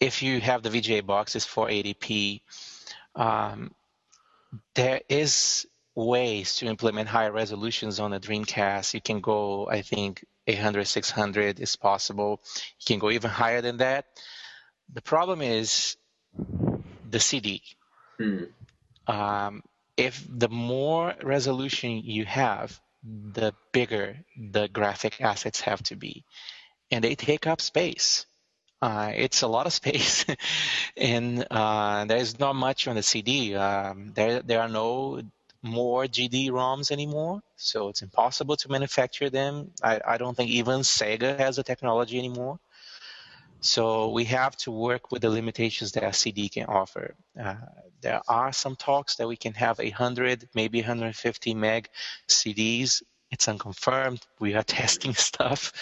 if 0.00 0.22
you 0.22 0.40
have 0.40 0.62
the 0.62 0.70
VGA 0.70 1.06
box, 1.06 1.36
it's 1.36 1.46
480p. 1.46 2.40
Um, 3.14 3.70
there 4.74 5.02
is 5.08 5.66
ways 6.06 6.56
to 6.56 6.66
implement 6.66 7.08
higher 7.08 7.32
resolutions 7.32 7.98
on 7.98 8.12
the 8.12 8.20
Dreamcast. 8.20 8.94
You 8.94 9.00
can 9.00 9.20
go, 9.20 9.68
I 9.68 9.82
think, 9.82 10.24
800, 10.46 10.86
600 10.86 11.60
is 11.60 11.76
possible. 11.76 12.40
You 12.80 12.86
can 12.86 12.98
go 12.98 13.10
even 13.10 13.30
higher 13.30 13.60
than 13.60 13.78
that. 13.78 14.06
The 14.92 15.02
problem 15.02 15.42
is 15.42 15.96
the 17.10 17.18
CD. 17.18 17.62
Hmm. 18.16 18.44
Um, 19.06 19.62
if 19.96 20.24
the 20.28 20.48
more 20.48 21.14
resolution 21.22 22.02
you 22.04 22.24
have, 22.24 22.80
the 23.02 23.52
bigger 23.72 24.18
the 24.36 24.68
graphic 24.68 25.20
assets 25.20 25.60
have 25.62 25.82
to 25.84 25.96
be, 25.96 26.24
and 26.90 27.02
they 27.02 27.14
take 27.14 27.46
up 27.46 27.60
space. 27.60 28.26
Uh, 28.80 29.12
it's 29.14 29.42
a 29.42 29.48
lot 29.48 29.66
of 29.66 29.72
space, 29.72 30.24
and 30.96 31.44
uh, 31.50 32.04
there's 32.04 32.38
not 32.38 32.54
much 32.54 32.86
on 32.86 32.94
the 32.94 33.02
CD. 33.02 33.54
Um, 33.54 34.12
there, 34.14 34.42
there 34.42 34.60
are 34.60 34.68
no 34.68 35.20
more 35.62 36.04
GD 36.04 36.50
ROMs 36.50 36.90
anymore, 36.90 37.40
so 37.56 37.88
it's 37.88 38.02
impossible 38.02 38.56
to 38.56 38.70
manufacture 38.70 39.30
them. 39.30 39.72
I, 39.82 40.00
I 40.06 40.16
don't 40.18 40.36
think 40.36 40.50
even 40.50 40.80
Sega 40.80 41.38
has 41.38 41.56
the 41.56 41.62
technology 41.62 42.18
anymore. 42.18 42.58
So 43.60 44.10
we 44.10 44.24
have 44.24 44.56
to 44.58 44.70
work 44.70 45.10
with 45.10 45.22
the 45.22 45.30
limitations 45.30 45.92
that 45.92 46.14
CD 46.14 46.48
can 46.48 46.66
offer. 46.66 47.14
Uh, 47.38 47.56
there 48.00 48.20
are 48.28 48.52
some 48.52 48.76
talks 48.76 49.16
that 49.16 49.26
we 49.26 49.36
can 49.36 49.52
have 49.54 49.78
100, 49.78 50.48
maybe 50.54 50.80
150 50.80 51.54
meg 51.54 51.88
CDs. 52.28 53.02
It's 53.30 53.48
unconfirmed. 53.48 54.20
We 54.38 54.54
are 54.54 54.62
testing 54.80 55.14
stuff. 55.14 55.72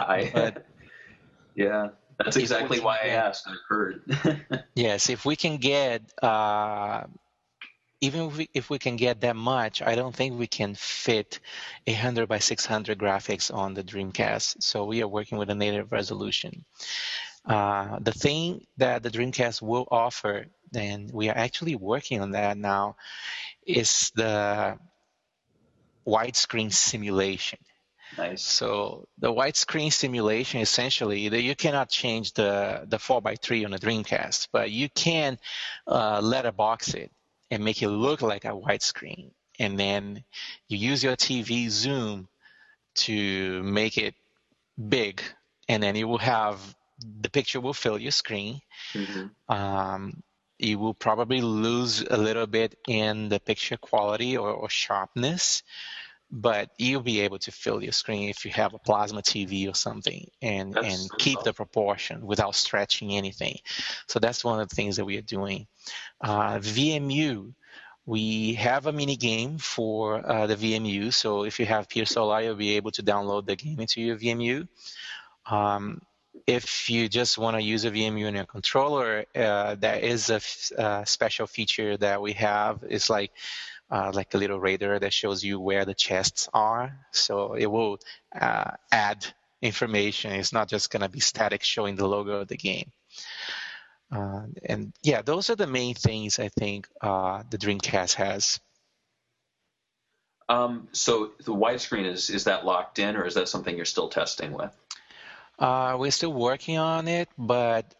I, 0.00 0.30
But- 0.34 0.66
yeah, 1.54 1.90
that's 2.18 2.36
exactly 2.36 2.80
why 2.80 2.98
I 3.04 3.08
asked. 3.08 3.46
I've 3.48 3.56
heard. 3.68 4.02
Yes, 4.76 5.10
if 5.10 5.24
we 5.26 5.34
can 5.36 5.56
get, 5.58 6.00
uh, 6.22 7.02
even 8.00 8.28
if 8.28 8.36
we, 8.36 8.48
if 8.54 8.70
we 8.70 8.78
can 8.78 8.96
get 8.96 9.20
that 9.20 9.36
much, 9.36 9.82
I 9.82 9.94
don't 9.94 10.14
think 10.14 10.38
we 10.38 10.46
can 10.46 10.74
fit 10.74 11.38
800 11.86 12.28
by 12.28 12.38
600 12.38 12.98
graphics 12.98 13.52
on 13.52 13.74
the 13.74 13.84
Dreamcast. 13.84 14.62
So 14.62 14.84
we 14.84 15.02
are 15.02 15.08
working 15.08 15.36
with 15.36 15.50
a 15.50 15.54
native 15.54 15.92
resolution. 15.92 16.64
Uh, 17.44 17.98
the 18.00 18.12
thing 18.12 18.66
that 18.78 19.02
the 19.02 19.10
Dreamcast 19.10 19.60
will 19.60 19.86
offer, 19.90 20.46
and 20.74 21.10
we 21.12 21.28
are 21.28 21.36
actually 21.36 21.76
working 21.76 22.20
on 22.20 22.30
that 22.32 22.56
now, 22.56 22.96
is 23.66 24.10
the 24.14 24.78
widescreen 26.06 26.72
simulation. 26.72 27.58
nice. 28.16 28.42
So 28.42 29.08
the 29.18 29.32
widescreen 29.32 29.92
simulation 29.92 30.60
essentially, 30.60 31.28
that 31.28 31.42
you 31.42 31.54
cannot 31.54 31.90
change 31.90 32.32
the 32.32 32.86
the 32.88 32.98
four 32.98 33.20
x 33.26 33.40
three 33.42 33.64
on 33.66 33.74
a 33.74 33.78
Dreamcast, 33.78 34.48
but 34.52 34.70
you 34.70 34.88
can 34.88 35.38
uh, 35.86 36.20
letterbox 36.22 36.94
it 36.94 37.10
and 37.50 37.64
make 37.64 37.82
it 37.82 37.88
look 37.88 38.22
like 38.22 38.44
a 38.44 38.48
widescreen, 38.48 39.30
and 39.58 39.78
then 39.78 40.24
you 40.68 40.78
use 40.78 41.02
your 41.02 41.16
TV 41.16 41.68
zoom 41.68 42.28
to 42.94 43.62
make 43.62 43.98
it 43.98 44.14
big, 44.88 45.22
and 45.68 45.82
then 45.82 45.96
you 45.96 46.08
will 46.08 46.18
have 46.18 46.58
the 47.22 47.30
picture 47.30 47.60
will 47.60 47.74
fill 47.74 47.98
your 47.98 48.12
screen. 48.12 48.60
Mhm. 48.92 49.30
Um, 49.48 50.22
you 50.58 50.78
will 50.78 50.94
probably 50.94 51.40
lose 51.40 52.02
a 52.02 52.16
little 52.16 52.46
bit 52.46 52.76
in 52.86 53.30
the 53.30 53.40
picture 53.40 53.78
quality 53.78 54.36
or, 54.36 54.50
or 54.50 54.68
sharpness, 54.68 55.62
but 56.30 56.70
you'll 56.78 57.02
be 57.02 57.20
able 57.20 57.38
to 57.38 57.50
fill 57.50 57.82
your 57.82 57.92
screen 57.92 58.28
if 58.28 58.44
you 58.44 58.50
have 58.52 58.74
a 58.74 58.78
plasma 58.78 59.20
TV 59.22 59.68
or 59.68 59.74
something 59.74 60.30
and, 60.40 60.72
That's- 60.74 61.02
and 61.02 61.18
keep 61.18 61.42
the 61.42 61.52
proportion 61.52 62.24
without 62.26 62.54
stretching 62.54 63.12
anything. 63.12 63.58
So 64.06 64.18
that's 64.18 64.44
one 64.44 64.60
of 64.60 64.68
the 64.68 64.74
things 64.74 64.96
that 64.96 65.04
we 65.04 65.16
are 65.18 65.22
doing. 65.22 65.66
Uh, 66.20 66.58
VMU, 66.58 67.52
we 68.06 68.54
have 68.54 68.86
a 68.86 68.92
mini 68.92 69.16
game 69.16 69.58
for 69.58 70.24
uh, 70.28 70.46
the 70.46 70.56
VMU. 70.56 71.12
So 71.12 71.44
if 71.44 71.58
you 71.60 71.66
have 71.66 71.88
Pier 71.88 72.06
Solar, 72.06 72.40
you'll 72.42 72.54
be 72.54 72.76
able 72.76 72.90
to 72.92 73.02
download 73.02 73.46
the 73.46 73.56
game 73.56 73.80
into 73.80 74.00
your 74.00 74.16
VMU. 74.16 74.68
Um, 75.46 76.00
if 76.46 76.88
you 76.88 77.08
just 77.08 77.38
want 77.38 77.56
to 77.56 77.62
use 77.62 77.84
a 77.84 77.90
VMU 77.90 78.26
in 78.26 78.34
your 78.34 78.46
controller, 78.46 79.24
uh, 79.34 79.74
there 79.74 79.98
is 79.98 80.30
a 80.30 80.36
f- 80.36 80.72
uh, 80.78 81.04
special 81.04 81.46
feature 81.46 81.96
that 81.98 82.22
we 82.22 82.32
have. 82.34 82.84
It's 82.88 83.10
like 83.10 83.32
uh, 83.90 84.12
like 84.14 84.34
a 84.34 84.38
little 84.38 84.60
radar 84.60 84.98
that 84.98 85.12
shows 85.12 85.42
you 85.42 85.58
where 85.60 85.84
the 85.84 85.94
chests 85.94 86.48
are. 86.54 86.96
So 87.12 87.54
it 87.54 87.66
will 87.66 87.98
uh, 88.38 88.72
add 88.92 89.26
information. 89.60 90.32
It's 90.32 90.52
not 90.52 90.68
just 90.68 90.90
going 90.90 91.02
to 91.02 91.08
be 91.08 91.20
static 91.20 91.62
showing 91.62 91.96
the 91.96 92.08
logo 92.08 92.40
of 92.40 92.48
the 92.48 92.56
game. 92.56 92.90
Uh, 94.12 94.42
and 94.64 94.92
yeah, 95.02 95.22
those 95.22 95.50
are 95.50 95.56
the 95.56 95.66
main 95.66 95.94
things 95.94 96.38
I 96.38 96.48
think 96.48 96.88
uh, 97.00 97.42
the 97.50 97.58
Dreamcast 97.58 98.14
has. 98.14 98.60
Um, 100.48 100.88
so 100.90 101.30
the 101.44 101.54
widescreen 101.54 102.06
is 102.06 102.28
is 102.28 102.44
that 102.44 102.66
locked 102.66 102.98
in, 102.98 103.16
or 103.16 103.24
is 103.24 103.34
that 103.34 103.48
something 103.48 103.76
you're 103.76 103.84
still 103.84 104.08
testing 104.08 104.52
with? 104.52 104.72
Uh, 105.60 105.96
we're 105.96 106.10
still 106.10 106.32
working 106.32 106.76
on 106.76 107.06
it, 107.06 107.28
but 107.38 107.94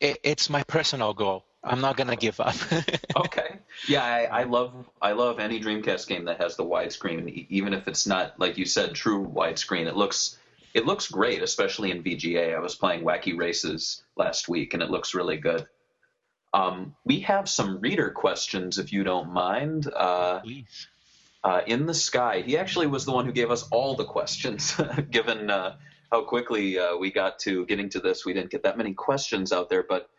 it, 0.00 0.18
it's 0.22 0.50
my 0.50 0.62
personal 0.64 1.14
goal. 1.14 1.46
I'm 1.64 1.80
not 1.80 1.96
gonna 1.96 2.16
give 2.16 2.40
up. 2.40 2.54
Okay. 3.16 3.58
Yeah, 3.88 4.02
I, 4.04 4.40
I 4.40 4.42
love 4.44 4.72
I 5.00 5.12
love 5.12 5.38
any 5.38 5.60
Dreamcast 5.60 6.06
game 6.08 6.24
that 6.24 6.40
has 6.40 6.56
the 6.56 6.64
widescreen, 6.64 7.46
even 7.48 7.72
if 7.72 7.86
it's 7.88 8.06
not 8.06 8.38
like 8.40 8.58
you 8.58 8.64
said 8.66 8.94
true 8.94 9.24
widescreen. 9.26 9.86
It 9.86 9.96
looks 9.96 10.36
it 10.74 10.84
looks 10.84 11.08
great, 11.08 11.42
especially 11.42 11.90
in 11.92 12.02
VGA. 12.02 12.54
I 12.56 12.58
was 12.58 12.74
playing 12.74 13.04
Wacky 13.04 13.38
Races 13.38 14.02
last 14.16 14.48
week, 14.48 14.74
and 14.74 14.82
it 14.82 14.90
looks 14.90 15.14
really 15.14 15.36
good. 15.36 15.66
Um, 16.52 16.94
we 17.04 17.20
have 17.20 17.48
some 17.48 17.80
reader 17.80 18.10
questions, 18.10 18.78
if 18.78 18.92
you 18.92 19.04
don't 19.04 19.32
mind. 19.32 19.88
Uh, 19.94 20.40
Please. 20.40 20.88
uh, 21.44 21.60
in 21.66 21.86
the 21.86 21.94
sky. 21.94 22.42
He 22.42 22.58
actually 22.58 22.86
was 22.88 23.04
the 23.04 23.12
one 23.12 23.26
who 23.26 23.32
gave 23.32 23.50
us 23.50 23.64
all 23.70 23.94
the 23.96 24.04
questions, 24.04 24.74
given 25.10 25.50
uh, 25.50 25.76
how 26.10 26.22
quickly 26.22 26.78
uh, 26.78 26.96
we 26.96 27.10
got 27.12 27.38
to 27.40 27.64
getting 27.66 27.88
to 27.90 28.00
this. 28.00 28.24
We 28.24 28.32
didn't 28.32 28.50
get 28.50 28.62
that 28.64 28.76
many 28.78 28.94
questions 28.94 29.52
out 29.52 29.68
there, 29.68 29.84
but 29.88 30.10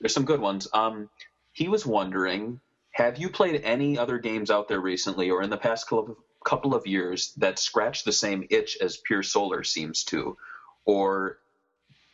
there's 0.00 0.14
some 0.14 0.24
good 0.24 0.40
ones. 0.40 0.68
Um, 0.72 1.08
he 1.52 1.68
was 1.68 1.84
wondering, 1.84 2.60
have 2.92 3.18
you 3.18 3.28
played 3.28 3.62
any 3.64 3.98
other 3.98 4.18
games 4.18 4.50
out 4.50 4.68
there 4.68 4.80
recently 4.80 5.30
or 5.30 5.42
in 5.42 5.50
the 5.50 5.56
past 5.56 5.88
couple 5.88 6.74
of, 6.74 6.86
years 6.86 7.32
that 7.36 7.58
scratch 7.58 8.04
the 8.04 8.12
same 8.12 8.46
itch 8.48 8.78
as 8.80 8.96
Pier 8.96 9.22
Solar 9.22 9.64
seems 9.64 10.04
to, 10.04 10.36
or 10.84 11.38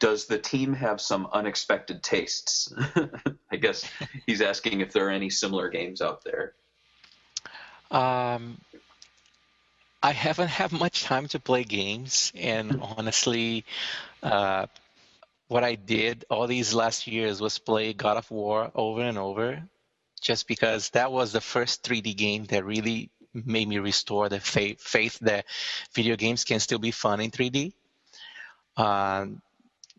does 0.01 0.27
the 0.27 0.39
team 0.39 0.75
have 0.75 1.01
some 1.01 1.29
unexpected 1.33 2.03
tastes? 2.03 2.73
I 3.51 3.57
guess 3.57 3.89
he's 4.27 4.41
asking 4.41 4.81
if 4.81 4.93
there 4.93 5.07
are 5.07 5.11
any 5.11 5.31
similar 5.31 5.69
games 5.69 6.03
out 6.03 6.25
there. 6.25 6.55
Um, 7.91 8.59
I 10.03 10.13
haven't 10.13 10.49
had 10.49 10.73
much 10.73 11.05
time 11.05 11.29
to 11.29 11.39
play 11.39 11.65
games, 11.65 12.33
and 12.35 12.81
honestly, 12.83 13.65
uh, 14.23 14.67
what 15.55 15.63
I 15.63 15.77
did 15.77 16.25
all 16.31 16.49
these 16.49 16.75
last 16.75 17.07
years 17.07 17.41
was 17.41 17.61
play 17.61 17.93
God 17.93 18.17
of 18.17 18.29
War 18.29 18.73
over 18.75 19.03
and 19.03 19.17
over, 19.17 19.63
just 20.21 20.49
because 20.49 20.91
that 20.91 21.13
was 21.13 21.31
the 21.31 21.41
first 21.41 21.85
3D 21.85 22.17
game 22.17 22.47
that 22.47 22.65
really 22.65 23.13
made 23.33 23.69
me 23.69 23.79
restore 23.79 24.29
the 24.29 24.41
faith, 24.41 24.81
faith 24.81 25.17
that 25.21 25.45
video 25.95 26.17
games 26.17 26.43
can 26.43 26.59
still 26.59 26.81
be 26.81 26.91
fun 26.91 27.21
in 27.21 27.31
3D. 27.31 27.73
Um, 28.77 29.43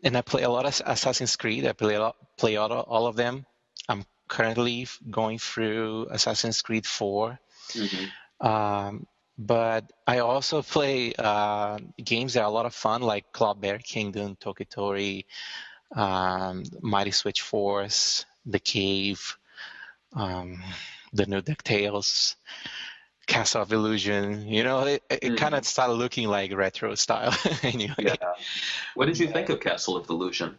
and 0.02 0.14
I 0.18 0.20
play 0.20 0.42
a 0.42 0.50
lot 0.50 0.66
of 0.66 0.78
Assassin's 0.84 1.36
Creed. 1.36 1.66
I 1.66 1.72
play 1.72 1.94
a 1.94 2.00
lot, 2.00 2.16
play 2.36 2.56
all, 2.56 2.70
all 2.70 3.06
of 3.06 3.16
them. 3.16 3.46
I'm 3.88 4.04
currently 4.28 4.86
going 5.10 5.38
through 5.38 6.08
Assassin's 6.10 6.60
Creed 6.60 6.84
4. 6.84 7.38
Um, 8.42 9.06
but 9.38 9.92
I 10.06 10.18
also 10.18 10.62
play 10.62 11.12
uh, 11.18 11.78
games 12.02 12.34
that 12.34 12.42
are 12.42 12.46
a 12.46 12.50
lot 12.50 12.66
of 12.66 12.74
fun, 12.74 13.02
like 13.02 13.32
Club 13.32 13.60
Bear 13.60 13.78
Kingdom, 13.78 14.36
Toki 14.40 14.64
Tori, 14.64 15.26
um, 15.94 16.64
Mighty 16.80 17.10
Switch 17.10 17.42
Force, 17.42 18.24
The 18.46 18.58
Cave, 18.58 19.36
um, 20.14 20.62
the 21.12 21.26
new 21.26 21.42
DuckTales, 21.42 22.36
Castle 23.26 23.62
of 23.62 23.72
Illusion. 23.72 24.48
You 24.48 24.64
know, 24.64 24.84
it, 24.84 25.02
it 25.10 25.36
kind 25.36 25.54
of 25.54 25.66
started 25.66 25.94
looking 25.94 26.28
like 26.28 26.54
retro 26.54 26.94
style 26.94 27.36
anyway. 27.62 27.94
Yeah. 27.98 28.14
What 28.94 29.06
did 29.06 29.18
you 29.18 29.28
think 29.28 29.50
of 29.50 29.60
Castle 29.60 29.96
of 29.96 30.08
Illusion? 30.08 30.56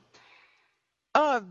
Uh, 1.16 1.42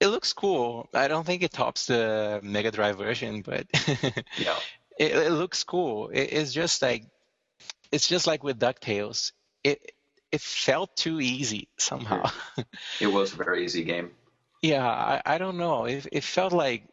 it 0.00 0.08
looks 0.08 0.32
cool. 0.32 0.88
I 0.94 1.06
don't 1.08 1.24
think 1.24 1.42
it 1.42 1.52
tops 1.52 1.86
the 1.86 2.40
Mega 2.42 2.70
Drive 2.70 2.98
version, 2.98 3.42
but 3.42 3.66
Yeah. 4.38 4.56
It, 4.98 5.12
it 5.14 5.32
looks 5.32 5.64
cool. 5.64 6.08
It, 6.10 6.32
it's 6.32 6.52
just 6.52 6.82
like 6.82 7.04
it's 7.92 8.08
just 8.08 8.26
like 8.26 8.42
with 8.44 8.58
Ducktales. 8.60 9.32
It 9.64 9.92
it 10.32 10.40
felt 10.42 10.96
too 10.96 11.20
easy 11.20 11.68
somehow. 11.78 12.24
It 13.00 13.08
was 13.08 13.32
a 13.32 13.36
very 13.36 13.64
easy 13.64 13.82
game. 13.84 14.14
yeah, 14.62 14.86
I, 14.86 15.22
I 15.24 15.38
don't 15.38 15.58
know. 15.58 15.84
It 15.86 16.06
it 16.12 16.24
felt 16.24 16.52
like 16.52 16.84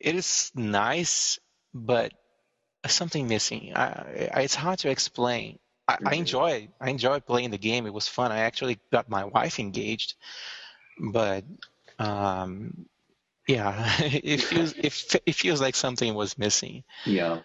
it 0.00 0.14
is 0.16 0.52
nice, 0.54 1.38
but 1.74 2.12
something 2.86 3.28
missing. 3.28 3.72
I, 3.74 4.30
I, 4.34 4.40
it's 4.42 4.54
hard 4.54 4.80
to 4.80 4.90
explain. 4.90 5.58
I, 5.88 5.98
I 6.04 6.14
Mhm. 6.14 6.16
enjoy 6.16 6.68
I 6.80 6.90
enjoy 6.90 7.20
playing 7.20 7.50
the 7.50 7.58
game. 7.58 7.86
It 7.86 7.94
was 7.94 8.08
fun. 8.08 8.32
I 8.32 8.40
actually 8.40 8.78
got 8.92 9.08
my 9.08 9.24
wife 9.24 9.58
engaged, 9.60 10.14
but 10.98 11.44
um, 11.98 12.86
yeah, 13.46 13.92
it 14.00 14.42
feels 14.42 14.72
it, 14.72 15.22
it 15.26 15.34
feels 15.34 15.60
like 15.60 15.74
something 15.74 16.14
was 16.14 16.38
missing. 16.38 16.84
Yeah. 17.04 17.40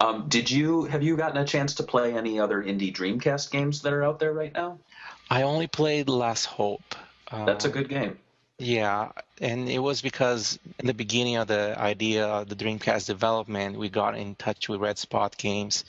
Um, 0.00 0.26
did 0.28 0.50
you 0.50 0.84
have 0.84 1.02
you 1.02 1.16
gotten 1.16 1.36
a 1.36 1.44
chance 1.44 1.74
to 1.76 1.82
play 1.82 2.14
any 2.14 2.40
other 2.40 2.62
indie 2.62 2.94
Dreamcast 2.94 3.50
games 3.50 3.82
that 3.82 3.92
are 3.92 4.02
out 4.02 4.18
there 4.18 4.32
right 4.32 4.52
now? 4.52 4.78
I 5.30 5.42
only 5.42 5.66
played 5.66 6.08
Last 6.08 6.46
Hope. 6.46 6.94
That's 7.30 7.64
a 7.64 7.68
good 7.68 7.88
game. 7.88 8.18
Yeah, 8.58 9.10
and 9.40 9.68
it 9.68 9.80
was 9.80 10.00
because 10.00 10.60
in 10.78 10.86
the 10.86 10.94
beginning 10.94 11.36
of 11.36 11.48
the 11.48 11.74
idea 11.76 12.26
of 12.26 12.48
the 12.48 12.54
Dreamcast 12.54 13.06
development, 13.06 13.76
we 13.76 13.88
got 13.88 14.16
in 14.16 14.36
touch 14.36 14.68
with 14.68 14.80
Red 14.80 14.96
Spot 14.96 15.36
Games, 15.36 15.84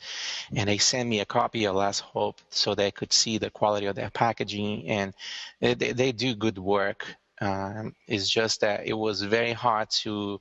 and 0.56 0.68
they 0.68 0.80
sent 0.80 1.08
me 1.08 1.20
a 1.20 1.26
copy 1.26 1.66
of 1.66 1.76
Last 1.76 2.00
Hope 2.00 2.42
so 2.50 2.74
they 2.74 2.90
could 2.90 3.14
see 3.14 3.38
the 3.38 3.52
quality 3.52 3.86
of 3.86 3.96
their 3.96 4.10
packaging, 4.10 4.88
and 4.88 5.14
they 5.60 5.76
they 5.76 6.12
do 6.12 6.34
good 6.34 6.58
work. 6.58 7.16
Um, 7.42 7.96
it's 8.08 8.30
just 8.30 8.62
that 8.62 8.88
it 8.88 8.94
was 8.94 9.22
very 9.22 9.54
hard 9.54 9.90
to 10.04 10.40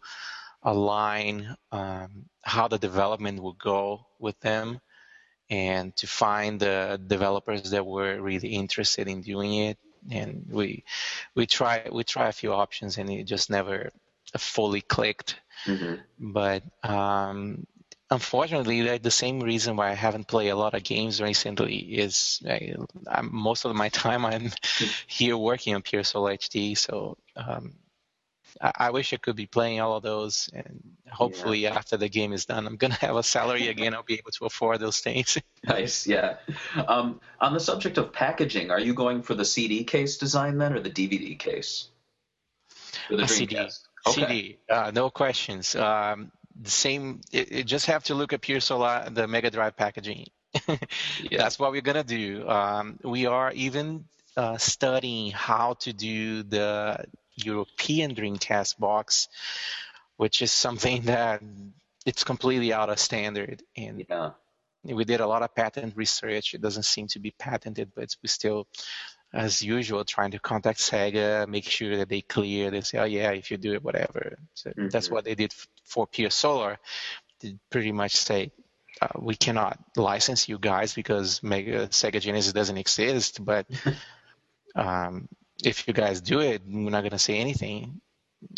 align 0.63 1.57
um, 1.73 2.27
how 2.43 2.69
the 2.69 2.79
development 2.79 3.43
would 3.43 3.59
go 3.59 4.07
with 4.19 4.39
them, 4.41 4.81
and 5.51 5.95
to 5.97 6.07
find 6.07 6.61
the 6.61 7.01
developers 7.07 7.71
that 7.71 7.85
were 7.87 8.21
really 8.21 8.49
interested 8.49 9.09
in 9.09 9.21
doing 9.23 9.55
it 9.55 9.79
and 10.11 10.47
we 10.51 10.85
we 11.35 11.47
try 11.47 11.89
we 11.91 12.05
try 12.05 12.29
a 12.29 12.33
few 12.33 12.53
options, 12.53 12.99
and 12.99 13.11
it 13.11 13.25
just 13.25 13.51
never 13.51 13.91
fully 14.37 14.81
clicked. 14.81 15.37
hmm 15.65 15.95
But 16.19 16.63
um, 16.83 17.67
unfortunately, 18.15 18.83
like, 18.83 19.03
the 19.03 19.11
same 19.11 19.41
reason 19.41 19.77
why 19.77 19.91
I 19.91 19.95
haven't 19.95 20.29
played 20.29 20.51
a 20.51 20.57
lot 20.57 20.75
of 20.75 20.83
games 20.83 21.21
recently 21.21 21.77
is 21.77 22.41
I, 22.49 23.21
most 23.23 23.65
of 23.65 23.75
my 23.77 23.89
time 24.05 24.25
I'm 24.25 24.51
here 25.07 25.37
working 25.37 25.75
on 25.75 25.83
Pier 25.83 26.05
Solar 26.05 26.37
HD. 26.37 26.79
So 26.79 27.19
um, 27.37 27.75
I, 28.61 28.73
I 28.77 28.91
wish 28.91 29.13
I 29.13 29.17
could 29.17 29.37
be 29.37 29.47
playing 29.47 29.81
all 29.81 29.97
of 29.97 30.03
those, 30.03 30.49
and 30.55 30.81
hopefully 31.11 31.67
after 31.67 31.97
the 31.97 32.09
game 32.09 32.33
is 32.33 32.47
done, 32.47 32.67
I'm 32.67 32.77
gonna 32.77 32.95
have 32.95 33.17
a 33.17 33.23
salary 33.23 33.69
again. 33.69 33.95
I'll 33.95 34.03
be 34.03 34.15
able 34.15 34.31
to 34.31 34.47
afford 34.47 34.81
those 34.81 34.99
things. 34.99 35.39
Nice, 35.67 36.07
yeah. 36.07 36.37
Um, 36.77 37.23
on 37.41 37.55
the 37.55 37.61
subject 37.61 37.97
of 37.97 38.13
packaging, 38.13 38.71
are 38.71 38.79
you 38.79 38.93
going 38.93 39.23
for 39.23 39.35
the 39.35 39.47
CD 39.47 39.83
case 39.85 40.19
design 40.19 40.59
then, 40.59 40.75
or 40.75 40.81
the 40.81 40.91
DVD 40.91 41.39
case? 41.39 41.89
For 43.09 43.17
the 43.17 43.27
CD. 43.27 43.57
Okay. 43.57 43.71
CD, 44.07 44.59
uh, 44.69 44.93
no 44.95 45.09
questions. 45.09 45.75
Um, 45.75 46.31
the 46.61 46.71
same. 46.71 47.21
It, 47.33 47.53
it 47.53 47.63
just 47.65 47.87
have 47.87 48.05
to 48.05 48.15
look 48.15 48.33
at 48.33 48.41
Pier 48.43 48.61
Solar, 48.61 49.09
the 49.11 49.27
Mega 49.27 49.51
Drive 49.51 49.77
packaging. 49.77 50.27
That's 51.31 51.59
what 51.59 51.73
we're 51.73 51.81
gonna 51.83 52.05
do. 52.05 52.49
Um, 52.49 52.99
we 53.03 53.27
are 53.27 53.53
even 53.53 54.05
uh, 54.37 54.57
studying 54.59 55.31
how 55.33 55.75
to 55.81 55.93
do 55.93 56.43
the 56.43 57.05
European 57.35 58.15
Dreamcast 58.15 58.79
box, 58.79 59.29
which 60.17 60.43
is 60.43 60.53
something 60.53 61.03
that 61.07 61.43
it's 62.07 62.25
completely 62.25 62.73
out 62.73 62.91
of 62.91 62.99
standard. 62.99 63.63
And 63.77 64.05
Yeah. 64.09 64.31
we 64.85 65.05
did 65.05 65.21
a 65.21 65.27
lot 65.27 65.43
of 65.43 65.55
patent 65.55 65.97
research. 65.97 66.55
It 66.55 66.61
doesn't 66.61 66.85
seem 66.85 67.09
to 67.09 67.19
be 67.19 67.33
patented, 67.33 67.93
but 67.95 68.15
we 68.23 68.29
still, 68.29 68.67
as 69.35 69.61
usual, 69.63 70.05
trying 70.05 70.31
to 70.31 70.39
contact 70.39 70.79
Sega, 70.79 71.47
make 71.49 71.65
sure 71.69 71.97
that 71.99 72.09
they 72.09 72.21
clear. 72.23 72.71
They 72.71 72.81
say, 72.83 72.99
oh 72.99 73.05
yeah, 73.05 73.33
if 73.33 73.51
you 73.51 73.57
do 73.57 73.75
it, 73.75 73.83
whatever. 73.83 74.39
So 74.55 74.73
that's 74.77 75.09
Mhm. 75.09 75.13
what 75.13 75.25
they 75.25 75.35
did 75.35 75.53
for 75.85 76.07
Pier 76.07 76.31
Solar. 76.31 76.79
They 77.41 77.57
pretty 77.69 77.93
much 77.93 78.15
say, 78.17 78.53
uh, 79.03 79.09
we 79.19 79.35
cannot 79.35 79.79
license 79.97 80.49
you 80.49 80.59
guys 80.59 80.95
because 80.95 81.43
Mega 81.43 81.89
Sega 81.89 82.21
Genesis 82.21 82.53
doesn't 82.53 82.79
exist. 82.79 83.45
But 83.45 83.67
um, 84.77 85.29
if 85.65 85.87
you 85.89 85.95
guys 85.95 86.21
do 86.21 86.41
it, 86.41 86.63
we're 86.67 86.91
not 86.91 87.03
gonna 87.03 87.19
say 87.19 87.39
anything. 87.39 88.01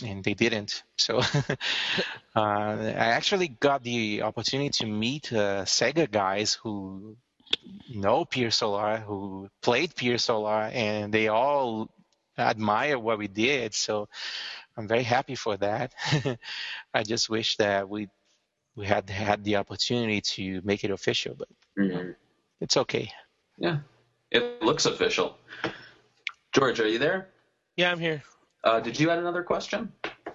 And 0.04 0.22
they 0.24 0.34
didn't. 0.34 0.82
So 0.96 1.18
uh, 2.36 2.40
I 2.40 3.06
actually 3.16 3.48
got 3.48 3.82
the 3.82 4.22
opportunity 4.22 4.70
to 4.80 4.86
meet 4.86 5.32
uh, 5.32 5.64
Sega 5.64 6.10
guys 6.10 6.54
who 6.54 7.16
know 7.94 8.24
Pier 8.24 8.50
Solar, 8.50 8.98
who 8.98 9.48
played 9.62 9.94
Pier 9.94 10.18
Solar, 10.18 10.70
and 10.72 11.12
they 11.12 11.28
all 11.28 11.90
admire 12.38 12.98
what 12.98 13.18
we 13.18 13.28
did. 13.28 13.74
So 13.74 14.08
I'm 14.76 14.86
very 14.88 15.02
happy 15.02 15.34
for 15.34 15.56
that. 15.56 15.94
I 16.94 17.02
just 17.02 17.28
wish 17.30 17.56
that 17.56 17.88
we 17.88 18.08
we 18.74 18.84
had 18.86 19.08
had 19.08 19.42
the 19.42 19.56
opportunity 19.56 20.20
to 20.20 20.60
make 20.62 20.84
it 20.84 20.90
official, 20.90 21.34
but 21.34 21.48
Mhm. 21.78 22.14
it's 22.60 22.76
okay. 22.76 23.10
Yeah. 23.56 23.78
It 24.30 24.62
looks 24.62 24.84
official. 24.84 25.38
George, 26.52 26.78
are 26.80 26.88
you 26.88 26.98
there? 26.98 27.28
Yeah, 27.76 27.90
I'm 27.90 27.98
here. 27.98 28.22
Uh, 28.64 28.80
did 28.80 28.98
you 29.00 29.08
add 29.10 29.18
another 29.18 29.42
question? 29.42 29.92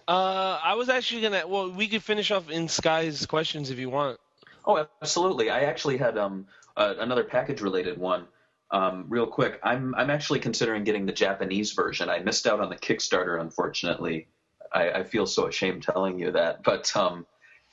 Uh, 0.08 0.60
I 0.64 0.74
was 0.74 0.90
actually 0.90 1.22
gonna. 1.22 1.48
Well, 1.48 1.70
we 1.72 1.88
could 1.88 2.04
finish 2.04 2.32
off 2.32 2.50
in 2.50 2.68
Sky's 2.68 3.26
questions 3.26 3.70
if 3.70 3.78
you 3.78 3.90
want. 3.90 4.20
Oh, 4.66 4.88
absolutely. 5.02 5.50
I 5.50 5.62
actually 5.62 5.98
had 5.98 6.18
um 6.18 6.48
uh, 6.78 6.96
another 7.00 7.24
package 7.24 7.62
related 7.62 7.98
one. 7.98 8.28
Um, 8.72 9.06
real 9.10 9.28
quick, 9.28 9.60
I'm 9.64 9.94
I'm 9.96 10.10
actually 10.10 10.40
considering 10.40 10.84
getting 10.84 11.06
the 11.06 11.12
Japanese 11.12 11.74
version. 11.74 12.10
I 12.10 12.20
missed 12.20 12.48
out 12.48 12.62
on 12.62 12.70
the 12.70 12.78
Kickstarter, 12.78 13.40
unfortunately. 13.40 14.28
I, 14.74 14.92
I 14.92 15.04
feel 15.04 15.26
so 15.26 15.48
ashamed 15.48 15.84
telling 15.84 16.20
you 16.20 16.32
that. 16.32 16.64
But 16.64 16.96
um, 16.96 17.26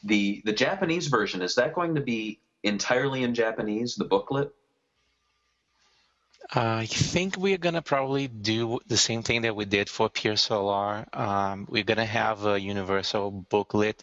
the 0.03 0.43
the 0.45 0.53
Japanese 0.53 1.07
version 1.07 1.43
is 1.43 1.55
that 1.55 1.75
going 1.75 1.95
to 1.95 2.01
be 2.01 2.41
entirely 2.63 3.23
in 3.23 3.35
Japanese? 3.35 3.95
The 3.95 4.05
booklet? 4.05 4.53
I 6.51 6.87
think 6.87 7.37
we're 7.37 7.59
gonna 7.59 7.83
probably 7.83 8.27
do 8.27 8.81
the 8.87 8.97
same 8.97 9.23
thing 9.23 9.43
that 9.43 9.55
we 9.55 9.67
did 9.67 9.89
for 9.89 10.09
Pier 10.09 10.37
Solar. 10.37 11.07
Um, 11.13 11.67
we're 11.69 11.85
gonna 11.85 12.07
have 12.07 12.47
a 12.47 12.59
universal 12.59 13.31
booklet 13.31 14.03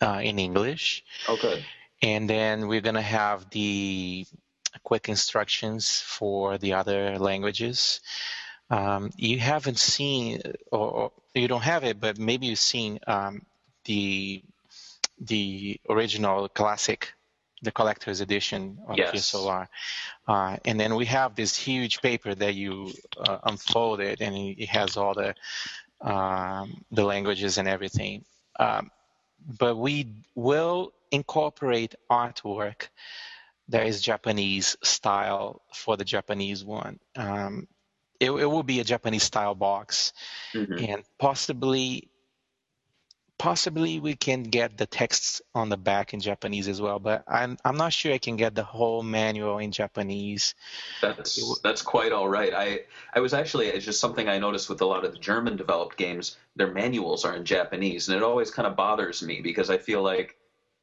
uh, 0.00 0.20
in 0.22 0.38
English, 0.38 1.04
Oh, 1.28 1.36
good. 1.40 1.64
And 2.02 2.28
then 2.28 2.66
we're 2.66 2.80
gonna 2.80 3.00
have 3.00 3.48
the 3.50 4.26
quick 4.82 5.08
instructions 5.08 6.00
for 6.00 6.58
the 6.58 6.74
other 6.74 7.18
languages. 7.18 8.00
Um, 8.70 9.10
you 9.16 9.38
haven't 9.38 9.78
seen, 9.78 10.42
or, 10.70 10.90
or 10.90 11.12
you 11.34 11.46
don't 11.46 11.62
have 11.62 11.84
it, 11.84 12.00
but 12.00 12.18
maybe 12.18 12.46
you've 12.46 12.58
seen 12.58 12.98
um, 13.06 13.42
the 13.84 14.42
the 15.20 15.80
original 15.88 16.48
classic, 16.48 17.12
the 17.62 17.70
collector's 17.70 18.20
edition 18.20 18.78
of 18.88 18.98
Yes. 18.98 19.12
Uh, 20.26 20.56
and 20.64 20.80
then 20.80 20.96
we 20.96 21.04
have 21.06 21.36
this 21.36 21.56
huge 21.56 22.00
paper 22.00 22.34
that 22.34 22.54
you 22.54 22.92
uh, 23.18 23.38
unfolded, 23.44 24.20
and 24.20 24.34
it 24.34 24.62
it 24.62 24.68
has 24.68 24.96
all 24.96 25.14
the 25.14 25.34
um, 26.00 26.84
the 26.90 27.04
languages 27.04 27.58
and 27.58 27.68
everything. 27.68 28.24
Um, 28.58 28.90
but 29.58 29.76
we 29.76 30.08
will 30.34 30.92
incorporate 31.12 31.94
artwork 32.10 32.88
that 33.68 33.86
is 33.86 34.00
Japanese 34.02 34.76
style 34.82 35.62
for 35.72 35.96
the 35.96 36.04
Japanese 36.04 36.64
one. 36.64 36.98
Um, 37.14 37.68
it, 38.18 38.30
it 38.30 38.46
will 38.46 38.62
be 38.64 38.80
a 38.80 38.84
Japanese 38.84 39.22
style 39.22 39.54
box, 39.54 40.12
Mhm. 40.54 40.88
and 40.88 41.02
possibly 41.18 42.08
possibly 43.38 43.98
we 43.98 44.14
can 44.14 44.44
get 44.44 44.76
the 44.76 44.86
texts 44.86 45.42
on 45.52 45.68
the 45.68 45.76
back 45.76 46.14
in 46.14 46.20
Japanese 46.20 46.68
as 46.68 46.80
well. 46.80 47.00
But 47.00 47.24
I'm 47.26 47.56
I'm 47.64 47.76
not 47.76 47.92
sure 47.92 48.12
I 48.12 48.18
can 48.18 48.36
get 48.36 48.54
the 48.54 48.62
whole 48.62 49.02
manual 49.02 49.58
in 49.58 49.72
Japanese. 49.72 50.54
That's 51.00 51.60
that's 51.60 51.82
quite 51.82 52.12
all 52.12 52.28
right. 52.28 52.54
I 52.54 52.80
I 53.12 53.20
was 53.20 53.34
actually 53.34 53.66
it's 53.66 53.84
just 53.84 54.00
something 54.00 54.28
I 54.28 54.38
noticed 54.38 54.68
with 54.68 54.80
a 54.80 54.86
lot 54.86 55.04
of 55.04 55.12
the 55.12 55.18
German 55.18 55.56
developed 55.56 55.96
games. 55.96 56.36
Their 56.54 56.70
manuals 56.72 57.24
are 57.24 57.34
in 57.34 57.44
Japanese, 57.44 58.08
and 58.08 58.16
it 58.16 58.22
always 58.22 58.50
kind 58.50 58.68
of 58.68 58.76
bothers 58.76 59.22
me 59.22 59.40
because 59.40 59.70
I 59.70 59.78
feel 59.78 60.02
like 60.02 60.36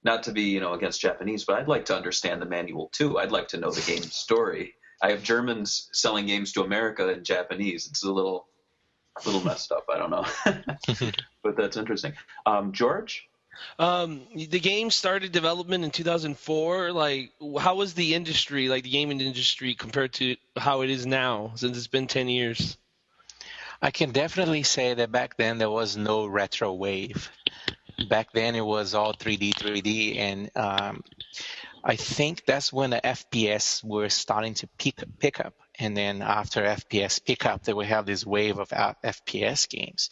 not 0.04 0.24
to 0.24 0.32
be 0.32 0.44
you 0.44 0.60
know 0.60 0.74
against 0.74 1.02
Japanese, 1.02 1.46
but 1.46 1.58
I'd 1.58 1.68
like 1.68 1.86
to 1.86 1.96
understand 1.96 2.42
the 2.42 2.46
manual 2.46 2.90
too. 2.92 3.20
I'd 3.20 3.32
like 3.32 3.50
to 3.50 3.58
know 3.58 3.72
the 3.72 3.82
game 3.82 4.04
story. 4.04 4.74
I 5.02 5.12
have 5.12 5.24
Germans 5.24 5.90
selling 5.94 6.26
games 6.26 6.52
to 6.54 6.64
America 6.64 7.10
in 7.10 7.24
Japanese. 7.24 7.88
It's 7.88 8.04
a 8.04 8.12
little 8.12 8.48
little 9.26 9.44
messed 9.44 9.72
up. 9.72 9.86
I 9.90 9.98
don't 9.98 10.12
know, 10.12 10.26
but 11.44 11.58
that's 11.58 11.78
interesting. 11.78 12.14
Um, 12.46 12.72
George. 12.72 13.26
Um, 13.78 14.22
the 14.34 14.60
game 14.60 14.90
started 14.90 15.34
development 15.34 15.84
in 15.84 15.92
2004. 15.92 16.94
Like, 16.94 17.34
how 17.60 17.76
was 17.76 17.94
the 17.94 18.16
industry, 18.16 18.70
like 18.70 18.84
the 18.84 18.90
gaming 18.90 19.20
industry, 19.20 19.76
compared 19.76 20.14
to 20.14 20.38
how 20.56 20.82
it 20.82 20.90
is 20.90 21.06
now? 21.06 21.52
Since 21.56 21.78
it's 21.78 21.88
been 21.88 22.08
10 22.08 22.30
years. 22.30 22.78
I 23.82 23.92
can 23.92 24.12
definitely 24.12 24.64
say 24.64 24.94
that 24.94 25.12
back 25.12 25.38
then 25.38 25.58
there 25.58 25.70
was 25.70 25.96
no 25.96 26.26
retro 26.26 26.74
wave. 26.74 27.32
Back 28.08 28.32
then 28.34 28.56
it 28.56 28.66
was 28.66 28.94
all 28.94 29.14
3D, 29.14 29.54
3D, 29.54 30.18
and 30.18 30.52
um, 30.56 31.04
I 31.84 31.96
think 31.96 32.46
that's 32.46 32.74
when 32.74 32.90
the 32.92 33.02
FPS 33.02 33.84
were 33.84 34.10
starting 34.10 34.54
to 34.56 34.68
pick 34.78 35.04
pick 35.20 35.40
up. 35.40 35.54
And 35.78 35.96
then 35.96 36.22
after 36.22 36.62
FPS 36.62 37.24
pick 37.24 37.46
up, 37.46 37.64
then 37.64 37.78
we 37.78 37.86
have 37.86 38.06
this 38.06 38.26
wave 38.26 38.60
of 38.60 38.70
FPS 38.70 39.70
games. 39.70 40.10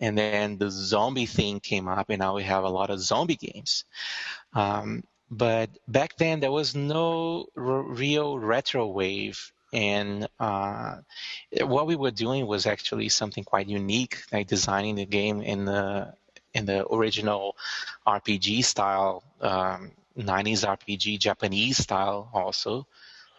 And 0.00 0.18
then 0.18 0.58
the 0.58 0.70
zombie 0.70 1.26
thing 1.26 1.60
came 1.60 1.88
up, 1.88 2.10
and 2.10 2.20
now 2.20 2.34
we 2.34 2.42
have 2.42 2.64
a 2.64 2.68
lot 2.68 2.90
of 2.90 3.00
zombie 3.00 3.36
games. 3.36 3.84
Um, 4.52 5.04
but 5.30 5.70
back 5.86 6.16
then 6.16 6.40
there 6.40 6.52
was 6.52 6.74
no 6.74 7.46
r- 7.56 7.82
real 7.82 8.38
retro 8.38 8.86
wave, 8.86 9.52
and 9.72 10.28
uh, 10.38 10.96
what 11.60 11.86
we 11.86 11.96
were 11.96 12.10
doing 12.10 12.46
was 12.46 12.66
actually 12.66 13.08
something 13.08 13.44
quite 13.44 13.68
unique, 13.68 14.22
like 14.32 14.46
designing 14.46 14.94
the 14.94 15.06
game 15.06 15.42
in 15.42 15.64
the 15.64 16.14
in 16.54 16.66
the 16.66 16.86
original 16.92 17.56
RPG 18.06 18.64
style, 18.64 19.22
um, 19.40 19.92
90s 20.16 20.64
RPG 20.64 21.18
Japanese 21.18 21.78
style 21.78 22.30
also, 22.32 22.86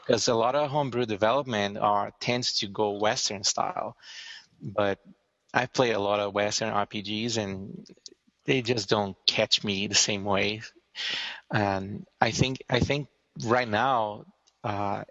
because 0.06 0.28
a 0.28 0.36
lot 0.36 0.56
of 0.56 0.70
homebrew 0.70 1.06
development 1.06 1.78
are 1.78 2.12
tends 2.20 2.60
to 2.60 2.68
go 2.68 2.92
Western 2.92 3.44
style, 3.44 3.96
but 4.62 5.00
I 5.54 5.66
play 5.66 5.92
a 5.92 6.00
lot 6.00 6.20
of 6.20 6.34
Western 6.34 6.72
RPGs 6.72 7.38
and 7.38 7.86
they 8.46 8.62
just 8.62 8.90
don't 8.90 9.16
catch 9.26 9.64
me 9.64 9.88
the 9.88 9.96
same 9.96 10.24
way. 10.24 10.62
And 11.52 12.06
I 12.20 12.32
think 12.32 12.64
I 12.70 12.80
think 12.80 13.08
right 13.46 13.68
now 13.68 14.26
uh, 14.64 15.04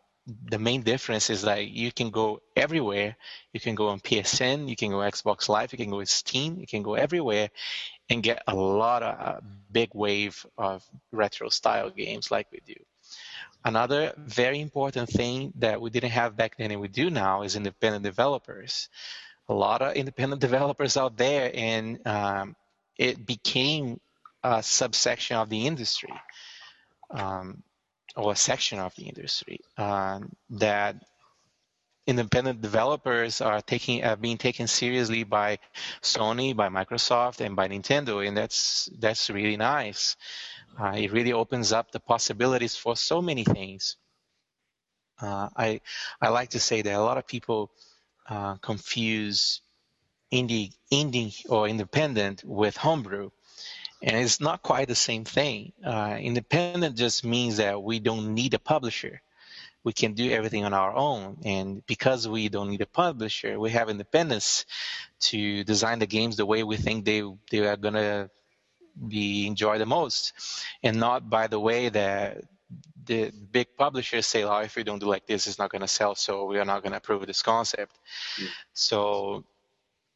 the 0.45 0.59
main 0.59 0.83
difference 0.83 1.31
is 1.31 1.43
that 1.43 1.68
you 1.68 1.91
can 1.91 2.11
go 2.11 2.43
everywhere. 2.55 3.16
You 3.53 3.61
can 3.61 3.74
go 3.74 3.89
on 3.89 4.01
PSN, 4.01 4.68
you 4.68 4.76
can 4.76 4.91
go 4.91 4.99
Xbox 4.99 5.49
Live, 5.49 5.72
you 5.72 5.79
can 5.79 5.91
go 5.91 6.05
Steam, 6.05 6.59
you 6.59 6.66
can 6.66 6.83
go 6.83 6.95
everywhere 6.95 7.51
and 8.11 8.22
get 8.22 8.43
a 8.47 8.55
lot 8.55 9.03
of 9.03 9.20
uh, 9.20 9.41
big 9.72 9.91
wave 9.95 10.45
of 10.57 10.85
retro 11.12 11.49
style 11.49 11.91
games 11.91 12.31
like 12.31 12.47
we 12.53 12.61
do. 12.66 12.74
another 13.64 14.12
very 14.16 14.61
important 14.61 15.09
thing 15.09 15.53
that 15.57 15.81
we 15.81 15.91
didn't 15.91 16.11
have 16.11 16.37
back 16.37 16.57
then 16.57 16.70
and 16.70 16.81
we 16.81 16.89
do 16.89 17.11
now 17.11 17.43
is 17.43 17.57
independent 17.57 18.05
developers. 18.05 18.89
A 19.49 19.55
lot 19.55 19.83
of 19.83 19.95
independent 19.95 20.41
developers 20.49 20.97
out 20.97 21.16
there, 21.16 21.51
and 21.55 22.07
um, 22.07 22.57
it 22.99 23.24
became 23.26 24.01
a 24.43 24.62
subsection 24.62 25.37
of 25.37 25.49
the 25.49 25.66
industry 25.66 26.14
um, 27.11 27.62
or 28.19 28.33
a 28.33 28.37
section 28.37 28.79
of 28.81 28.95
the 28.97 29.05
industry 29.05 29.61
um, 29.77 30.33
that 30.51 30.97
independent 32.07 32.61
developers 32.61 33.41
are 33.41 33.61
taking 33.61 34.03
uh, 34.03 34.16
being 34.16 34.39
taken 34.39 34.66
seriously 34.66 35.23
by 35.25 35.59
Sony, 36.03 36.57
by 36.57 36.69
Microsoft, 36.69 37.41
and 37.41 37.55
by 37.55 37.69
Nintendo, 37.69 38.27
and 38.27 38.37
that's 38.37 38.89
that's 38.99 39.31
really 39.31 39.57
nice. 39.57 40.16
Uh, 40.81 40.95
it 40.97 41.12
really 41.12 41.33
opens 41.33 41.73
up 41.73 41.93
the 41.93 42.01
possibilities 42.01 42.75
for 42.75 42.97
so 42.97 43.23
many 43.23 43.45
things. 43.45 43.97
Uh, 45.21 45.49
I 45.57 45.81
I 46.21 46.31
like 46.31 46.51
to 46.51 46.61
say 46.61 46.83
that 46.83 46.95
a 46.95 47.03
lot 47.03 47.19
of 47.19 47.27
people 47.27 47.71
uh, 48.29 48.55
confuse 48.57 49.61
indie 50.33 50.73
indie 50.91 51.35
or 51.49 51.69
independent 51.69 52.43
with 52.45 52.77
homebrew, 52.77 53.31
and 54.03 54.16
it's 54.16 54.40
not 54.40 54.62
quite 54.62 54.88
the 54.88 54.94
same 54.94 55.24
thing. 55.24 55.72
Uh, 55.84 56.16
independent 56.20 56.96
just 56.96 57.24
means 57.24 57.57
that 57.57 57.82
we 57.82 57.99
don't 58.01 58.34
need 58.34 58.55
a 58.55 58.59
publisher 58.59 59.20
we 59.84 59.92
can 59.92 60.12
do 60.12 60.30
everything 60.30 60.64
on 60.64 60.74
our 60.74 60.94
own. 60.94 61.38
And 61.44 61.86
because 61.86 62.28
we 62.28 62.49
don't 62.49 62.70
need 62.70 62.82
a 62.82 62.86
publisher, 62.86 63.59
we 63.59 63.70
have 63.70 63.88
independence 63.88 64.66
to 65.20 65.64
design 65.64 65.99
the 65.99 66.07
games 66.07 66.36
the 66.36 66.46
way 66.46 66.62
we 66.62 66.76
think 66.76 67.05
they 67.05 67.22
they 67.51 67.61
are 67.66 67.76
gonna 67.76 68.30
be 69.16 69.46
enjoyed 69.46 69.80
the 69.80 69.86
most, 69.86 70.32
and 70.82 70.99
not 70.99 71.30
by 71.30 71.46
the 71.46 71.61
way 71.61 71.88
that 71.88 72.42
the 73.05 73.30
big 73.30 73.68
publishers 73.76 74.26
say, 74.26 74.42
"Oh, 74.42 74.59
if 74.59 74.76
we 74.76 74.84
don't 74.84 74.99
do 74.99 75.07
like 75.07 75.26
this, 75.26 75.46
it's 75.46 75.59
not 75.59 75.70
gonna 75.70 75.88
sell, 75.88 76.14
so 76.14 76.44
we 76.44 76.59
are 76.59 76.64
not 76.64 76.82
gonna 76.82 76.96
approve 76.96 77.26
this 77.26 77.42
concept." 77.42 77.94
Mm. 78.36 78.49
So 78.74 79.44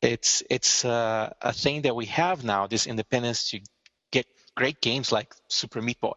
it's 0.03 0.43
it's 0.51 0.85
uh, 0.85 1.33
a 1.41 1.53
thing 1.53 1.83
that 1.83 1.95
we 1.95 2.07
have 2.07 2.45
now, 2.45 2.67
this 2.67 2.87
independence 2.87 3.51
to 3.51 3.61
get 4.11 4.27
great 4.57 4.81
games 4.81 5.13
like 5.13 5.33
Super 5.49 5.81
Meat 5.81 6.01
Boy 6.01 6.15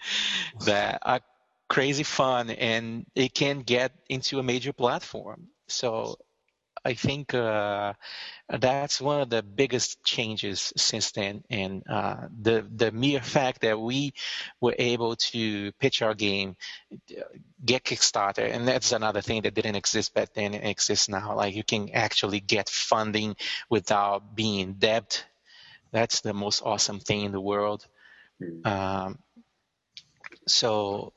that 0.64 1.00
are 1.02 1.20
crazy 1.68 2.04
fun 2.04 2.50
and 2.50 3.06
it 3.14 3.34
can 3.34 3.60
get 3.60 3.92
into 4.08 4.38
a 4.38 4.42
major 4.42 4.72
platform. 4.72 5.48
So 5.68 6.16
I 6.86 6.94
think 6.94 7.34
uh, 7.34 7.94
that's 8.48 9.00
one 9.00 9.20
of 9.20 9.28
the 9.28 9.42
biggest 9.42 10.04
changes 10.04 10.72
since 10.76 11.10
then, 11.10 11.42
and 11.50 11.82
uh, 11.88 12.28
the 12.40 12.64
the 12.76 12.92
mere 12.92 13.20
fact 13.20 13.62
that 13.62 13.80
we 13.80 14.14
were 14.60 14.76
able 14.78 15.16
to 15.16 15.72
pitch 15.80 16.00
our 16.00 16.14
game, 16.14 16.54
get 17.64 17.82
Kickstarter, 17.82 18.48
and 18.54 18.68
that's 18.68 18.92
another 18.92 19.20
thing 19.20 19.42
that 19.42 19.54
didn't 19.54 19.74
exist 19.74 20.14
back 20.14 20.32
then 20.34 20.54
and 20.54 20.64
exists 20.64 21.08
now. 21.08 21.34
Like 21.34 21.56
you 21.56 21.64
can 21.64 21.90
actually 21.90 22.38
get 22.38 22.68
funding 22.68 23.34
without 23.68 24.36
being 24.36 24.60
in 24.60 24.72
debt. 24.74 25.24
That's 25.90 26.20
the 26.20 26.34
most 26.34 26.62
awesome 26.62 27.00
thing 27.00 27.22
in 27.22 27.32
the 27.32 27.40
world. 27.40 27.84
Hmm. 28.38 28.66
Um, 28.66 29.18
so 30.46 31.12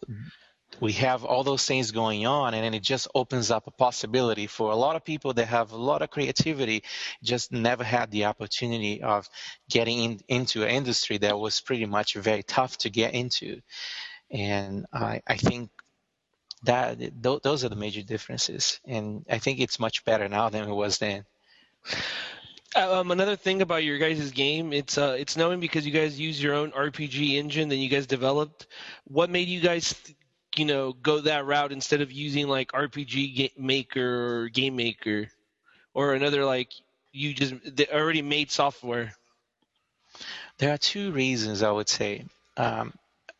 we 0.80 0.94
have 0.94 1.26
all 1.26 1.44
those 1.44 1.66
things 1.66 1.92
going 1.92 2.26
on 2.26 2.54
and 2.54 2.74
it 2.76 2.84
just 2.84 3.08
opens 3.14 3.52
up 3.52 3.68
a 3.68 3.72
possibility 3.72 4.48
for 4.48 4.72
a 4.72 4.76
lot 4.76 4.96
of 4.96 5.04
people 5.04 5.34
that 5.34 5.48
have 5.48 5.72
a 5.72 5.78
lot 5.78 6.02
of 6.02 6.10
creativity 6.10 6.84
just 7.24 7.52
never 7.52 7.84
had 7.84 8.12
the 8.12 8.26
opportunity 8.26 9.02
of 9.02 9.30
getting 9.70 10.00
in, 10.00 10.20
into 10.28 10.64
an 10.64 10.70
industry 10.70 11.18
that 11.18 11.38
was 11.38 11.62
pretty 11.62 11.86
much 11.86 12.16
very 12.16 12.44
tough 12.44 12.78
to 12.78 12.90
get 12.90 13.14
into. 13.14 13.62
And 14.32 14.86
i, 14.94 15.22
I 15.28 15.36
think 15.36 15.70
that 16.64 17.00
th- 17.00 17.42
those 17.42 17.64
are 17.64 17.70
the 17.70 17.76
major 17.76 18.02
differences. 18.02 18.80
And 18.86 19.26
i 19.30 19.40
think 19.40 19.60
it's 19.60 19.80
much 19.80 20.06
better 20.06 20.28
now 20.30 20.50
than 20.50 20.70
it 20.70 20.74
was 20.74 20.98
then. 20.98 21.26
Um, 22.76 23.10
another 23.10 23.36
thing 23.36 23.64
about 23.64 23.84
your 23.84 23.98
guys' 23.98 24.30
game, 24.32 24.74
it's 24.74 24.98
uh, 24.98 25.16
it's 25.18 25.36
known 25.36 25.60
because 25.60 25.88
you 25.88 25.92
guys 25.92 26.20
use 26.20 26.42
your 26.42 26.54
own 26.54 26.72
RPG 26.72 27.34
engine 27.34 27.70
that 27.70 27.78
you 27.78 27.90
guys 27.90 28.06
developed. 28.06 28.68
What 29.06 29.32
made 29.32 29.48
you 29.48 29.60
guys 29.60 29.96
you 30.58 30.66
know 30.66 30.94
go 30.94 31.22
that 31.22 31.46
route 31.46 31.72
instead 31.72 32.02
of 32.02 32.12
using 32.12 32.48
like 32.48 32.72
RPG 32.72 33.58
Maker 33.58 34.44
or 34.44 34.50
Game 34.50 34.76
Maker 34.76 35.28
or 35.94 36.14
another 36.14 36.46
like 36.46 36.72
you 37.12 37.34
just 37.34 37.54
they 37.66 37.88
already 37.88 38.22
made 38.22 38.52
software? 38.52 39.14
There 40.58 40.74
are 40.74 40.78
two 40.78 41.12
reasons 41.12 41.64
I 41.64 41.72
would 41.72 41.90
say. 41.90 42.26
Um, 42.58 42.94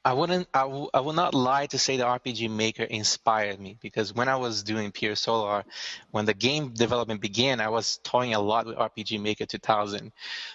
I 0.06 0.14
wouldn't. 0.14 0.48
I, 0.54 0.62
w- 0.62 0.90
I 0.94 1.02
will 1.02 1.14
not 1.14 1.34
lie 1.34 1.66
to 1.68 1.78
say 1.78 1.98
the 1.98 2.06
RPG 2.06 2.50
Maker 2.50 2.84
inspired 2.84 3.60
me 3.60 3.78
because 3.82 4.14
when 4.14 4.30
I 4.30 4.38
was 4.38 4.64
doing 4.64 4.92
Pier 4.92 5.16
Solar, 5.16 5.66
when 6.12 6.24
the 6.24 6.34
game 6.34 6.74
development 6.74 7.20
began, 7.20 7.60
I 7.60 7.68
was 7.68 8.00
toying 8.04 8.34
a 8.34 8.40
lot 8.40 8.66
with 8.66 8.78
RPG 8.78 9.22
Maker 9.22 9.46
2000. 9.46 10.14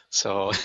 So 0.09 0.51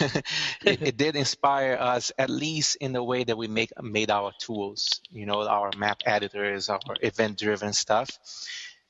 it, 0.65 0.81
it, 0.81 0.97
did 0.97 1.17
inspire 1.17 1.77
us, 1.79 2.13
at 2.17 2.29
least 2.29 2.77
in 2.77 2.93
the 2.93 3.03
way 3.03 3.25
that 3.25 3.37
we 3.37 3.49
make 3.49 3.73
made 3.81 4.11
our 4.11 4.31
tools. 4.39 5.01
You 5.11 5.25
know, 5.25 5.45
our 5.45 5.71
map 5.77 6.01
editors, 6.05 6.69
our 6.69 6.79
event-driven 7.01 7.73
stuff. 7.73 8.17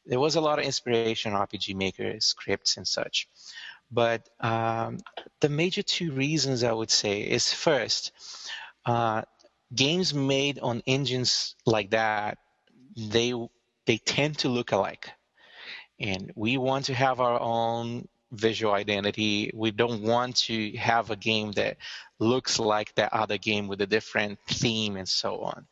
There 0.05 0.19
was 0.19 0.35
a 0.35 0.41
lot 0.41 0.59
of 0.59 0.65
inspiration 0.65 1.33
on 1.33 1.47
RPG 1.47 1.75
Maker 1.75 2.19
scripts 2.19 2.77
and 2.77 2.87
such. 2.87 3.27
But 3.91 4.29
um, 4.39 4.99
the 5.39 5.49
major 5.49 5.81
two 5.81 6.11
reasons 6.11 6.63
I 6.63 6.73
would 6.73 6.91
say 6.91 7.21
is 7.21 7.51
first. 7.51 8.11
Uh, 8.85 9.23
games 9.73 10.13
made 10.13 10.59
on 10.59 10.83
engines 10.87 11.55
like 11.65 11.91
that, 11.91 12.37
they 12.95 13.33
they 13.85 13.97
tend 13.97 14.39
to 14.39 14.49
look 14.49 14.71
alike, 14.71 15.11
and 15.99 16.31
we 16.35 16.57
want 16.57 16.85
to 16.85 16.93
have 16.93 17.19
our 17.19 17.39
own 17.39 18.07
visual 18.31 18.73
identity. 18.73 19.51
We 19.53 19.71
don't 19.71 20.03
want 20.03 20.37
to 20.47 20.71
have 20.77 21.09
a 21.09 21.15
game 21.15 21.51
that 21.53 21.77
looks 22.19 22.59
like 22.59 22.93
that 22.95 23.13
other 23.13 23.37
game 23.37 23.67
with 23.67 23.81
a 23.81 23.87
different 23.87 24.39
theme 24.47 24.97
and 24.97 25.07
so 25.07 25.39
on. 25.41 25.65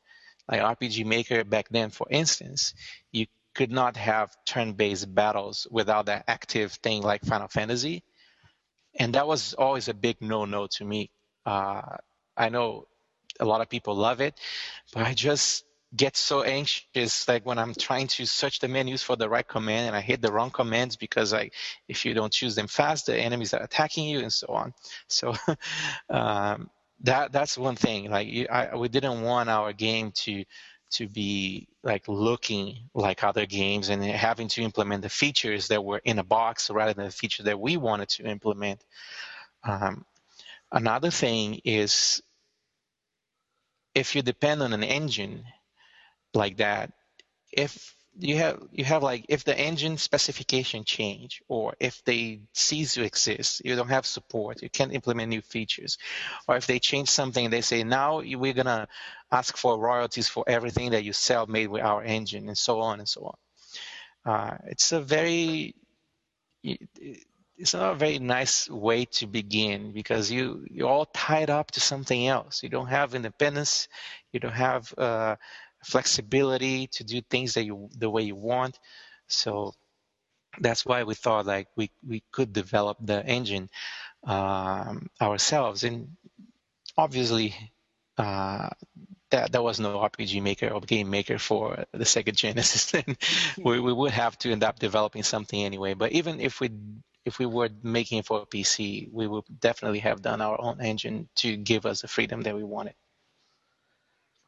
Like 0.50 0.62
RPG 0.62 1.06
Maker 1.06 1.44
back 1.44 1.68
then, 1.70 1.90
for 1.90 2.08
instance, 2.10 2.74
you 3.12 3.28
could 3.54 3.72
not 3.72 3.98
have 3.98 4.36
turn-based 4.46 5.14
battles 5.14 5.68
without 5.70 6.06
that 6.06 6.24
active 6.28 6.72
thing 6.74 7.02
like 7.02 7.26
Final 7.26 7.48
Fantasy, 7.48 8.04
and 8.96 9.14
that 9.14 9.28
was 9.28 9.54
always 9.54 9.88
a 9.88 9.94
big 9.94 10.18
no-no 10.22 10.68
to 10.68 10.86
me. 10.86 11.12
Uh, 11.46 11.98
I 12.36 12.50
know 12.50 12.88
a 13.40 13.46
lot 13.46 13.62
of 13.62 13.70
people 13.70 13.96
love 13.96 14.22
it, 14.22 14.40
but 14.94 15.04
I 15.04 15.14
just 15.14 15.66
get 15.96 16.18
so 16.18 16.44
anxious 16.44 17.28
like 17.28 17.46
when 17.46 17.58
I'm 17.58 17.74
trying 17.74 18.08
to 18.08 18.26
search 18.26 18.60
the 18.60 18.68
menus 18.68 19.02
for 19.02 19.16
the 19.16 19.30
right 19.30 19.48
command 19.48 19.88
and 19.88 19.96
I 19.96 20.02
hit 20.02 20.22
the 20.22 20.32
wrong 20.32 20.52
commands 20.52 20.98
because 20.98 21.34
I 21.34 21.52
if 21.88 22.06
you 22.06 22.14
don't 22.14 22.32
choose 22.32 22.56
them 22.56 22.68
fast 22.68 23.06
the 23.06 23.18
enemies 23.18 23.54
are 23.54 23.64
attacking 23.64 24.06
you 24.06 24.20
and 24.20 24.34
so 24.34 24.48
on. 24.48 24.74
So 25.08 25.34
um, 26.10 26.70
that 27.04 27.32
that's 27.32 27.58
one 27.58 27.76
thing. 27.76 28.10
Like 28.10 28.28
I, 28.50 28.76
we 28.76 28.90
didn't 28.90 29.22
want 29.22 29.50
our 29.50 29.72
game 29.74 30.12
to 30.24 30.44
to 30.90 31.08
be 31.08 31.68
like 31.84 32.08
looking 32.08 32.90
like 32.94 33.24
other 33.24 33.46
games 33.46 33.90
and 33.90 34.04
having 34.04 34.48
to 34.48 34.62
implement 34.62 35.02
the 35.04 35.10
features 35.10 35.68
that 35.68 35.84
were 35.84 36.02
in 36.04 36.20
a 36.20 36.24
box 36.24 36.70
rather 36.70 36.94
than 36.94 37.06
the 37.06 37.12
feature 37.12 37.44
that 37.44 37.60
we 37.60 37.78
wanted 37.78 38.10
to 38.10 38.24
implement. 38.24 38.84
Um, 39.64 40.06
another 40.72 41.12
thing 41.12 41.60
is 41.66 42.22
if 43.98 44.16
you 44.16 44.22
depend 44.22 44.62
on 44.62 44.74
an 44.74 44.84
engine 44.84 45.44
like 46.34 46.58
that, 46.58 46.94
if 47.52 47.96
you 48.20 48.38
have 48.38 48.62
you 48.72 48.84
have 48.84 49.04
like 49.04 49.26
if 49.30 49.44
the 49.44 49.58
engine 49.58 49.98
specification 49.98 50.84
change 50.84 51.42
or 51.48 51.76
if 51.80 52.04
they 52.04 52.42
cease 52.54 52.96
to 52.96 53.04
exist 53.04 53.62
you 53.64 53.76
don't 53.76 53.90
have 53.90 54.08
support 54.08 54.62
you 54.64 54.70
can't 54.70 54.94
implement 54.94 55.30
new 55.30 55.42
features. 55.42 55.98
Or 56.48 56.56
if 56.58 56.66
they 56.66 56.80
change 56.80 57.10
something 57.10 57.50
they 57.50 57.62
say 57.62 57.84
now 57.84 58.18
we're 58.18 58.54
going 58.54 58.66
to 58.66 58.88
ask 59.32 59.58
for 59.58 59.80
royalties 59.80 60.28
for 60.28 60.44
everything 60.48 60.92
that 60.92 61.04
you 61.04 61.14
sell 61.14 61.46
made 61.48 61.68
with 61.68 61.84
our 61.84 62.04
engine 62.04 62.48
and 62.48 62.58
so 62.58 62.82
on 62.82 63.00
and 63.00 63.10
so 63.10 63.22
on. 63.32 63.38
Uh, 64.34 64.58
it's 64.66 64.92
a 64.92 65.02
very 65.02 65.76
it's 67.58 67.74
not 67.74 67.94
a 67.94 67.96
very 67.96 68.20
nice 68.20 68.70
way 68.70 69.06
to 69.06 69.28
begin 69.28 69.92
because 69.92 70.32
you 70.32 70.66
you're 70.70 70.90
all 70.90 71.06
tied 71.06 71.50
up 71.50 71.72
to 71.72 71.80
something 71.80 72.28
else. 72.28 72.62
You 72.62 72.70
don't 72.70 72.88
have 72.88 73.16
independence. 73.16 73.88
You 74.32 74.40
don't 74.40 74.54
have 74.54 74.94
uh, 74.98 75.36
flexibility 75.84 76.88
to 76.88 77.04
do 77.04 77.22
things 77.22 77.56
that 77.56 77.66
you 77.66 77.90
the 77.98 78.10
way 78.10 78.24
you 78.24 78.36
want. 78.36 78.80
So 79.28 79.74
that's 80.60 80.86
why 80.86 81.04
we 81.04 81.16
thought 81.16 81.46
like 81.46 81.68
we 81.76 81.90
we 82.08 82.24
could 82.32 82.54
develop 82.54 82.98
the 83.02 83.26
engine 83.26 83.70
um, 84.24 85.10
ourselves, 85.22 85.84
and 85.84 86.16
obviously. 86.98 87.56
Uh, 88.18 88.70
that 89.30 89.52
there 89.52 89.62
was 89.62 89.80
no 89.80 90.00
RPG 90.00 90.42
maker 90.42 90.70
or 90.70 90.82
game 90.82 91.10
maker 91.10 91.38
for 91.38 91.86
the 91.92 92.06
Sega 92.06 92.34
Genesis, 92.34 92.92
then 92.92 93.18
we, 93.58 93.80
we 93.80 93.94
would 93.94 94.12
have 94.12 94.38
to 94.40 94.52
end 94.52 94.64
up 94.64 94.80
developing 94.80 95.22
something 95.22 95.62
anyway. 95.62 95.94
But 95.94 96.14
even 96.14 96.40
if 96.40 96.60
we 96.62 96.70
if 97.28 97.40
we 97.40 97.46
were 97.46 97.70
making 97.84 98.24
for 98.24 98.42
a 98.42 98.46
PC, 98.46 99.12
we 99.12 99.28
would 99.28 99.44
definitely 99.60 100.00
have 100.00 100.22
done 100.22 100.42
our 100.42 100.60
own 100.60 100.80
engine 100.82 101.28
to 101.36 101.58
give 101.58 101.86
us 101.86 102.02
the 102.02 102.08
freedom 102.08 102.42
that 102.42 102.56
we 102.56 102.64
wanted. 102.64 102.96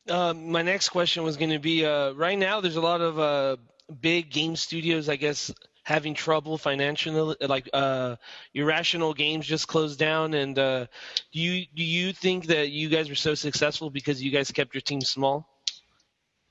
uh, 0.09 0.33
my 0.33 0.61
next 0.61 0.89
question 0.89 1.23
was 1.23 1.35
going 1.37 1.51
to 1.51 1.59
be 1.59 1.85
uh, 1.85 2.13
right 2.13 2.39
now 2.39 2.61
there's 2.61 2.77
a 2.77 2.81
lot 2.81 3.01
of 3.01 3.19
uh, 3.19 3.57
big 4.01 4.31
game 4.31 4.55
studios, 4.55 5.09
I 5.09 5.17
guess, 5.17 5.51
having 5.83 6.13
trouble 6.13 6.57
financially. 6.57 7.35
Like 7.41 7.69
uh, 7.73 8.15
Irrational 8.53 9.13
Games 9.13 9.45
just 9.45 9.67
closed 9.67 9.99
down, 9.99 10.33
and 10.33 10.57
uh, 10.57 10.85
do 11.33 11.39
you 11.39 11.65
do 11.75 11.83
you 11.83 12.13
think 12.13 12.47
that 12.47 12.69
you 12.69 12.89
guys 12.89 13.09
were 13.09 13.15
so 13.15 13.35
successful 13.35 13.89
because 13.89 14.23
you 14.23 14.31
guys 14.31 14.51
kept 14.51 14.73
your 14.73 14.81
team 14.81 15.01
small? 15.01 15.47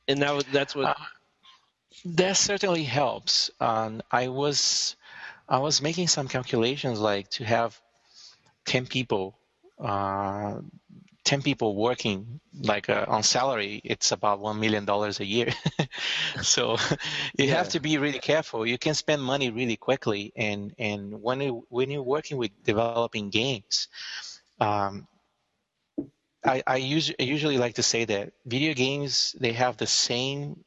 And 0.09 0.23
that 0.23 0.35
was, 0.35 0.45
that's 0.53 0.75
what. 0.75 0.89
Uh, 0.89 0.95
that 2.05 2.37
certainly 2.37 2.85
helps. 2.85 3.51
Um, 3.61 4.03
I 4.13 4.29
was 4.29 4.97
I 5.49 5.59
was 5.59 5.83
making 5.83 6.09
some 6.09 6.29
calculations, 6.29 7.01
like 7.01 7.29
to 7.31 7.45
have 7.45 7.81
ten 8.65 8.87
people, 8.87 9.39
uh, 9.79 10.61
ten 11.25 11.43
people 11.43 11.77
working 11.77 12.41
like 12.63 12.89
uh, 12.89 13.05
on 13.09 13.23
salary, 13.23 13.81
it's 13.85 14.13
about 14.13 14.41
one 14.41 14.61
million 14.61 14.85
dollars 14.85 15.21
a 15.21 15.27
year. 15.27 15.51
so 16.43 16.77
you 17.39 17.49
Yeah. 17.49 17.57
have 17.57 17.69
to 17.71 17.81
be 17.81 17.99
really 17.99 18.19
careful. 18.21 18.67
You 18.67 18.79
can 18.79 18.95
spend 18.95 19.23
money 19.23 19.51
really 19.51 19.77
quickly, 19.77 20.33
and 20.37 20.75
and 20.79 21.23
when 21.23 21.41
you 21.41 21.67
when 21.71 21.91
you're 21.91 22.03
working 22.03 22.39
with 22.39 22.53
developing 22.65 23.19
games. 23.31 23.89
Um, 24.61 25.07
I, 26.45 26.63
I 26.67 26.77
usually, 26.77 27.17
I 27.19 27.23
usually 27.25 27.59
like 27.59 27.75
to 27.75 27.83
say 27.83 28.05
that 28.07 28.33
video 28.47 28.75
games 28.75 29.35
they 29.41 29.53
have 29.53 29.77
the 29.77 29.87
same 29.87 30.65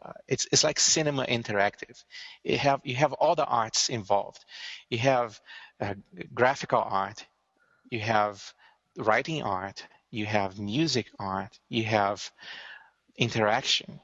uh, 0.00 0.12
it's 0.28 0.46
it's 0.52 0.64
like 0.64 0.80
cinema 0.80 1.24
interactive. 1.24 2.02
You 2.44 2.58
have 2.58 2.80
you 2.84 2.94
have 2.96 3.12
all 3.12 3.34
the 3.34 3.44
arts 3.44 3.88
involved. 3.88 4.44
You 4.88 4.98
have 4.98 5.40
uh, 5.80 5.94
graphical 6.32 6.80
art, 6.80 7.26
you 7.90 8.00
have 8.00 8.54
writing 8.96 9.42
art, 9.42 9.86
you 10.10 10.26
have 10.26 10.58
music 10.58 11.08
art, 11.18 11.58
you 11.68 11.84
have 11.84 12.30
interaction, 13.16 14.00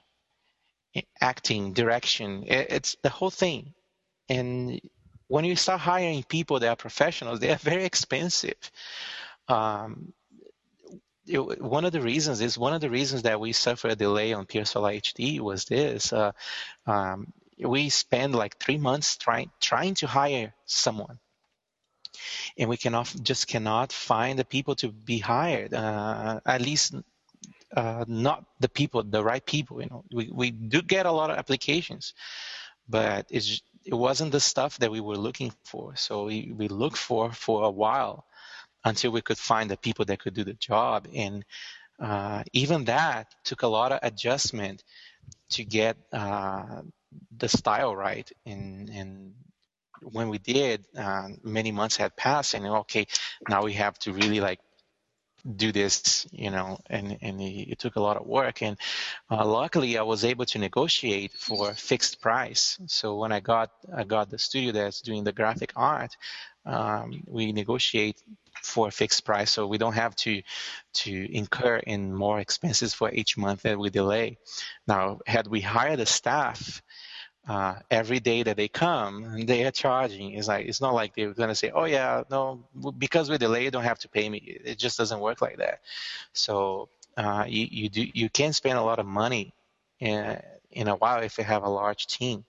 acting, 1.21 1.73
direction. 1.73 2.45
It's 2.47 2.97
the 3.03 3.11
whole 3.11 3.31
thing. 3.31 3.75
And 4.29 4.81
when 5.29 5.45
you 5.45 5.57
start 5.57 5.81
hiring 5.81 6.23
people 6.23 6.61
that 6.61 6.69
are 6.69 6.77
professionals, 6.77 7.41
they 7.41 7.51
are 7.51 7.57
very 7.57 7.85
expensive. 7.85 8.59
Um, 9.49 10.13
it, 11.29 11.63
one 11.63 11.85
of 11.85 11.93
the 11.93 12.01
reasons 12.01 12.41
is 12.41 12.59
one 12.59 12.75
of 12.75 12.81
the 12.81 12.91
reasons 12.91 13.23
that 13.23 13.41
we 13.41 13.53
suffered 13.53 13.93
a 13.93 13.97
delay 13.97 14.33
on 14.33 14.47
Pier 14.47 14.65
Solar 14.65 14.93
HD 14.93 15.41
was 15.41 15.65
this. 15.67 16.13
Uh, 16.13 16.33
um, 16.87 17.33
we 17.59 17.89
spend 17.89 18.35
like 18.35 18.59
three 18.59 18.79
months 18.79 19.17
trying 19.17 19.51
trying 19.61 19.95
to 19.97 20.07
hire 20.07 20.55
someone, 20.67 21.19
and 22.57 22.69
we 22.69 22.77
cannot 22.77 23.13
just 23.23 23.47
cannot 23.49 23.93
find 23.93 24.39
the 24.39 24.45
people 24.45 24.75
to 24.77 24.89
be 24.89 25.19
hired. 25.19 25.75
Uh, 25.75 26.41
at 26.47 26.61
least 26.61 26.95
uh, 27.77 28.05
not 28.07 28.45
the 28.61 28.69
people, 28.69 29.03
the 29.03 29.23
right 29.23 29.45
people. 29.45 29.81
You 29.83 29.89
know, 29.89 30.05
we 30.13 30.31
we 30.33 30.51
do 30.51 30.83
get 30.83 31.07
a 31.07 31.13
lot 31.13 31.31
of 31.31 31.39
applications, 31.39 32.15
but 32.89 33.27
it's 33.31 33.61
it 33.85 33.95
wasn't 33.95 34.33
the 34.33 34.41
stuff 34.41 34.79
that 34.79 34.91
we 34.91 35.01
were 35.01 35.17
looking 35.17 35.53
for. 35.65 35.97
So 35.97 36.27
we 36.27 36.53
we 36.57 36.69
looked 36.69 36.99
for 36.99 37.33
for 37.33 37.65
a 37.65 37.71
while 37.71 38.28
until 38.89 39.11
we 39.11 39.23
could 39.23 39.39
find 39.39 39.71
the 39.71 39.77
people 39.77 40.05
that 40.07 40.21
could 40.21 40.35
do 40.35 40.45
the 40.45 40.55
job. 40.55 41.07
And 41.15 41.45
uh, 42.01 42.43
even 42.53 42.85
that 42.85 43.27
took 43.45 43.63
a 43.63 43.67
lot 43.67 43.93
of 43.93 44.01
adjustment 44.03 44.83
to 45.51 45.65
get 45.65 45.97
uh, 46.13 46.83
the 47.37 47.49
style 47.49 47.95
right. 47.95 48.31
And, 48.47 48.89
and 48.91 49.35
when 50.03 50.29
we 50.29 50.39
did, 50.39 50.85
uh, 50.97 51.29
many 51.43 51.73
months 51.73 51.97
had 51.97 52.17
passed, 52.17 52.55
and 52.55 52.67
okay, 52.67 53.07
now 53.49 53.65
we 53.65 53.75
have 53.75 53.99
to 54.01 54.13
really 54.13 54.41
like 54.41 54.61
do 55.57 55.73
this, 55.73 56.27
you 56.33 56.51
know, 56.51 56.79
and, 56.91 57.17
and 57.23 57.41
it, 57.41 57.79
took 57.79 57.97
a 57.97 58.01
lot 58.01 58.17
of 58.17 58.27
work. 58.27 58.63
And 58.63 58.77
uh, 59.31 59.47
luckily, 59.47 59.97
I 59.97 60.03
was 60.03 60.25
able 60.25 60.45
to 60.47 60.59
negotiate 60.59 61.33
for 61.33 61.71
a 61.71 61.75
fixed 61.75 62.21
price. 62.21 62.79
So 62.87 63.17
when 63.17 63.33
I 63.33 63.41
got 63.41 63.71
I 63.95 64.05
got 64.05 64.31
the 64.31 64.39
studio 64.39 64.73
that's 64.73 65.01
doing 65.01 65.25
the 65.25 65.33
graphic 65.33 65.73
art, 65.77 66.17
um, 66.69 67.25
we 67.27 67.53
negotiate 67.53 68.23
for 68.63 68.89
a 68.89 68.91
fixed 68.91 69.25
price, 69.25 69.51
so 69.51 69.67
we 69.67 69.79
don't 69.79 69.95
have 69.95 70.15
to 70.17 70.43
to 70.93 71.35
incur 71.35 71.79
in 71.79 72.15
more 72.15 72.39
expenses 72.41 72.95
for 72.95 73.11
each 73.11 73.37
month 73.37 73.63
that 73.63 73.79
we 73.79 73.91
delay. 73.91 74.39
Now, 74.87 75.21
had 75.27 75.47
we 75.47 75.61
hired 75.61 75.99
the 75.99 76.07
staff. 76.07 76.83
Uh, 77.49 77.77
every 77.91 78.21
day 78.21 78.43
that 78.43 78.59
they 78.59 78.69
come, 78.69 79.47
they 79.47 79.65
are 79.65 79.71
charging. 79.71 80.33
It's 80.33 80.49
like 80.49 80.67
it's 80.67 80.83
not 80.83 80.93
like 80.93 81.15
they're 81.15 81.33
gonna 81.33 81.55
say, 81.55 81.71
"Oh 81.75 81.87
yeah, 81.87 82.25
no, 82.31 82.69
because 82.99 83.31
we 83.31 83.39
delay, 83.39 83.65
you 83.65 83.71
don't 83.71 83.85
have 83.85 84.01
to 84.01 84.09
pay 84.11 84.29
me." 84.29 84.37
It 84.37 84.79
just 84.79 84.99
doesn't 84.99 85.19
work 85.19 85.41
like 85.41 85.57
that. 85.57 85.81
So 86.35 86.91
uh, 87.17 87.45
you 87.49 87.67
you 87.71 87.89
do 87.89 88.07
you 88.13 88.29
can 88.29 88.53
spend 88.53 88.77
a 88.77 88.83
lot 88.83 88.99
of 88.99 89.07
money 89.07 89.55
in, 89.99 90.39
in 90.71 90.89
a 90.89 90.97
while 90.97 91.23
if 91.23 91.39
you 91.39 91.45
have 91.45 91.63
a 91.65 91.71
large 91.71 92.07
team, 92.07 92.45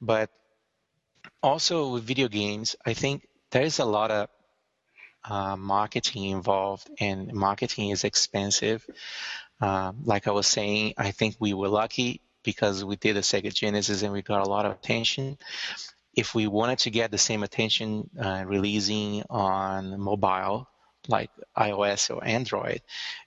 but 0.00 0.30
also 1.42 1.92
with 1.92 2.04
video 2.04 2.28
games, 2.28 2.76
I 2.84 2.94
think 2.94 3.27
there 3.50 3.62
is 3.62 3.78
a 3.78 3.84
lot 3.84 4.10
of 4.10 4.28
uh, 5.24 5.56
marketing 5.56 6.24
involved, 6.24 6.88
and 7.00 7.32
marketing 7.32 7.90
is 7.90 8.04
expensive. 8.04 8.84
Um, 9.60 9.98
like 10.04 10.28
I 10.28 10.30
was 10.30 10.46
saying, 10.46 10.94
I 10.96 11.10
think 11.10 11.36
we 11.40 11.54
were 11.54 11.68
lucky 11.68 12.20
because 12.42 12.84
we 12.84 12.96
did 12.96 13.16
a 13.16 13.20
Sega 13.20 13.52
Genesis 13.52 14.02
and 14.02 14.12
we 14.12 14.22
got 14.22 14.46
a 14.46 14.48
lot 14.48 14.64
of 14.64 14.72
attention. 14.72 15.38
If 16.14 16.34
we 16.34 16.46
wanted 16.46 16.78
to 16.80 16.90
get 16.90 17.10
the 17.10 17.18
same 17.18 17.42
attention 17.42 18.08
uh, 18.18 18.44
releasing 18.46 19.24
on 19.28 20.00
mobile, 20.00 20.68
like 21.08 21.30
iOS 21.56 22.14
or 22.14 22.24
Android, 22.24 22.82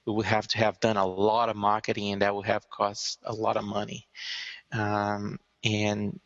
we 0.06 0.14
would 0.14 0.26
have 0.26 0.48
to 0.50 0.58
have 0.58 0.80
done 0.80 0.98
a 0.98 1.06
lot 1.06 1.50
of 1.50 1.56
marketing 1.56 2.12
and 2.12 2.22
that 2.22 2.34
would 2.34 2.46
have 2.46 2.70
cost 2.70 3.20
a 3.24 3.34
lot 3.34 3.58
of 3.58 3.64
money. 3.64 4.08
Um, 4.72 5.40
and 5.64 6.20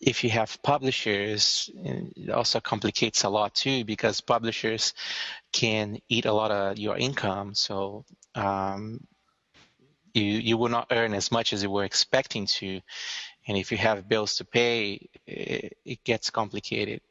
if 0.00 0.24
you 0.24 0.30
have 0.30 0.62
publishers, 0.62 1.70
it 1.74 2.30
also 2.30 2.60
complicates 2.60 3.24
a 3.24 3.28
lot 3.28 3.54
too 3.54 3.84
because 3.84 4.20
publishers 4.20 4.94
can 5.52 5.98
eat 6.08 6.24
a 6.24 6.32
lot 6.32 6.50
of 6.50 6.78
your 6.78 6.96
income. 6.96 7.54
So 7.54 8.04
um, 8.34 9.06
you 10.14 10.24
you 10.24 10.56
will 10.56 10.70
not 10.70 10.88
earn 10.90 11.12
as 11.14 11.30
much 11.30 11.52
as 11.52 11.62
you 11.62 11.70
were 11.70 11.84
expecting 11.84 12.46
to, 12.46 12.80
and 13.46 13.58
if 13.58 13.70
you 13.70 13.78
have 13.78 14.08
bills 14.08 14.36
to 14.36 14.44
pay, 14.44 15.08
it, 15.26 15.76
it 15.84 16.04
gets 16.04 16.30
complicated. 16.30 17.02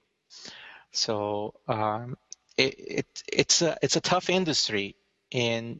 So 0.91 1.53
um, 1.67 2.17
it, 2.57 2.75
it 2.77 3.23
it's 3.31 3.61
a 3.61 3.77
it's 3.81 3.95
a 3.95 4.01
tough 4.01 4.29
industry, 4.29 4.95
and 5.31 5.79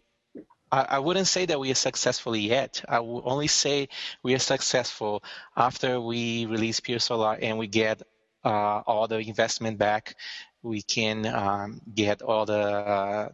I, 0.71 0.85
I 0.89 0.99
wouldn't 0.99 1.27
say 1.27 1.45
that 1.45 1.59
we 1.59 1.71
are 1.71 1.75
successful 1.75 2.35
yet. 2.35 2.83
I 2.87 2.99
will 2.99 3.21
only 3.25 3.47
say 3.47 3.89
we 4.23 4.33
are 4.35 4.39
successful 4.39 5.23
after 5.55 5.99
we 5.99 6.45
release 6.45 6.79
Pier 6.79 6.99
Solar 6.99 7.37
and 7.41 7.57
we 7.57 7.67
get 7.67 8.01
uh, 8.43 8.81
all 8.85 9.07
the 9.07 9.19
investment 9.19 9.77
back. 9.77 10.15
We 10.61 10.81
can 10.81 11.25
um, 11.25 11.81
get 11.93 12.21
all 12.21 12.45
the 12.45 12.59
uh, 12.61 13.29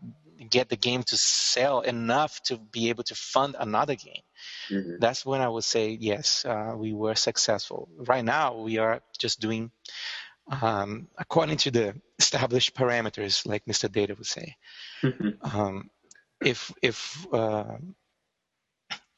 get 0.49 0.69
the 0.69 0.75
game 0.75 1.03
to 1.03 1.17
sell 1.17 1.81
enough 1.81 2.41
to 2.43 2.57
be 2.57 2.89
able 2.89 3.03
to 3.03 3.15
fund 3.15 3.55
another 3.59 3.95
game. 3.95 4.21
Mhm. 4.69 4.99
That's 4.99 5.25
when 5.25 5.41
I 5.41 5.49
would 5.49 5.63
say 5.63 5.97
yes, 5.99 6.45
uh, 6.45 6.73
we 6.77 6.93
were 6.93 7.15
successful. 7.15 7.89
Right 7.97 8.23
now, 8.23 8.55
we 8.57 8.77
are 8.77 9.01
just 9.17 9.39
doing 9.39 9.71
um, 10.61 11.07
according 11.17 11.57
to 11.57 11.71
the 11.71 11.95
established 12.19 12.75
parameters, 12.75 13.45
like 13.45 13.65
Mr. 13.65 13.91
Data 13.91 14.13
would 14.15 14.27
say 14.27 14.55
Mhm. 15.01 15.37
um, 15.55 15.89
if 16.41 16.71
if 16.81 17.25
uh, 17.33 17.77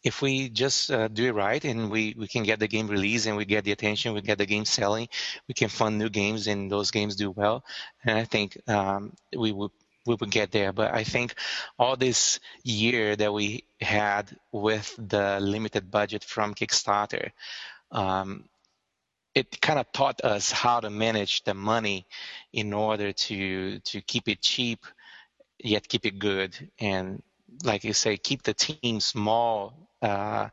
if 0.03 0.21
we 0.21 0.49
just 0.49 0.89
uh, 0.91 1.07
do 1.09 1.25
it 1.25 1.33
right 1.33 1.63
and 1.65 1.91
we, 1.91 2.15
we 2.17 2.27
can 2.27 2.43
get 2.43 2.59
the 2.59 2.67
game 2.67 2.87
released 2.87 3.27
and 3.27 3.35
we 3.35 3.45
get 3.45 3.65
the 3.65 3.73
attention, 3.73 4.13
we 4.13 4.21
get 4.21 4.37
the 4.37 4.45
game 4.45 4.63
selling, 4.63 5.09
we 5.47 5.53
can 5.53 5.67
fund 5.67 5.97
new 5.97 6.09
games 6.09 6.47
and 6.47 6.71
those 6.71 6.91
games 6.91 7.15
do 7.15 7.31
well, 7.31 7.63
and 8.05 8.17
I 8.17 8.23
think 8.23 8.57
um, 8.69 9.13
we 9.35 9.51
would 9.51 9.71
we 10.05 10.15
would 10.15 10.31
get 10.31 10.51
there. 10.51 10.71
But 10.71 10.93
I 10.93 11.03
think 11.03 11.35
all 11.77 11.97
this 11.97 12.39
year 12.63 13.15
that 13.17 13.33
we 13.33 13.65
had 13.81 14.33
with 14.53 14.95
the 14.97 15.39
limited 15.41 15.91
budget 15.91 16.23
from 16.23 16.55
Kickstarter, 16.55 17.31
um, 17.91 18.45
it 19.35 19.59
kind 19.61 19.79
of 19.79 19.91
taught 19.91 20.23
us 20.23 20.51
how 20.51 20.79
to 20.79 20.89
manage 20.89 21.43
the 21.43 21.53
money 21.53 22.07
in 22.53 22.73
order 22.73 23.11
to 23.11 23.79
to 23.79 24.01
keep 24.01 24.29
it 24.29 24.41
cheap 24.41 24.85
yet 25.59 25.87
keep 25.87 26.05
it 26.05 26.19
good. 26.19 26.55
And 26.79 27.21
like 27.63 27.83
you 27.83 27.93
say 27.93 28.17
keep 28.17 28.43
the 28.43 28.53
team 28.53 28.99
small. 28.99 29.73
Uh, 30.01 30.49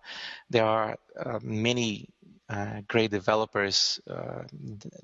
there 0.51 0.65
are 0.65 0.97
uh, 1.19 1.39
many 1.43 2.09
uh, 2.49 2.81
great 2.89 3.11
developers 3.11 4.01
uh, 4.09 4.43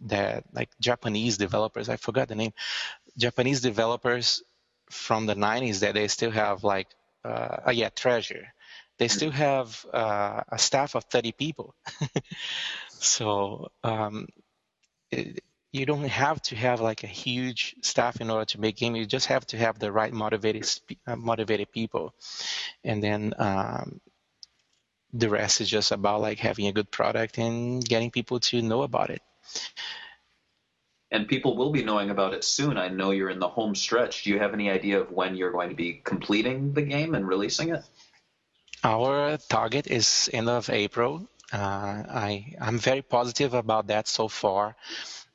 that 0.00 0.44
like 0.52 0.68
japanese 0.78 1.38
developers 1.38 1.88
i 1.88 1.96
forgot 1.96 2.28
the 2.28 2.34
name. 2.34 2.52
Japanese 3.16 3.60
developers 3.60 4.42
from 4.90 5.26
the 5.26 5.34
90s 5.34 5.80
that 5.80 5.94
they 5.94 6.08
still 6.08 6.30
have 6.30 6.64
like 6.64 6.88
uh, 7.24 7.56
oh 7.66 7.70
yeah 7.70 7.88
treasure. 7.90 8.46
They 8.98 9.08
still 9.08 9.30
have 9.30 9.84
uh, 9.92 10.42
a 10.48 10.58
staff 10.58 10.94
of 10.94 11.04
30 11.04 11.32
people. 11.32 11.74
So 13.00 13.70
um, 13.82 14.28
it, 15.10 15.42
you 15.72 15.86
don't 15.86 16.08
have 16.08 16.42
to 16.42 16.56
have 16.56 16.80
like 16.80 17.04
a 17.04 17.08
huge 17.08 17.76
staff 17.82 18.20
in 18.20 18.30
order 18.30 18.44
to 18.46 18.60
make 18.60 18.76
game. 18.76 18.96
You 18.96 19.06
just 19.06 19.26
have 19.26 19.46
to 19.48 19.56
have 19.56 19.78
the 19.78 19.92
right 19.92 20.12
motivated 20.12 20.68
uh, 21.06 21.16
motivated 21.16 21.70
people, 21.72 22.14
and 22.84 23.02
then 23.02 23.34
um, 23.38 24.00
the 25.12 25.28
rest 25.28 25.60
is 25.60 25.68
just 25.68 25.92
about 25.92 26.20
like 26.20 26.38
having 26.38 26.66
a 26.66 26.72
good 26.72 26.90
product 26.90 27.38
and 27.38 27.84
getting 27.84 28.10
people 28.10 28.40
to 28.40 28.62
know 28.62 28.82
about 28.82 29.10
it. 29.10 29.22
And 31.12 31.26
people 31.26 31.56
will 31.56 31.70
be 31.70 31.82
knowing 31.82 32.10
about 32.10 32.34
it 32.34 32.44
soon. 32.44 32.76
I 32.76 32.88
know 32.88 33.10
you're 33.10 33.30
in 33.30 33.40
the 33.40 33.48
home 33.48 33.74
stretch. 33.74 34.22
Do 34.22 34.30
you 34.30 34.38
have 34.38 34.54
any 34.54 34.70
idea 34.70 35.00
of 35.00 35.10
when 35.10 35.34
you're 35.34 35.50
going 35.50 35.70
to 35.70 35.74
be 35.74 35.94
completing 36.04 36.72
the 36.72 36.82
game 36.82 37.16
and 37.16 37.26
releasing 37.26 37.70
it? 37.70 37.82
Our 38.84 39.36
target 39.48 39.88
is 39.88 40.30
end 40.32 40.48
of 40.48 40.70
April. 40.70 41.28
Uh, 41.52 42.04
I 42.08 42.54
I'm 42.60 42.78
very 42.78 43.02
positive 43.02 43.54
about 43.54 43.88
that 43.88 44.06
so 44.06 44.28
far. 44.28 44.76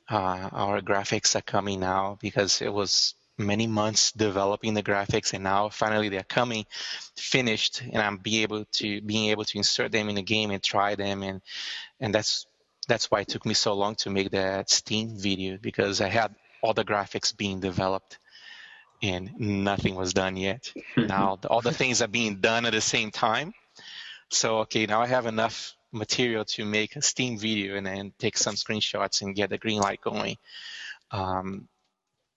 Uh, 0.08 0.48
our 0.52 0.80
graphics 0.80 1.34
are 1.34 1.42
coming 1.42 1.80
now 1.80 2.16
because 2.20 2.62
it 2.62 2.72
was 2.72 3.14
many 3.38 3.66
months 3.66 4.12
developing 4.12 4.74
the 4.74 4.82
graphics 4.82 5.34
and 5.34 5.44
now 5.44 5.68
finally 5.68 6.08
they're 6.08 6.22
coming 6.22 6.64
finished 7.16 7.82
and 7.82 7.98
I'm 7.98 8.16
be 8.16 8.42
able 8.42 8.64
to 8.64 9.00
being 9.02 9.30
able 9.30 9.44
to 9.44 9.58
insert 9.58 9.92
them 9.92 10.08
in 10.08 10.14
the 10.14 10.22
game 10.22 10.50
and 10.50 10.62
try 10.62 10.94
them 10.94 11.22
and 11.22 11.42
and 12.00 12.14
that's 12.14 12.46
that's 12.88 13.10
why 13.10 13.20
it 13.20 13.28
took 13.28 13.44
me 13.44 13.54
so 13.54 13.74
long 13.74 13.94
to 13.96 14.10
make 14.10 14.30
that 14.30 14.70
Steam 14.70 15.18
video 15.18 15.58
because 15.60 16.00
I 16.00 16.08
had 16.08 16.34
all 16.62 16.72
the 16.72 16.84
graphics 16.84 17.36
being 17.36 17.60
developed 17.60 18.18
and 19.02 19.38
nothing 19.38 19.94
was 19.94 20.14
done 20.14 20.36
yet. 20.36 20.72
now 20.96 21.38
all 21.50 21.60
the 21.60 21.72
things 21.72 22.00
are 22.00 22.08
being 22.08 22.36
done 22.36 22.64
at 22.64 22.72
the 22.72 22.80
same 22.80 23.10
time. 23.10 23.52
So 24.30 24.58
okay, 24.60 24.86
now 24.86 25.02
I 25.02 25.06
have 25.06 25.26
enough 25.26 25.75
material 25.96 26.44
to 26.44 26.64
make 26.64 26.96
a 26.96 27.02
Steam 27.02 27.38
video 27.38 27.76
and 27.76 27.86
then 27.86 28.12
take 28.18 28.36
some 28.38 28.54
screenshots 28.54 29.22
and 29.22 29.34
get 29.34 29.50
the 29.50 29.58
green 29.58 29.80
light 29.80 30.00
going. 30.00 30.36
Um, 31.10 31.68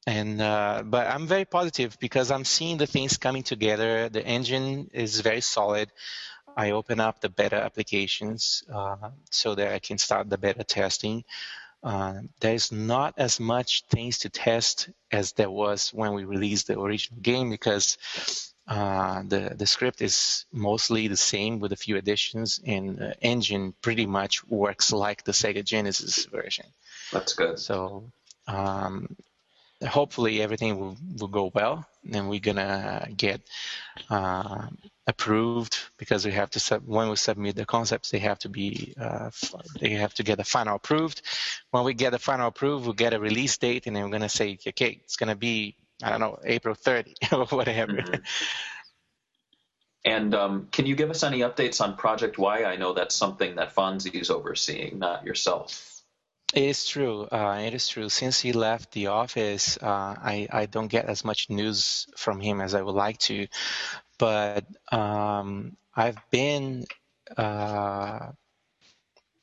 and 0.08 0.42
uh, 0.42 0.84
but 0.86 1.08
I'm 1.08 1.28
very 1.28 1.46
positive 1.46 1.98
because 2.00 2.32
I'm 2.32 2.46
seeing 2.46 2.78
the 2.78 2.88
things 2.88 3.18
coming 3.18 3.44
together. 3.44 4.10
The 4.10 4.26
engine 4.26 4.90
is 4.94 5.20
very 5.22 5.42
solid. 5.42 5.92
I 6.56 6.72
open 6.72 7.00
up 7.00 7.22
the 7.22 7.30
beta 7.30 7.56
applications 7.56 8.64
uh, 8.74 9.12
so 9.30 9.56
that 9.56 9.74
I 9.74 9.80
can 9.80 9.98
start 9.98 10.30
the 10.30 10.38
beta 10.38 10.64
testing. 10.64 11.24
Uh, 11.82 12.16
there's 12.40 12.72
not 12.72 13.14
as 13.18 13.40
much 13.40 13.86
things 13.90 14.20
to 14.20 14.30
test 14.30 14.90
as 15.12 15.34
there 15.34 15.52
was 15.52 15.94
when 15.94 16.14
we 16.14 16.26
released 16.26 16.68
the 16.68 16.80
original 16.80 17.22
game 17.22 17.50
because 17.50 17.98
uh, 18.70 19.24
the 19.28 19.56
the 19.58 19.66
script 19.66 20.00
is 20.00 20.46
mostly 20.54 21.08
the 21.08 21.18
same 21.18 21.60
with 21.60 21.74
a 21.74 21.76
few 21.76 21.98
additions, 21.98 22.62
and 22.64 23.00
the 23.00 23.20
engine 23.20 23.74
pretty 23.82 24.06
much 24.06 24.48
works 24.48 24.94
like 24.94 25.24
the 25.24 25.32
Sega 25.32 25.66
Genesis 25.66 26.26
version. 26.26 26.68
That's 27.12 27.34
good. 27.34 27.58
So 27.58 28.04
um, 28.48 29.16
hopefully 29.88 30.40
everything 30.44 30.80
will, 30.80 30.98
will 31.20 31.30
go 31.30 31.52
well, 31.52 31.88
and 32.14 32.30
we're 32.30 32.40
gonna 32.40 33.08
get 33.18 33.42
uh, 34.12 34.68
approved 35.08 35.80
because 35.98 36.24
we 36.24 36.32
have 36.34 36.52
to 36.52 36.60
sub- 36.60 36.86
when 36.86 37.10
we 37.10 37.16
submit 37.16 37.56
the 37.56 37.66
concepts, 37.66 38.12
they 38.12 38.20
have 38.20 38.38
to 38.38 38.50
be 38.50 38.94
uh, 39.02 39.30
f- 39.34 39.56
they 39.80 39.90
have 39.92 40.14
to 40.14 40.24
get 40.24 40.38
the 40.38 40.44
final 40.44 40.76
approved. 40.76 41.24
When 41.72 41.86
we 41.86 41.96
get 41.96 42.12
the 42.12 42.20
final 42.20 42.50
approved, 42.50 42.86
we'll 42.86 42.94
get 42.94 43.16
a 43.16 43.20
release 43.20 43.58
date, 43.58 43.88
and 43.88 43.96
then 43.96 44.04
we're 44.04 44.12
gonna 44.12 44.30
say, 44.30 44.60
okay, 44.68 45.00
it's 45.04 45.16
gonna 45.16 45.36
be 45.36 45.76
I 46.04 46.10
don't 46.12 46.20
know 46.20 46.40
April 46.44 46.76
30 46.76 47.16
or 47.34 47.46
whatever. 47.48 47.94
Mhm. 47.94 48.22
And 50.06 50.34
um, 50.34 50.68
can 50.72 50.86
you 50.86 50.96
give 50.96 51.10
us 51.10 51.24
any 51.24 51.40
updates 51.40 51.82
on 51.82 51.98
Project 51.98 52.38
Y? 52.38 52.64
I 52.64 52.78
know 52.78 52.94
that's 52.94 53.16
something 53.16 53.56
that 53.56 53.76
Fonzie 53.76 54.16
is 54.16 54.30
overseeing, 54.30 55.00
not 55.00 55.26
yourself. 55.26 56.02
It 56.54 56.64
is 56.64 56.86
true. 56.88 57.24
Uh, 57.26 57.62
it 57.64 57.74
is 57.74 57.88
true. 57.88 58.10
Since 58.10 58.40
he 58.40 58.54
left 58.54 58.92
the 58.92 59.08
office, 59.08 59.78
uh, 59.78 59.86
I, 60.18 60.48
I 60.52 60.66
don't 60.66 60.88
get 60.88 61.06
as 61.06 61.24
much 61.24 61.50
news 61.50 62.08
from 62.16 62.40
him 62.40 62.62
as 62.62 62.74
I 62.74 62.82
would 62.82 62.96
like 62.96 63.20
to. 63.20 63.48
But 64.18 64.66
um, 64.92 65.78
I've 65.96 66.18
been, 66.32 66.86
uh, 67.38 68.32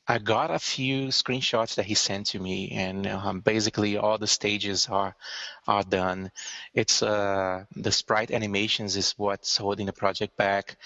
I 0.09 0.19
got 0.19 0.51
a 0.51 0.59
few 0.59 1.07
screenshots 1.07 1.75
that 1.75 1.85
he 1.85 1.93
sent 1.93 2.27
to 2.27 2.39
me, 2.39 2.71
and 2.71 3.05
um, 3.07 3.41
basically 3.41 3.97
all 3.97 4.17
the 4.17 4.27
stages 4.27 4.87
are 4.87 5.15
are 5.67 5.83
done. 5.83 6.31
It's 6.73 7.03
uh, 7.03 7.65
the 7.75 7.91
sprite 7.91 8.31
animations 8.31 8.95
is 8.95 9.13
what's 9.17 9.57
holding 9.57 9.85
the 9.85 9.93
project 9.93 10.37
back. 10.37 10.77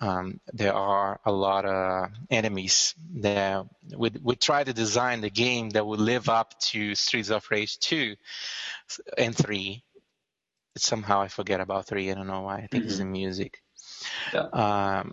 Um, 0.00 0.38
there 0.52 0.74
are 0.74 1.18
a 1.24 1.32
lot 1.32 1.64
of 1.64 2.10
enemies 2.30 2.94
that 3.16 3.66
we, 3.96 4.10
we 4.22 4.36
try 4.36 4.62
to 4.62 4.72
design 4.72 5.22
the 5.22 5.30
game 5.30 5.70
that 5.70 5.84
would 5.84 6.00
live 6.00 6.28
up 6.28 6.58
to 6.70 6.94
Streets 6.94 7.30
of 7.30 7.44
Rage 7.50 7.80
2 7.80 8.14
and 9.16 9.36
3. 9.36 9.82
Somehow 10.76 11.20
I 11.20 11.26
forget 11.26 11.60
about 11.60 11.86
3. 11.86 12.12
I 12.12 12.14
don't 12.14 12.28
know 12.28 12.42
why. 12.42 12.58
I 12.58 12.68
think 12.68 12.84
it's 12.84 12.98
the 12.98 13.04
music. 13.04 13.60
Yeah. 14.32 14.42
Um, 14.52 15.12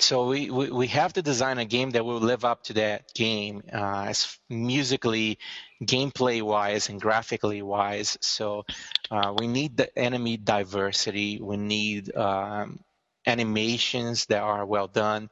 so 0.00 0.26
we, 0.28 0.50
we, 0.50 0.70
we 0.70 0.86
have 0.88 1.12
to 1.14 1.22
design 1.22 1.58
a 1.58 1.64
game 1.64 1.90
that 1.90 2.04
will 2.04 2.20
live 2.20 2.44
up 2.44 2.64
to 2.64 2.74
that 2.74 3.12
game 3.14 3.62
uh, 3.72 4.12
musically, 4.48 5.38
gameplay 5.82 6.42
wise, 6.42 6.88
and 6.88 7.00
graphically 7.00 7.62
wise. 7.62 8.18
So 8.20 8.64
uh, 9.10 9.34
we 9.36 9.46
need 9.46 9.76
the 9.76 9.96
enemy 9.98 10.36
diversity. 10.36 11.40
We 11.40 11.56
need 11.56 12.14
um, 12.16 12.80
animations 13.26 14.26
that 14.26 14.42
are 14.42 14.64
well 14.66 14.88
done. 14.88 15.30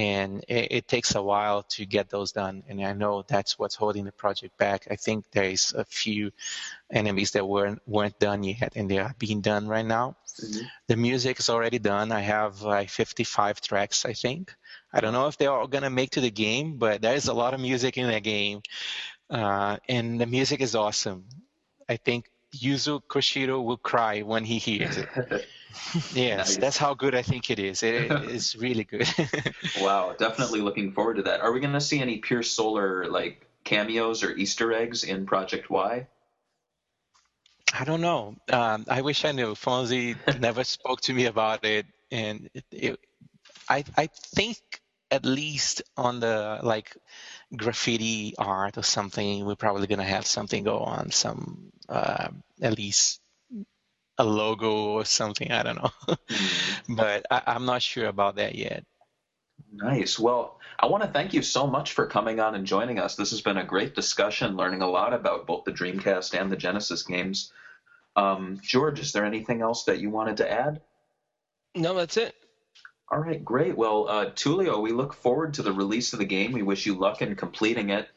And 0.00 0.44
it, 0.48 0.64
it 0.78 0.84
takes 0.88 1.14
a 1.14 1.22
while 1.22 1.60
to 1.74 1.84
get 1.84 2.08
those 2.08 2.32
done. 2.32 2.62
And 2.68 2.76
I 2.90 2.92
know 3.02 3.14
that's 3.26 3.58
what's 3.58 3.74
holding 3.82 4.04
the 4.06 4.12
project 4.12 4.56
back. 4.56 4.80
I 4.90 4.96
think 4.96 5.18
there 5.32 5.50
is 5.56 5.74
a 5.74 5.84
few 5.84 6.30
enemies 6.90 7.30
that 7.32 7.46
weren't 7.46 7.80
weren't 7.86 8.18
done 8.18 8.42
yet, 8.42 8.72
and 8.76 8.86
they 8.90 8.98
are 8.98 9.14
being 9.18 9.40
done 9.42 9.64
right 9.68 9.86
now. 9.98 10.06
Mhm. 10.40 10.62
The 10.88 10.96
music 10.96 11.38
is 11.40 11.48
already 11.50 11.78
done. 11.78 12.12
I 12.12 12.20
have 12.20 12.62
like 12.62 12.88
55 12.90 13.60
tracks, 13.60 14.04
I 14.04 14.14
think. 14.14 14.54
I 14.92 15.00
don't 15.00 15.12
know 15.12 15.28
if 15.28 15.36
they're 15.36 15.52
all 15.52 15.68
gonna 15.68 15.90
make 16.00 16.10
to 16.12 16.20
the 16.20 16.30
game, 16.46 16.78
but 16.78 17.02
there 17.02 17.16
is 17.16 17.28
a 17.28 17.34
lot 17.34 17.54
of 17.54 17.60
music 17.60 17.98
in 17.98 18.06
that 18.08 18.22
game, 18.22 18.62
uh, 19.28 19.76
and 19.88 20.20
the 20.20 20.26
music 20.26 20.60
is 20.60 20.74
awesome. 20.74 21.24
I 21.88 21.96
think 21.96 22.30
Yuzo 22.54 23.00
Koshiro 23.12 23.62
will 23.64 23.78
cry 23.92 24.22
when 24.22 24.44
he 24.44 24.58
hears 24.58 24.96
it. 24.96 25.08
Yes, 26.12 26.36
Nice. 26.48 26.56
that's 26.56 26.76
how 26.76 26.94
good 26.94 27.14
I 27.14 27.22
think 27.22 27.50
it 27.50 27.58
is. 27.58 27.82
It 27.82 28.10
is 28.30 28.56
really 28.56 28.84
good. 28.84 29.08
Wow, 29.80 30.14
definitely 30.18 30.60
looking 30.60 30.92
forward 30.92 31.16
to 31.16 31.22
that. 31.22 31.40
Are 31.40 31.52
we 31.52 31.60
going 31.60 31.72
to 31.72 31.80
see 31.80 32.00
any 32.00 32.18
Pier 32.18 32.42
Solar 32.42 33.06
like 33.06 33.46
cameos 33.64 34.22
or 34.22 34.32
Easter 34.32 34.72
eggs 34.72 35.04
in 35.04 35.26
Project 35.26 35.70
Y? 35.70 36.06
I 37.72 37.84
don't 37.84 38.00
know. 38.00 38.36
Um, 38.52 38.84
I 38.88 39.02
wish 39.02 39.24
I 39.24 39.32
knew. 39.32 39.54
Fonzie 39.54 40.16
never 40.40 40.64
spoke 40.64 41.00
to 41.02 41.12
me 41.12 41.26
about 41.26 41.64
it, 41.64 41.86
and 42.10 42.50
it, 42.52 42.64
it, 42.72 43.00
I 43.68 43.84
I 43.96 44.08
think 44.34 44.58
at 45.10 45.24
least 45.24 45.82
on 45.96 46.20
the 46.20 46.60
like 46.62 46.96
graffiti 47.56 48.34
art 48.36 48.76
or 48.76 48.82
something, 48.82 49.44
we're 49.44 49.54
probably 49.56 49.86
gonna 49.86 50.04
have 50.04 50.26
something 50.26 50.64
go 50.64 50.80
on. 50.80 51.10
Some 51.12 51.72
uh, 51.88 52.28
at 52.60 52.76
least 52.76 53.20
a 54.20 54.24
logo 54.24 54.90
or 54.90 55.04
something. 55.04 55.50
I 55.50 55.62
don't 55.62 55.76
know, 55.76 56.16
but 56.88 57.26
I, 57.30 57.42
I'm 57.46 57.64
not 57.64 57.82
sure 57.82 58.06
about 58.06 58.36
that 58.36 58.54
yet. 58.54 58.84
Nice. 59.72 60.18
Well, 60.18 60.58
I 60.78 60.86
want 60.86 61.02
to 61.04 61.08
thank 61.08 61.32
you 61.32 61.42
so 61.42 61.66
much 61.66 61.92
for 61.92 62.06
coming 62.06 62.38
on 62.40 62.54
and 62.54 62.66
joining 62.66 62.98
us. 62.98 63.16
This 63.16 63.30
has 63.30 63.40
been 63.40 63.56
a 63.56 63.64
great 63.64 63.94
discussion, 63.94 64.56
learning 64.56 64.82
a 64.82 64.88
lot 64.88 65.14
about 65.14 65.46
both 65.46 65.64
the 65.64 65.72
Dreamcast 65.72 66.38
and 66.38 66.50
the 66.50 66.56
Genesis 66.56 67.02
games. 67.02 67.52
Um, 68.16 68.60
George, 68.62 69.00
is 69.00 69.12
there 69.12 69.24
anything 69.24 69.62
else 69.62 69.84
that 69.84 70.00
you 70.00 70.10
wanted 70.10 70.38
to 70.38 70.50
add? 70.50 70.80
No, 71.74 71.94
that's 71.94 72.16
it. 72.16 72.34
All 73.10 73.18
right, 73.18 73.44
great. 73.44 73.76
Well, 73.76 74.08
uh, 74.08 74.26
Tulio, 74.26 74.80
we 74.82 74.92
look 74.92 75.14
forward 75.14 75.54
to 75.54 75.62
the 75.62 75.72
release 75.72 76.12
of 76.12 76.18
the 76.18 76.24
game. 76.24 76.52
We 76.52 76.62
wish 76.62 76.86
you 76.86 76.94
luck 76.94 77.22
in 77.22 77.34
completing 77.36 77.90
it. 77.90 78.08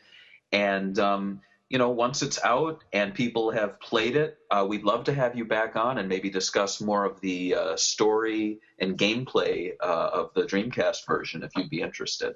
And, 0.51 0.97
um, 0.99 1.41
you 1.73 1.79
know, 1.79 1.89
once 1.89 2.21
it's 2.21 2.37
out 2.45 2.83
and 2.93 3.15
people 3.15 3.49
have 3.49 3.79
played 3.79 4.15
it, 4.15 4.37
uh, 4.51 4.63
we'd 4.69 4.83
love 4.83 5.05
to 5.05 5.13
have 5.13 5.35
you 5.35 5.43
back 5.43 5.75
on 5.75 5.97
and 5.97 6.07
maybe 6.07 6.29
discuss 6.29 6.79
more 6.79 7.03
of 7.03 7.19
the 7.19 7.55
uh, 7.55 7.75
story 7.75 8.59
and 8.77 8.95
gameplay 8.95 9.71
uh, 9.81 10.09
of 10.13 10.29
the 10.35 10.43
Dreamcast 10.43 11.07
version 11.07 11.41
if 11.41 11.49
you'd 11.55 11.71
be 11.71 11.81
interested. 11.81 12.35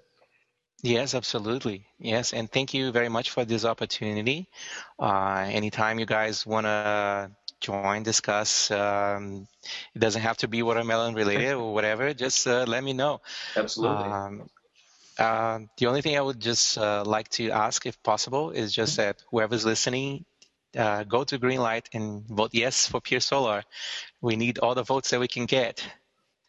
Yes, 0.82 1.14
absolutely. 1.14 1.86
Yes, 2.00 2.34
and 2.34 2.52
thank 2.52 2.74
you 2.74 2.92
very 2.92 3.10
much 3.10 3.30
for 3.30 3.46
this 3.46 3.64
opportunity. 3.64 4.50
Uh, 4.98 5.46
anytime 5.52 6.00
you 6.00 6.08
guys 6.08 6.44
want 6.44 6.66
to 6.66 7.30
join, 7.62 8.02
discuss, 8.02 8.72
um, 8.72 9.48
it 9.94 10.00
doesn't 10.00 10.24
have 10.24 10.38
to 10.38 10.48
be 10.48 10.64
watermelon 10.64 11.14
related 11.14 11.54
or 11.54 11.76
whatever. 11.76 12.12
Just 12.16 12.48
uh, 12.48 12.66
let 12.68 12.84
me 12.84 12.94
know. 12.94 13.22
Absolutely. 13.56 14.06
Um, 14.06 14.50
uh, 15.18 15.60
the 15.78 15.88
only 15.88 16.02
thing 16.02 16.18
I 16.18 16.22
would 16.22 16.40
just 16.40 16.78
uh, 16.78 17.04
like 17.06 17.30
to 17.30 17.50
ask, 17.52 17.86
if 17.86 18.02
possible, 18.04 18.52
is 18.52 18.74
just 18.74 18.98
that 18.98 19.24
whoever's 19.32 19.66
listening, 19.66 20.26
uh, 20.78 21.04
go 21.04 21.24
to 21.24 21.40
Greenlight 21.40 21.86
and 21.94 22.24
vote 22.28 22.52
yes 22.54 22.88
for 22.88 23.02
Pier 23.02 23.20
Solar. 23.20 23.64
We 24.22 24.36
need 24.36 24.60
all 24.60 24.76
the 24.76 24.84
votes 24.84 25.10
that 25.10 25.20
we 25.20 25.28
can 25.28 25.46
get. 25.46 25.84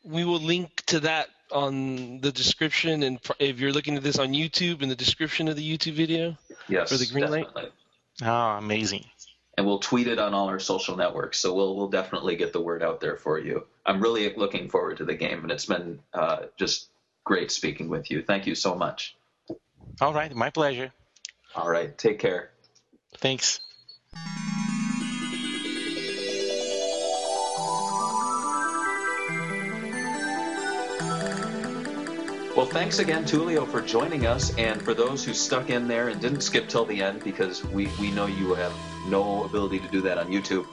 We 0.05 0.25
will 0.25 0.41
link 0.41 0.83
to 0.87 1.01
that 1.01 1.29
on 1.51 2.21
the 2.21 2.31
description, 2.31 3.03
and 3.03 3.19
if 3.39 3.59
you're 3.59 3.73
looking 3.73 3.97
at 3.97 4.03
this 4.03 4.19
on 4.19 4.29
YouTube, 4.29 4.83
in 4.83 4.89
the 4.89 4.97
description 4.97 5.49
of 5.49 5.57
the 5.57 5.79
YouTube 5.79 5.95
video. 5.95 6.37
Yes, 6.69 6.91
For 6.91 6.99
the 6.99 7.07
green 7.07 7.31
light? 7.31 7.47
definitely. 7.47 7.71
Oh, 8.23 8.51
amazing. 8.59 9.05
And 9.57 9.67
we'll 9.67 9.79
tweet 9.79 10.07
it 10.07 10.19
on 10.19 10.35
all 10.35 10.49
our 10.49 10.59
social 10.61 10.97
networks, 10.97 11.39
so 11.41 11.55
we'll 11.55 11.75
we'll 11.75 11.89
definitely 11.89 12.37
get 12.37 12.53
the 12.53 12.61
word 12.61 12.83
out 12.83 13.01
there 13.01 13.17
for 13.17 13.39
you. 13.39 13.67
I'm 13.87 14.01
really 14.01 14.33
looking 14.35 14.69
forward 14.69 14.99
to 14.99 15.05
the 15.05 15.15
game, 15.15 15.43
and 15.43 15.51
it's 15.51 15.67
been 15.67 16.01
uh, 16.13 16.43
just 16.59 16.91
great 17.29 17.53
speaking 17.53 17.91
with 17.91 18.11
you. 18.11 18.23
Thank 18.23 18.47
you 18.47 18.55
so 18.55 18.75
much. 18.75 19.15
All 20.01 20.15
right, 20.15 20.35
my 20.35 20.49
pleasure. 20.49 20.91
All 21.55 21.69
right, 21.69 21.97
take 21.97 22.19
care. 22.19 22.53
Thanks. 23.19 23.61
Well, 32.57 32.67
thanks 32.67 32.99
again, 32.99 33.25
Tulio, 33.25 33.69
for 33.69 33.83
joining 33.83 34.27
us, 34.27 34.57
and 34.57 34.83
for 34.83 34.95
those 34.95 35.23
who 35.23 35.35
stuck 35.35 35.69
in 35.69 35.87
there 35.87 36.09
and 36.09 36.21
didn't 36.21 36.41
skip 36.41 36.67
till 36.67 36.87
the 36.87 37.03
end, 37.03 37.23
because 37.23 37.63
we, 37.63 37.89
we 38.01 38.11
know 38.11 38.27
you 38.27 38.55
have 38.55 38.73
no 39.07 39.45
ability 39.45 39.79
to 39.81 39.89
do 39.89 40.01
that 40.01 40.17
on 40.17 40.29
YouTube 40.29 40.67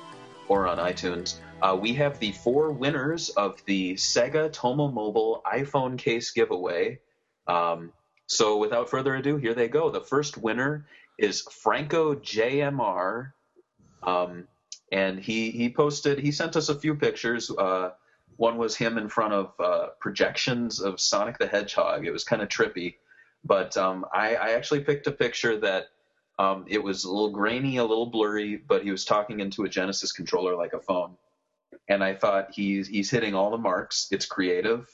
or 0.47 0.67
on 0.67 0.77
iTunes. 0.77 1.35
Uh, 1.61 1.77
we 1.79 1.93
have 1.93 2.19
the 2.19 2.31
four 2.33 2.71
winners 2.71 3.29
of 3.29 3.63
the 3.65 3.95
Sega 3.95 4.51
Tomo 4.51 4.89
Mobile 4.89 5.41
iPhone 5.45 5.97
case 5.97 6.31
giveaway. 6.31 6.99
Um, 7.47 7.93
so, 8.27 8.57
without 8.57 8.89
further 8.89 9.15
ado, 9.15 9.37
here 9.37 9.53
they 9.53 9.67
go. 9.67 9.89
The 9.89 10.01
first 10.01 10.37
winner 10.37 10.85
is 11.17 11.41
Franco 11.41 12.15
JMR, 12.15 13.31
um, 14.03 14.47
and 14.91 15.19
he 15.19 15.51
he 15.51 15.69
posted 15.69 16.19
he 16.19 16.31
sent 16.31 16.55
us 16.55 16.69
a 16.69 16.79
few 16.79 16.95
pictures. 16.95 17.49
Uh, 17.49 17.91
one 18.37 18.57
was 18.57 18.75
him 18.75 18.97
in 18.97 19.07
front 19.07 19.33
of 19.33 19.53
uh, 19.59 19.87
projections 19.99 20.81
of 20.81 20.99
Sonic 20.99 21.37
the 21.37 21.47
Hedgehog. 21.47 22.05
It 22.05 22.11
was 22.11 22.23
kind 22.25 22.41
of 22.41 22.49
trippy, 22.49 22.95
but 23.45 23.77
um, 23.77 24.05
I, 24.13 24.35
I 24.35 24.49
actually 24.51 24.81
picked 24.81 25.07
a 25.07 25.11
picture 25.11 25.57
that 25.61 25.87
um, 26.37 26.65
it 26.67 26.83
was 26.83 27.05
a 27.05 27.11
little 27.11 27.31
grainy, 27.31 27.77
a 27.77 27.85
little 27.85 28.07
blurry, 28.07 28.57
but 28.57 28.83
he 28.83 28.91
was 28.91 29.05
talking 29.05 29.39
into 29.39 29.63
a 29.63 29.69
Genesis 29.69 30.11
controller 30.11 30.55
like 30.55 30.73
a 30.73 30.79
phone. 30.79 31.15
And 31.87 32.03
I 32.03 32.13
thought 32.15 32.49
he's 32.53 32.87
he's 32.87 33.09
hitting 33.09 33.35
all 33.35 33.51
the 33.51 33.57
marks. 33.57 34.07
It's 34.11 34.25
creative, 34.25 34.89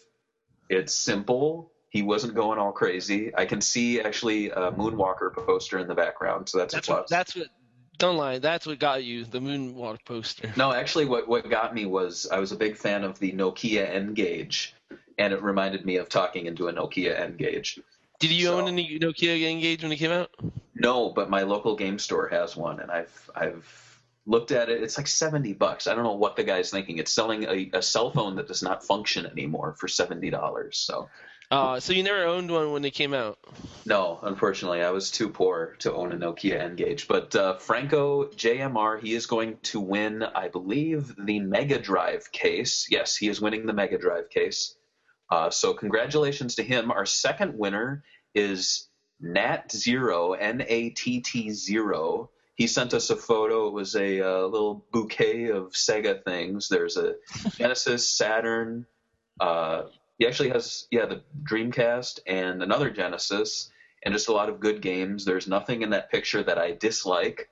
it's 0.70 0.94
simple. 0.94 1.72
He 1.90 2.02
wasn't 2.04 2.36
going 2.36 2.58
all 2.58 2.72
crazy. 2.72 3.36
I 3.36 3.46
can 3.46 3.60
see 3.60 4.00
actually 4.00 4.50
a 4.50 4.72
Moonwalker 4.72 5.34
poster 5.36 5.78
in 5.80 5.88
the 5.90 5.96
background, 5.96 6.48
so 6.48 6.58
that's, 6.58 6.74
That's 6.74 6.88
a 6.88 6.92
plus. 6.92 7.00
what. 7.02 7.10
That's 7.10 7.36
what. 7.36 7.48
Don't 7.98 8.16
lie. 8.18 8.40
That's 8.40 8.66
what 8.66 8.80
got 8.80 9.04
you 9.04 9.26
the 9.26 9.40
Moonwalker 9.40 10.00
poster. 10.06 10.52
No, 10.58 10.72
actually, 10.72 11.06
what 11.06 11.28
what 11.28 11.50
got 11.50 11.76
me 11.76 11.86
was 11.86 12.28
I 12.32 12.40
was 12.40 12.52
a 12.52 12.56
big 12.56 12.78
fan 12.78 13.04
of 13.04 13.20
the 13.20 13.32
Nokia 13.34 13.88
N-Gage, 13.94 14.74
and 15.18 15.34
it 15.34 15.42
reminded 15.44 15.86
me 15.86 15.98
of 15.98 16.08
talking 16.10 16.46
into 16.46 16.68
a 16.70 16.74
Nokia 16.74 17.20
N-Gage. 17.20 17.80
Did 18.20 18.32
you 18.32 18.46
So- 18.48 18.60
own 18.62 18.68
any 18.70 18.98
Nokia 18.98 19.44
N-Gage 19.52 19.84
when 19.84 19.92
it 19.92 19.98
came 19.98 20.12
out? 20.12 20.32
No, 20.74 21.10
but 21.10 21.30
my 21.30 21.42
local 21.44 21.76
game 21.76 22.00
store 22.00 22.28
has 22.30 22.56
one, 22.56 22.80
and 22.80 22.90
I've 22.90 23.30
I've 23.36 23.91
looked 24.26 24.52
at 24.52 24.70
it. 24.70 24.84
It's 24.84 24.98
like 24.98 25.08
seventy 25.08 25.54
bucks. 25.54 25.88
I 25.88 25.96
don't 25.96 26.04
know 26.04 26.16
what 26.16 26.36
the 26.36 26.44
guy's 26.44 26.70
thinking. 26.72 26.98
It's 26.98 27.12
selling 27.12 27.44
a, 27.46 27.70
a 27.74 27.82
cell 27.82 28.12
phone 28.12 28.36
that 28.36 28.48
does 28.48 28.62
not 28.64 28.84
function 28.86 29.26
anymore 29.26 29.76
for 29.80 29.88
seventy 29.88 30.30
dollars. 30.30 30.78
So 30.78 31.10
Uh, 31.50 31.80
so 31.82 31.92
you 31.92 32.02
never 32.04 32.24
owned 32.24 32.50
one 32.50 32.72
when 32.72 32.82
they 32.82 32.92
came 32.92 33.14
out. 33.14 33.38
no, 33.86 34.20
unfortunately, 34.22 34.82
I 34.84 34.92
was 34.92 35.12
too 35.12 35.28
poor 35.28 35.76
to 35.80 35.94
own 35.94 36.14
a 36.14 36.16
Nokia 36.16 36.58
N-Gage. 36.62 37.08
But 37.10 37.36
uh, 37.36 37.58
Franco 37.58 38.26
JMR, 38.28 39.02
he 39.02 39.14
is 39.14 39.26
going 39.26 39.58
to 39.64 39.80
win, 39.82 40.24
I 40.24 40.48
believe, 40.48 41.14
the 41.18 41.40
Mega 41.42 41.78
Drive 41.80 42.32
case. 42.32 42.88
Yes, 42.90 43.18
he 43.18 43.28
is 43.28 43.42
winning 43.42 43.66
the 43.66 43.74
Mega 43.74 43.98
Drive 43.98 44.30
case. 44.30 44.76
Uh, 45.30 45.50
so 45.50 45.74
congratulations 45.74 46.56
to 46.56 46.64
him. 46.64 46.90
Our 46.92 47.06
second 47.06 47.58
winner 47.58 48.04
is 48.34 48.88
Nat 49.20 49.72
Zero, 49.72 50.34
N 50.34 50.64
A 50.68 50.92
T 50.92 51.20
T 51.20 51.50
Zero. 51.52 52.30
He 52.62 52.68
sent 52.68 52.94
us 52.94 53.10
a 53.10 53.16
photo. 53.16 53.70
It 53.70 53.74
was 53.74 53.96
a 53.96 54.22
uh, 54.22 54.46
little 54.46 54.86
bouquet 54.92 55.48
of 55.50 55.72
Sega 55.72 56.24
things. 56.24 56.70
There's 56.70 56.96
a 56.96 57.16
Genesis, 57.58 58.08
Saturn. 58.08 58.86
Uh, 59.40 59.86
he 60.20 60.28
actually 60.28 60.50
has, 60.50 60.86
yeah, 60.92 61.08
the 61.08 61.24
Dreamcast 61.42 62.20
and 62.28 62.62
another 62.62 62.92
Genesis, 62.92 63.72
and 64.04 64.14
just 64.14 64.28
a 64.28 64.32
lot 64.32 64.48
of 64.48 64.60
good 64.60 64.80
games. 64.80 65.26
There's 65.26 65.48
nothing 65.48 65.82
in 65.82 65.90
that 65.90 66.12
picture 66.12 66.44
that 66.44 66.60
I 66.60 66.74
dislike, 66.74 67.50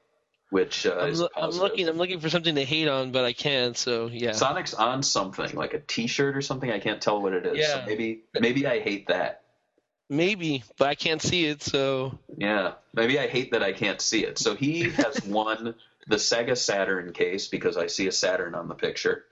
which 0.52 0.86
uh, 0.86 0.98
I'm, 1.00 1.10
is 1.10 1.22
loo- 1.22 1.30
I'm 1.36 1.50
looking. 1.50 1.90
I'm 1.90 1.98
looking 1.98 2.20
for 2.20 2.30
something 2.30 2.54
to 2.54 2.64
hate 2.64 2.88
on, 2.88 3.12
but 3.12 3.26
I 3.26 3.34
can't. 3.34 3.76
So 3.76 4.12
yeah. 4.14 4.34
Sonic's 4.34 4.76
on 4.76 5.02
something 5.02 5.56
like 5.56 5.74
a 5.74 5.80
T-shirt 5.80 6.38
or 6.38 6.42
something. 6.44 6.70
I 6.70 6.78
can't 6.78 7.02
tell 7.02 7.20
what 7.20 7.34
it 7.34 7.48
is. 7.48 7.68
So 7.68 7.78
Yeah. 7.80 7.86
maybe 7.88 8.26
maybe 8.40 8.68
I 8.68 8.80
hate 8.80 9.08
that. 9.08 9.42
Maybe, 10.10 10.64
but 10.78 10.88
I 10.88 10.96
can't 10.96 11.22
see 11.22 11.46
it. 11.46 11.62
So 11.62 12.18
Yeah, 12.38 12.74
maybe 12.94 13.20
I 13.20 13.28
hate 13.28 13.52
that 13.52 13.62
I 13.62 13.74
can't 13.74 14.02
see 14.02 14.26
it. 14.26 14.40
So 14.40 14.56
he 14.56 14.90
has 14.90 15.24
won 15.28 15.76
the 16.08 16.16
Sega 16.16 16.58
Saturn 16.58 17.14
case 17.14 17.48
because 17.48 17.78
I 17.78 17.88
see 17.88 18.08
a 18.08 18.12
Saturn 18.12 18.56
on 18.56 18.68
the 18.68 18.76
picture. 18.76 19.26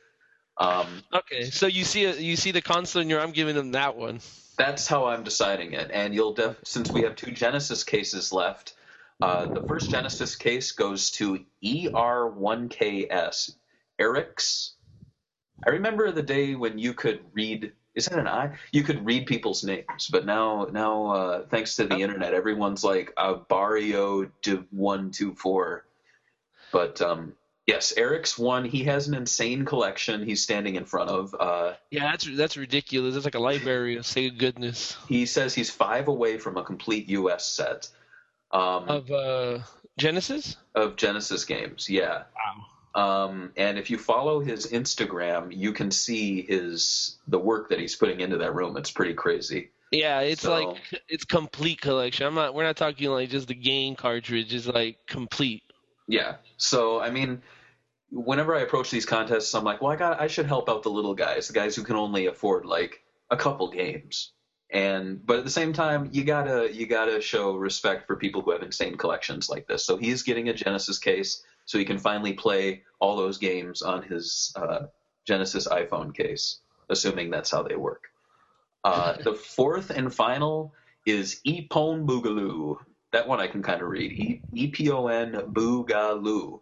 Um, 0.57 0.87
okay. 1.13 1.45
So 1.49 1.67
you 1.67 1.83
see 1.83 2.05
a, 2.05 2.15
you 2.15 2.35
see 2.35 2.51
the 2.51 2.61
console 2.61 3.01
in 3.01 3.09
your. 3.09 3.19
I'm 3.19 3.31
giving 3.31 3.55
him 3.55 3.71
that 3.71 3.95
one. 3.95 4.19
that's 4.57 4.87
how 4.87 5.05
I'm 5.05 5.23
deciding 5.23 5.73
it. 5.73 5.89
And 5.93 6.13
you'll 6.13 6.33
def- 6.33 6.59
since 6.63 6.91
we 6.91 7.01
have 7.03 7.15
two 7.15 7.31
Genesis 7.31 7.83
cases 7.83 8.33
left, 8.33 8.73
uh, 9.21 9.47
the 9.47 9.61
first 9.61 9.89
Genesis 9.91 10.35
case 10.35 10.71
goes 10.71 11.11
to 11.11 11.43
ER1KS. 11.63 13.51
Eric's. 13.99 14.73
I 15.65 15.71
remember 15.71 16.11
the 16.11 16.21
day 16.23 16.55
when 16.55 16.77
you 16.77 16.93
could 16.93 17.21
read. 17.33 17.73
Is 17.97 18.05
that 18.05 18.19
an 18.19 18.27
I? 18.27 18.51
You 18.71 18.83
could 18.83 19.03
read 19.03 19.25
people's 19.25 19.63
names, 19.63 20.07
but 20.11 20.23
now, 20.23 20.67
now, 20.71 21.07
uh, 21.07 21.45
thanks 21.47 21.75
to 21.77 21.85
the 21.85 21.97
internet, 21.97 22.35
everyone's 22.35 22.83
like 22.83 23.11
uh, 23.17 23.33
Barrio 23.49 24.29
de 24.43 24.63
one 24.69 25.09
two 25.09 25.33
four. 25.33 25.83
But 26.71 27.01
um, 27.01 27.33
yes, 27.65 27.93
Eric's 27.97 28.37
one. 28.37 28.65
He 28.65 28.83
has 28.83 29.07
an 29.07 29.15
insane 29.15 29.65
collection. 29.65 30.23
He's 30.23 30.43
standing 30.43 30.75
in 30.75 30.85
front 30.85 31.09
of. 31.09 31.35
Uh, 31.39 31.73
Yeah, 31.89 32.11
that's 32.11 32.29
that's 32.37 32.55
ridiculous. 32.55 33.15
That's 33.15 33.25
like 33.25 33.33
a 33.33 33.39
library 33.39 33.97
of 33.97 34.03
Sega 34.03 34.37
goodness 34.37 34.95
he 35.07 35.25
says 35.25 35.55
he's 35.55 35.71
five 35.71 36.07
away 36.07 36.37
from 36.37 36.57
a 36.57 36.63
complete 36.63 37.09
U.S. 37.09 37.49
set. 37.49 37.89
Um, 38.51 38.87
of 38.87 39.11
uh, 39.11 39.59
Genesis. 39.97 40.55
of 40.75 40.97
Genesis 40.97 41.45
games. 41.45 41.89
Yeah. 41.89 42.23
Wow. 42.35 42.65
Um, 42.97 43.51
and 43.55 43.77
if 43.77 43.91
you 43.91 43.97
follow 43.99 44.39
his 44.39 44.65
Instagram, 44.67 45.55
you 45.55 45.71
can 45.71 45.91
see 45.91 46.41
his 46.41 47.17
the 47.27 47.37
work 47.37 47.69
that 47.69 47.79
he's 47.79 47.95
putting 47.95 48.19
into 48.21 48.37
that 48.37 48.55
room. 48.55 48.75
It's 48.75 48.89
pretty 48.91 49.13
crazy. 49.13 49.69
Yeah, 49.91 50.21
it's 50.21 50.41
So- 50.41 50.51
like 50.51 50.81
it's 51.07 51.23
complete 51.23 51.79
collection. 51.79 52.25
I'm 52.25 52.33
not. 52.33 52.55
We're 52.55 52.63
not 52.63 52.75
talking 52.75 53.09
like 53.09 53.29
just 53.29 53.47
the 53.47 53.53
game 53.53 53.95
cartridge. 53.95 54.53
It's 54.53 54.65
like 54.67 54.97
complete. 55.05 55.63
Yeah. 56.07 56.37
So 56.57 56.99
I 56.99 57.11
mean, 57.11 57.43
whenever 58.09 58.55
I 58.55 58.61
approach 58.61 58.89
these 58.89 59.05
contests, 59.05 59.53
I'm 59.53 59.63
like, 59.63 59.81
well, 59.81 59.91
I 59.91 59.95
got 59.95 60.19
I 60.19 60.27
should 60.27 60.47
help 60.47 60.67
out 60.67 60.81
the 60.83 60.89
little 60.89 61.13
guys, 61.13 61.47
the 61.47 61.53
guys 61.53 61.75
who 61.75 61.83
can 61.83 61.95
only 61.97 62.25
afford 62.25 62.65
like 62.65 63.03
a 63.29 63.37
couple 63.37 63.69
games. 63.69 64.31
And 64.71 65.25
but 65.25 65.37
at 65.37 65.43
the 65.45 65.51
same 65.51 65.71
time, 65.71 66.09
you 66.11 66.23
gotta 66.23 66.73
you 66.73 66.87
gotta 66.87 67.21
show 67.21 67.55
respect 67.55 68.07
for 68.07 68.15
people 68.15 68.41
who 68.41 68.51
have 68.51 68.63
insane 68.63 68.97
collections 68.97 69.49
like 69.49 69.67
this. 69.67 69.85
So 69.85 69.97
he's 69.97 70.23
getting 70.23 70.49
a 70.49 70.53
Genesis 70.53 70.97
case, 70.99 71.43
so 71.67 71.77
he 71.77 71.85
can 71.85 71.99
finally 71.99 72.33
play 72.33 72.81
all 72.99 73.15
those 73.15 73.37
games 73.37 73.83
on 73.83 74.01
his 74.01 74.51
uh, 74.55 74.87
Genesis 75.25 75.67
iPhone 75.67 76.15
case, 76.15 76.61
assuming 76.89 77.29
that's 77.29 77.51
how 77.51 77.61
they 77.61 77.75
work. 77.75 78.05
Uh, 78.83 79.17
the 79.21 79.33
fourth 79.33 79.89
and 79.91 80.11
final 80.13 80.73
is 81.05 81.41
Epon 81.45 82.05
Boogaloo. 82.07 82.77
That 83.11 83.27
one 83.27 83.39
I 83.39 83.47
can 83.47 83.61
kind 83.61 83.81
of 83.81 83.89
read. 83.89 84.11
E 84.13 84.41
E 84.53 84.67
P 84.67 84.89
O 84.89 85.07
N 85.07 85.33
Boogaloo. 85.33 86.61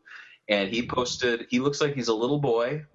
And 0.50 0.70
he 0.70 0.88
posted, 0.88 1.46
he 1.50 1.60
looks 1.60 1.82
like 1.82 1.94
he's 1.96 2.08
a 2.08 2.14
little 2.14 2.40
boy. 2.40 2.86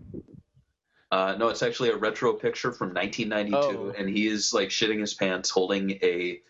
Uh, 1.12 1.34
no, 1.38 1.48
it's 1.48 1.62
actually 1.62 1.90
a 1.90 1.96
retro 1.96 2.32
picture 2.32 2.70
from 2.72 2.94
1992, 2.94 3.56
Oh. 3.56 3.94
and 3.98 4.08
he 4.08 4.26
is 4.28 4.52
like 4.54 4.68
shitting 4.68 5.00
his 5.00 5.14
pants 5.14 5.50
holding 5.50 5.90
a 6.02 6.40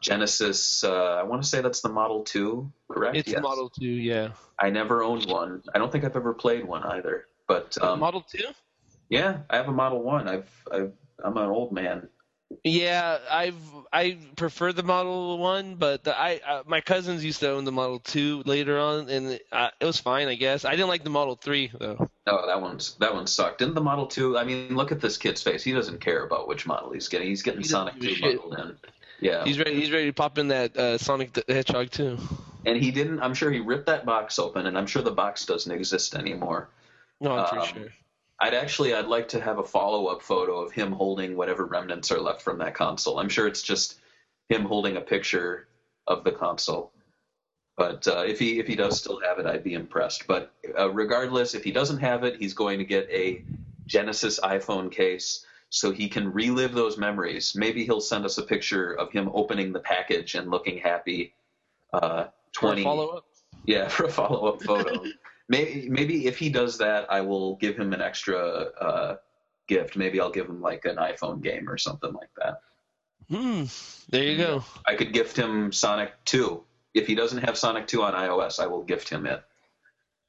Genesis. 0.00 0.84
Uh, 0.84 0.92
I 1.16 1.22
want 1.24 1.42
to 1.42 1.48
say 1.48 1.60
that's 1.60 1.80
the 1.80 1.88
Model 1.88 2.22
2, 2.24 2.70
correct? 2.90 3.16
It's 3.16 3.28
Yes. 3.32 3.42
Model 3.42 3.68
Two. 3.70 3.86
Yeah. 3.86 4.30
I 4.58 4.70
never 4.70 5.02
owned 5.02 5.26
one. 5.26 5.62
I 5.74 5.78
don't 5.78 5.90
think 5.92 6.04
I've 6.04 6.16
ever 6.16 6.34
played 6.34 6.64
one 6.64 6.82
either. 6.82 7.26
But 7.46 7.76
um, 7.82 8.00
Model 8.00 8.22
Two. 8.22 8.44
yeah, 9.08 9.38
I 9.48 9.56
have 9.56 9.68
a 9.68 9.72
Model 9.72 10.02
1. 10.02 10.28
I've, 10.28 10.64
I've, 10.72 10.92
I'm 11.24 11.36
an 11.36 11.48
old 11.48 11.72
man. 11.72 12.08
Yeah, 12.64 13.18
I've 13.30 13.54
I 13.92 14.16
prefer 14.36 14.72
the 14.72 14.82
Model 14.82 15.36
One, 15.36 15.74
but 15.74 16.04
the, 16.04 16.18
I 16.18 16.40
uh, 16.46 16.62
my 16.66 16.80
cousins 16.80 17.22
used 17.22 17.40
to 17.40 17.50
own 17.50 17.64
the 17.64 17.72
Model 17.72 17.98
Two 17.98 18.42
later 18.46 18.78
on, 18.78 19.10
and 19.10 19.32
it, 19.32 19.46
uh, 19.52 19.68
it 19.78 19.84
was 19.84 19.98
fine, 19.98 20.28
I 20.28 20.34
guess. 20.34 20.64
I 20.64 20.70
didn't 20.70 20.88
like 20.88 21.04
the 21.04 21.10
Model 21.10 21.36
Three 21.36 21.70
though. 21.78 22.08
Oh, 22.26 22.46
that 22.46 22.62
one's 22.62 22.94
that 23.00 23.12
one 23.12 23.26
sucked. 23.26 23.58
Didn't 23.58 23.74
the 23.74 23.82
Model 23.82 24.06
Two? 24.06 24.38
I 24.38 24.44
mean, 24.44 24.74
look 24.74 24.92
at 24.92 25.00
this 25.02 25.18
kid's 25.18 25.42
face. 25.42 25.62
He 25.62 25.72
doesn't 25.72 26.00
care 26.00 26.24
about 26.24 26.48
which 26.48 26.66
model 26.66 26.90
he's 26.92 27.08
getting. 27.08 27.28
He's 27.28 27.42
getting 27.42 27.60
He 27.60 27.68
Sonic 27.68 28.00
Two 28.00 28.16
modeled 28.18 28.58
in. 28.58 28.76
Yeah, 29.20 29.44
He's 29.44 29.58
ready. 29.58 29.74
He's 29.74 29.90
ready 29.90 30.06
to 30.06 30.12
pop 30.12 30.38
in 30.38 30.48
that 30.48 30.76
uh, 30.76 30.98
Sonic 30.98 31.32
the 31.32 31.44
Hedgehog 31.48 31.90
2. 31.90 32.18
and 32.66 32.76
he 32.76 32.90
didn't. 32.90 33.20
I'm 33.20 33.34
sure 33.34 33.50
he 33.50 33.60
ripped 33.60 33.86
that 33.86 34.04
box 34.06 34.38
open, 34.38 34.66
and 34.66 34.78
I'm 34.78 34.86
sure 34.86 35.02
the 35.02 35.10
box 35.10 35.44
doesn't 35.44 35.70
exist 35.72 36.14
anymore. 36.14 36.68
No, 37.20 37.32
I'm 37.32 37.38
Um, 37.40 37.46
pretty 37.48 37.66
sure. 37.80 37.88
I'd 38.40 38.54
actually 38.54 38.94
I'd 38.94 39.06
like 39.06 39.28
to 39.30 39.40
have 39.40 39.58
a 39.58 39.64
follow 39.64 40.06
up 40.06 40.22
photo 40.22 40.60
of 40.60 40.70
him 40.70 40.92
holding 40.92 41.36
whatever 41.36 41.64
remnants 41.64 42.12
are 42.12 42.20
left 42.20 42.42
from 42.42 42.58
that 42.58 42.74
console. 42.74 43.18
I'm 43.18 43.28
sure 43.28 43.48
it's 43.48 43.62
just 43.62 43.96
him 44.48 44.62
holding 44.64 44.96
a 44.96 45.00
picture 45.00 45.66
of 46.06 46.22
the 46.22 46.30
console. 46.30 46.92
But 47.76 48.06
uh, 48.06 48.22
if 48.26 48.38
he 48.38 48.60
if 48.60 48.68
he 48.68 48.76
does 48.76 48.98
still 48.98 49.20
have 49.20 49.40
it, 49.40 49.46
I'd 49.46 49.64
be 49.64 49.74
impressed. 49.74 50.28
But 50.28 50.52
uh, 50.78 50.90
regardless, 50.92 51.54
if 51.56 51.64
he 51.64 51.72
doesn't 51.72 51.98
have 51.98 52.22
it, 52.22 52.36
he's 52.36 52.54
going 52.54 52.78
to 52.78 52.84
get 52.84 53.08
a 53.10 53.42
Genesis 53.86 54.38
iPhone 54.38 54.92
case 54.92 55.44
so 55.70 55.90
he 55.90 56.08
can 56.08 56.32
relive 56.32 56.72
those 56.72 56.96
memories. 56.96 57.54
Maybe 57.54 57.84
he'll 57.84 58.00
send 58.00 58.24
us 58.24 58.38
a 58.38 58.42
picture 58.42 58.92
of 58.94 59.12
him 59.12 59.30
opening 59.34 59.72
the 59.72 59.80
package 59.80 60.34
and 60.34 60.50
looking 60.50 60.78
happy. 60.78 61.34
Uh, 61.92 62.26
Twenty, 62.52 62.82
follow-up. 62.82 63.24
yeah, 63.66 63.88
for 63.88 64.06
a 64.06 64.10
follow 64.10 64.48
up 64.48 64.62
photo. 64.62 65.04
maybe 65.48 65.88
maybe 65.88 66.26
if 66.26 66.38
he 66.38 66.48
does 66.48 66.78
that, 66.78 67.10
I 67.10 67.20
will 67.20 67.56
give 67.56 67.76
him 67.76 67.92
an 67.92 68.00
extra 68.00 68.38
uh, 68.38 69.16
gift. 69.66 69.96
Maybe 69.96 70.20
I'll 70.20 70.30
give 70.30 70.46
him 70.46 70.60
like 70.60 70.84
an 70.84 70.96
iPhone 70.96 71.42
game 71.42 71.68
or 71.68 71.76
something 71.76 72.12
like 72.12 72.30
that. 72.38 72.60
Hmm. 73.30 73.64
There 74.08 74.24
you 74.24 74.38
go. 74.38 74.64
I 74.86 74.94
could 74.94 75.12
gift 75.12 75.36
him 75.36 75.70
Sonic 75.70 76.12
2. 76.24 76.64
If 76.94 77.06
he 77.06 77.14
doesn't 77.14 77.44
have 77.44 77.58
Sonic 77.58 77.86
2 77.86 78.02
on 78.02 78.14
iOS, 78.14 78.58
I 78.58 78.66
will 78.66 78.82
gift 78.82 79.10
him 79.10 79.26
it. 79.26 79.44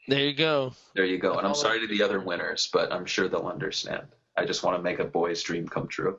There 0.07 0.19
you 0.19 0.33
go. 0.33 0.73
There 0.95 1.05
you 1.05 1.17
go. 1.17 1.37
And 1.37 1.47
I'm 1.47 1.55
sorry 1.55 1.79
to 1.79 1.87
the 1.87 2.03
other 2.03 2.19
winners, 2.19 2.69
but 2.73 2.91
I'm 2.91 3.05
sure 3.05 3.29
they'll 3.29 3.47
understand. 3.47 4.07
I 4.37 4.45
just 4.45 4.63
want 4.63 4.77
to 4.77 4.81
make 4.83 4.99
a 4.99 5.05
boy's 5.05 5.41
dream 5.43 5.67
come 5.67 5.87
true. 5.87 6.17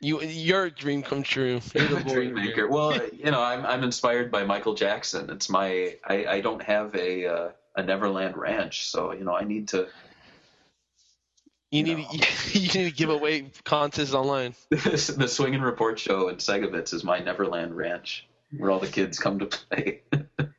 You 0.00 0.20
your 0.20 0.68
dream 0.68 1.02
come 1.02 1.22
true. 1.22 1.60
You're 1.74 1.86
the 1.86 2.00
boy 2.00 2.14
dream 2.14 2.34
maker. 2.34 2.68
Well, 2.68 2.98
you 3.12 3.30
know, 3.30 3.40
I'm 3.40 3.64
I'm 3.64 3.84
inspired 3.84 4.30
by 4.30 4.44
Michael 4.44 4.74
Jackson. 4.74 5.30
It's 5.30 5.48
my 5.48 5.96
I, 6.04 6.26
I 6.26 6.40
don't 6.40 6.62
have 6.62 6.94
a 6.96 7.26
uh, 7.26 7.48
a 7.76 7.82
Neverland 7.82 8.36
Ranch, 8.36 8.86
so 8.88 9.12
you 9.12 9.24
know 9.24 9.34
I 9.34 9.44
need 9.44 9.68
to. 9.68 9.88
You 11.70 11.84
need 11.84 12.06
to, 12.08 12.18
you 12.58 12.66
need 12.66 12.90
to 12.90 12.90
give 12.90 13.10
away 13.10 13.50
contests 13.64 14.12
online. 14.12 14.54
the 14.70 15.28
Swing 15.28 15.54
and 15.54 15.64
Report 15.64 15.98
show 15.98 16.28
in 16.28 16.36
Sega 16.36 16.70
Bits 16.70 16.92
is 16.92 17.04
my 17.04 17.20
Neverland 17.20 17.74
Ranch, 17.76 18.26
where 18.56 18.70
all 18.70 18.80
the 18.80 18.88
kids 18.88 19.18
come 19.18 19.38
to 19.38 19.46
play. 19.46 20.02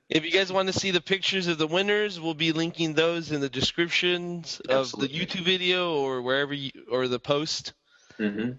If 0.09 0.25
you 0.25 0.31
guys 0.31 0.51
want 0.51 0.71
to 0.71 0.77
see 0.77 0.91
the 0.91 1.01
pictures 1.01 1.47
of 1.47 1.57
the 1.57 1.67
winners, 1.67 2.19
we'll 2.19 2.33
be 2.33 2.51
linking 2.51 2.93
those 2.93 3.31
in 3.31 3.41
the 3.41 3.49
descriptions 3.49 4.59
of 4.69 4.81
Absolutely. 4.81 5.19
the 5.19 5.25
YouTube 5.25 5.45
video 5.45 5.95
or 5.95 6.21
wherever 6.21 6.53
you 6.53 6.71
or 6.91 7.07
the 7.07 7.19
post. 7.19 7.73
hmm 8.17 8.51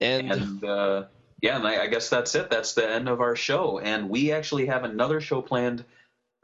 And, 0.00 0.32
And 0.32 0.64
uh, 0.64 1.04
yeah, 1.40 1.56
and 1.56 1.66
I, 1.66 1.84
I 1.84 1.86
guess 1.86 2.08
that's 2.08 2.34
it. 2.34 2.50
That's 2.50 2.74
the 2.74 2.88
end 2.88 3.08
of 3.08 3.20
our 3.20 3.36
show. 3.36 3.78
And 3.78 4.08
we 4.08 4.32
actually 4.32 4.66
have 4.66 4.84
another 4.84 5.20
show 5.20 5.42
planned 5.42 5.84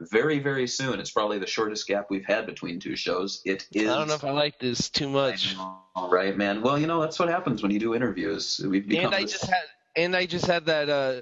very, 0.00 0.38
very 0.38 0.66
soon. 0.66 0.98
It's 0.98 1.10
probably 1.10 1.38
the 1.38 1.46
shortest 1.46 1.86
gap 1.86 2.06
we've 2.10 2.24
had 2.24 2.46
between 2.46 2.80
two 2.80 2.96
shows. 2.96 3.42
It 3.44 3.66
is. 3.72 3.88
I 3.88 3.98
don't 3.98 4.08
know 4.08 4.14
if 4.14 4.24
I 4.24 4.30
like 4.30 4.58
this 4.58 4.88
too 4.88 5.08
much. 5.08 5.56
All 5.58 6.08
right, 6.10 6.36
man. 6.36 6.62
Well, 6.62 6.78
you 6.78 6.86
know 6.86 7.00
that's 7.00 7.18
what 7.18 7.28
happens 7.28 7.62
when 7.62 7.70
you 7.70 7.78
do 7.78 7.94
interviews. 7.94 8.60
We've 8.66 8.88
become 8.88 9.06
And 9.06 9.14
I 9.14 9.22
this 9.22 9.32
just 9.32 9.50
had 9.50 9.64
and 9.96 10.16
I 10.16 10.24
just 10.24 10.46
had 10.46 10.66
that 10.66 10.88
uh 10.88 11.20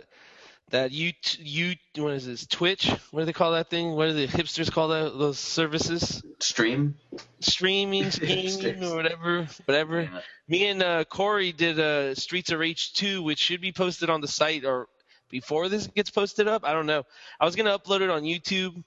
that 0.71 0.93
you 0.93 1.13
you 1.39 1.75
what 1.97 2.13
is 2.15 2.27
this 2.27 2.47
Twitch? 2.47 2.91
What 3.11 3.21
do 3.21 3.27
they 3.27 3.33
call 3.33 3.53
that 3.53 3.71
thing? 3.71 3.93
What 3.93 4.07
do 4.07 4.13
the 4.15 4.27
hipsters 4.29 4.71
call 4.71 4.89
that 4.89 5.17
those 5.19 5.39
services? 5.39 6.23
stream. 6.41 6.95
Streaming, 7.41 8.11
streaming, 8.11 8.85
or 8.85 8.95
whatever, 8.97 9.49
whatever. 9.65 10.03
Yeah. 10.03 10.21
Me 10.47 10.67
and 10.67 10.83
uh, 10.83 11.05
Corey 11.05 11.53
did 11.53 11.79
uh, 11.81 12.15
Streets 12.15 12.53
of 12.53 12.59
Rage 12.61 12.93
2, 12.95 13.23
which 13.23 13.39
should 13.39 13.61
be 13.61 13.73
posted 13.73 14.09
on 14.11 14.21
the 14.21 14.29
site 14.29 14.65
or 14.65 14.89
before 15.31 15.69
this 15.69 15.87
gets 15.89 16.11
posted 16.11 16.47
up. 16.49 16.65
I 16.65 16.73
don't 16.73 16.87
know. 16.87 17.05
I 17.41 17.45
was 17.45 17.57
gonna 17.57 17.77
upload 17.79 18.01
it 18.03 18.11
on 18.11 18.23
YouTube, 18.23 18.83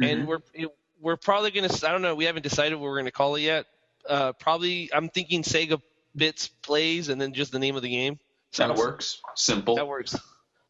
and 0.00 0.22
Mhm. 0.22 0.26
we're 0.26 0.38
it, 0.54 0.68
we're 1.00 1.16
probably 1.16 1.50
gonna. 1.50 1.68
I 1.84 1.92
don't 1.92 2.02
know. 2.02 2.14
We 2.14 2.24
haven't 2.24 2.42
decided 2.42 2.74
what 2.76 2.82
we're 2.82 2.98
gonna 2.98 3.10
call 3.10 3.34
it 3.36 3.42
yet. 3.42 3.66
Uh, 4.08 4.32
probably 4.32 4.90
I'm 4.94 5.08
thinking 5.08 5.42
Sega 5.42 5.80
Bits 6.14 6.48
plays, 6.48 7.08
and 7.10 7.20
then 7.20 7.34
just 7.34 7.52
the 7.52 7.58
name 7.58 7.76
of 7.76 7.82
the 7.82 7.90
game. 7.90 8.18
That 8.52 8.56
Sounds- 8.68 8.78
works. 8.78 9.20
Simple. 9.34 9.76
That 9.76 9.86
works. 9.86 10.16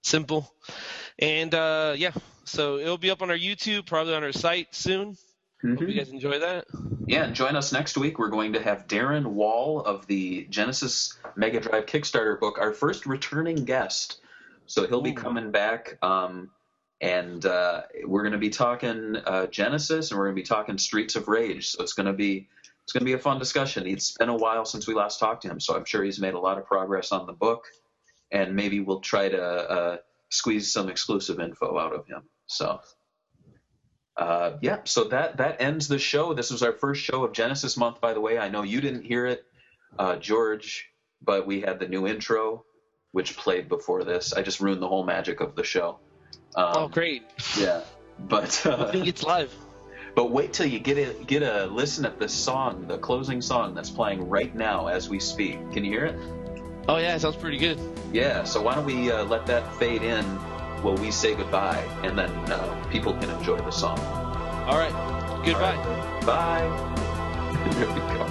Simple. 0.06 0.48
And 1.18 1.52
uh, 1.52 1.94
yeah, 1.96 2.12
so 2.44 2.78
it'll 2.78 2.96
be 2.96 3.10
up 3.10 3.22
on 3.22 3.30
our 3.30 3.36
YouTube, 3.36 3.86
probably 3.86 4.14
on 4.14 4.22
our 4.22 4.30
site 4.30 4.72
soon. 4.72 5.16
Hope 5.62 5.80
Mhm. 5.80 5.88
you 5.88 5.94
guys 5.98 6.10
enjoy 6.10 6.38
that. 6.38 6.66
Yeah, 7.08 7.24
and 7.24 7.34
join 7.34 7.56
us 7.56 7.72
next 7.72 7.96
week. 7.96 8.20
We're 8.20 8.28
going 8.28 8.52
to 8.52 8.62
have 8.62 8.86
Darren 8.86 9.26
Wall 9.26 9.80
of 9.80 10.06
the 10.06 10.46
Genesis 10.48 11.18
Mega 11.34 11.58
Drive 11.58 11.86
Kickstarter 11.86 12.38
book, 12.38 12.58
our 12.60 12.72
first 12.72 13.04
returning 13.04 13.64
guest. 13.64 14.20
So 14.66 14.86
he'll 14.86 15.02
be 15.02 15.12
coming 15.12 15.50
back, 15.50 15.98
um, 16.02 16.50
and 17.00 17.44
uh, 17.44 17.82
we're 18.04 18.22
going 18.22 18.32
to 18.32 18.38
be 18.38 18.50
talking 18.50 19.16
uh, 19.16 19.46
Genesis, 19.46 20.12
and 20.12 20.18
we're 20.18 20.26
going 20.26 20.36
to 20.36 20.42
be 20.42 20.46
talking 20.46 20.78
Streets 20.78 21.16
of 21.16 21.26
Rage. 21.26 21.70
So 21.70 21.82
it's 21.82 21.94
going 21.94 22.06
to 22.06 22.12
be 22.12 22.48
it's 22.84 22.92
going 22.92 23.00
to 23.00 23.06
be 23.06 23.14
a 23.14 23.18
fun 23.18 23.40
discussion. 23.40 23.88
It's 23.88 24.12
been 24.12 24.28
a 24.28 24.36
while 24.36 24.64
since 24.64 24.86
we 24.86 24.94
last 24.94 25.18
talked 25.18 25.42
to 25.42 25.48
him, 25.48 25.58
so 25.58 25.74
I'm 25.74 25.84
sure 25.84 26.04
he's 26.04 26.20
made 26.20 26.34
a 26.34 26.38
lot 26.38 26.58
of 26.58 26.64
progress 26.66 27.10
on 27.10 27.26
the 27.26 27.32
book, 27.32 27.64
and 28.30 28.54
maybe 28.54 28.80
we'll 28.80 29.00
try 29.00 29.28
to 29.28 29.42
uh, 29.42 29.96
squeeze 30.30 30.72
some 30.72 30.88
exclusive 30.88 31.40
info 31.40 31.78
out 31.78 31.94
of 31.94 32.06
him. 32.06 32.22
So 32.46 32.80
uh, 34.16 34.56
yeah, 34.62 34.78
so 34.84 35.04
that 35.04 35.36
that 35.36 35.60
ends 35.60 35.88
the 35.88 35.98
show. 35.98 36.32
This 36.32 36.50
was 36.50 36.62
our 36.62 36.72
first 36.72 37.02
show 37.02 37.24
of 37.24 37.32
Genesis 37.32 37.76
month, 37.76 38.00
by 38.00 38.14
the 38.14 38.20
way. 38.20 38.38
I 38.38 38.48
know 38.48 38.62
you 38.62 38.80
didn't 38.80 39.02
hear 39.02 39.26
it, 39.26 39.44
uh, 39.98 40.16
George, 40.16 40.88
but 41.22 41.46
we 41.46 41.60
had 41.60 41.78
the 41.78 41.88
new 41.88 42.06
intro, 42.06 42.64
which 43.12 43.36
played 43.36 43.68
before 43.68 44.04
this. 44.04 44.32
I 44.32 44.40
just 44.40 44.60
ruined 44.60 44.80
the 44.80 44.88
whole 44.88 45.04
magic 45.04 45.40
of 45.40 45.54
the 45.54 45.64
show. 45.64 45.98
Um, 46.54 46.72
oh, 46.76 46.88
great. 46.88 47.24
Yeah, 47.58 47.82
but 48.20 48.64
I 48.64 48.70
uh, 48.70 48.92
think 48.92 49.06
it's 49.06 49.22
live. 49.22 49.54
but 50.14 50.30
wait 50.30 50.54
till 50.54 50.66
you 50.66 50.78
get 50.78 50.96
a 50.96 51.12
get 51.24 51.42
a 51.42 51.66
listen 51.66 52.06
at 52.06 52.18
this 52.18 52.32
song, 52.32 52.86
the 52.88 52.96
closing 52.96 53.42
song 53.42 53.74
that's 53.74 53.90
playing 53.90 54.30
right 54.30 54.54
now 54.54 54.86
as 54.86 55.10
we 55.10 55.20
speak. 55.20 55.58
Can 55.72 55.84
you 55.84 55.90
hear 55.90 56.06
it? 56.06 56.45
Oh, 56.88 56.98
yeah, 56.98 57.18
sounds 57.18 57.36
pretty 57.36 57.58
good. 57.58 57.78
Yeah. 58.12 58.44
So 58.44 58.62
why 58.62 58.74
don't 58.74 58.84
we 58.84 59.10
uh, 59.10 59.24
let 59.24 59.46
that 59.46 59.74
fade 59.76 60.02
in 60.02 60.24
while 60.82 60.96
we 60.96 61.10
say 61.10 61.34
goodbye, 61.34 61.82
and 62.04 62.16
then 62.16 62.30
uh, 62.30 62.86
people 62.90 63.12
can 63.14 63.30
enjoy 63.30 63.56
the 63.56 63.70
song. 63.70 63.98
All 64.68 64.78
right. 64.78 64.92
Goodbye. 65.44 65.76
Bye. 66.24 66.66
there 67.72 67.88
we 67.88 68.00
go. 68.16 68.25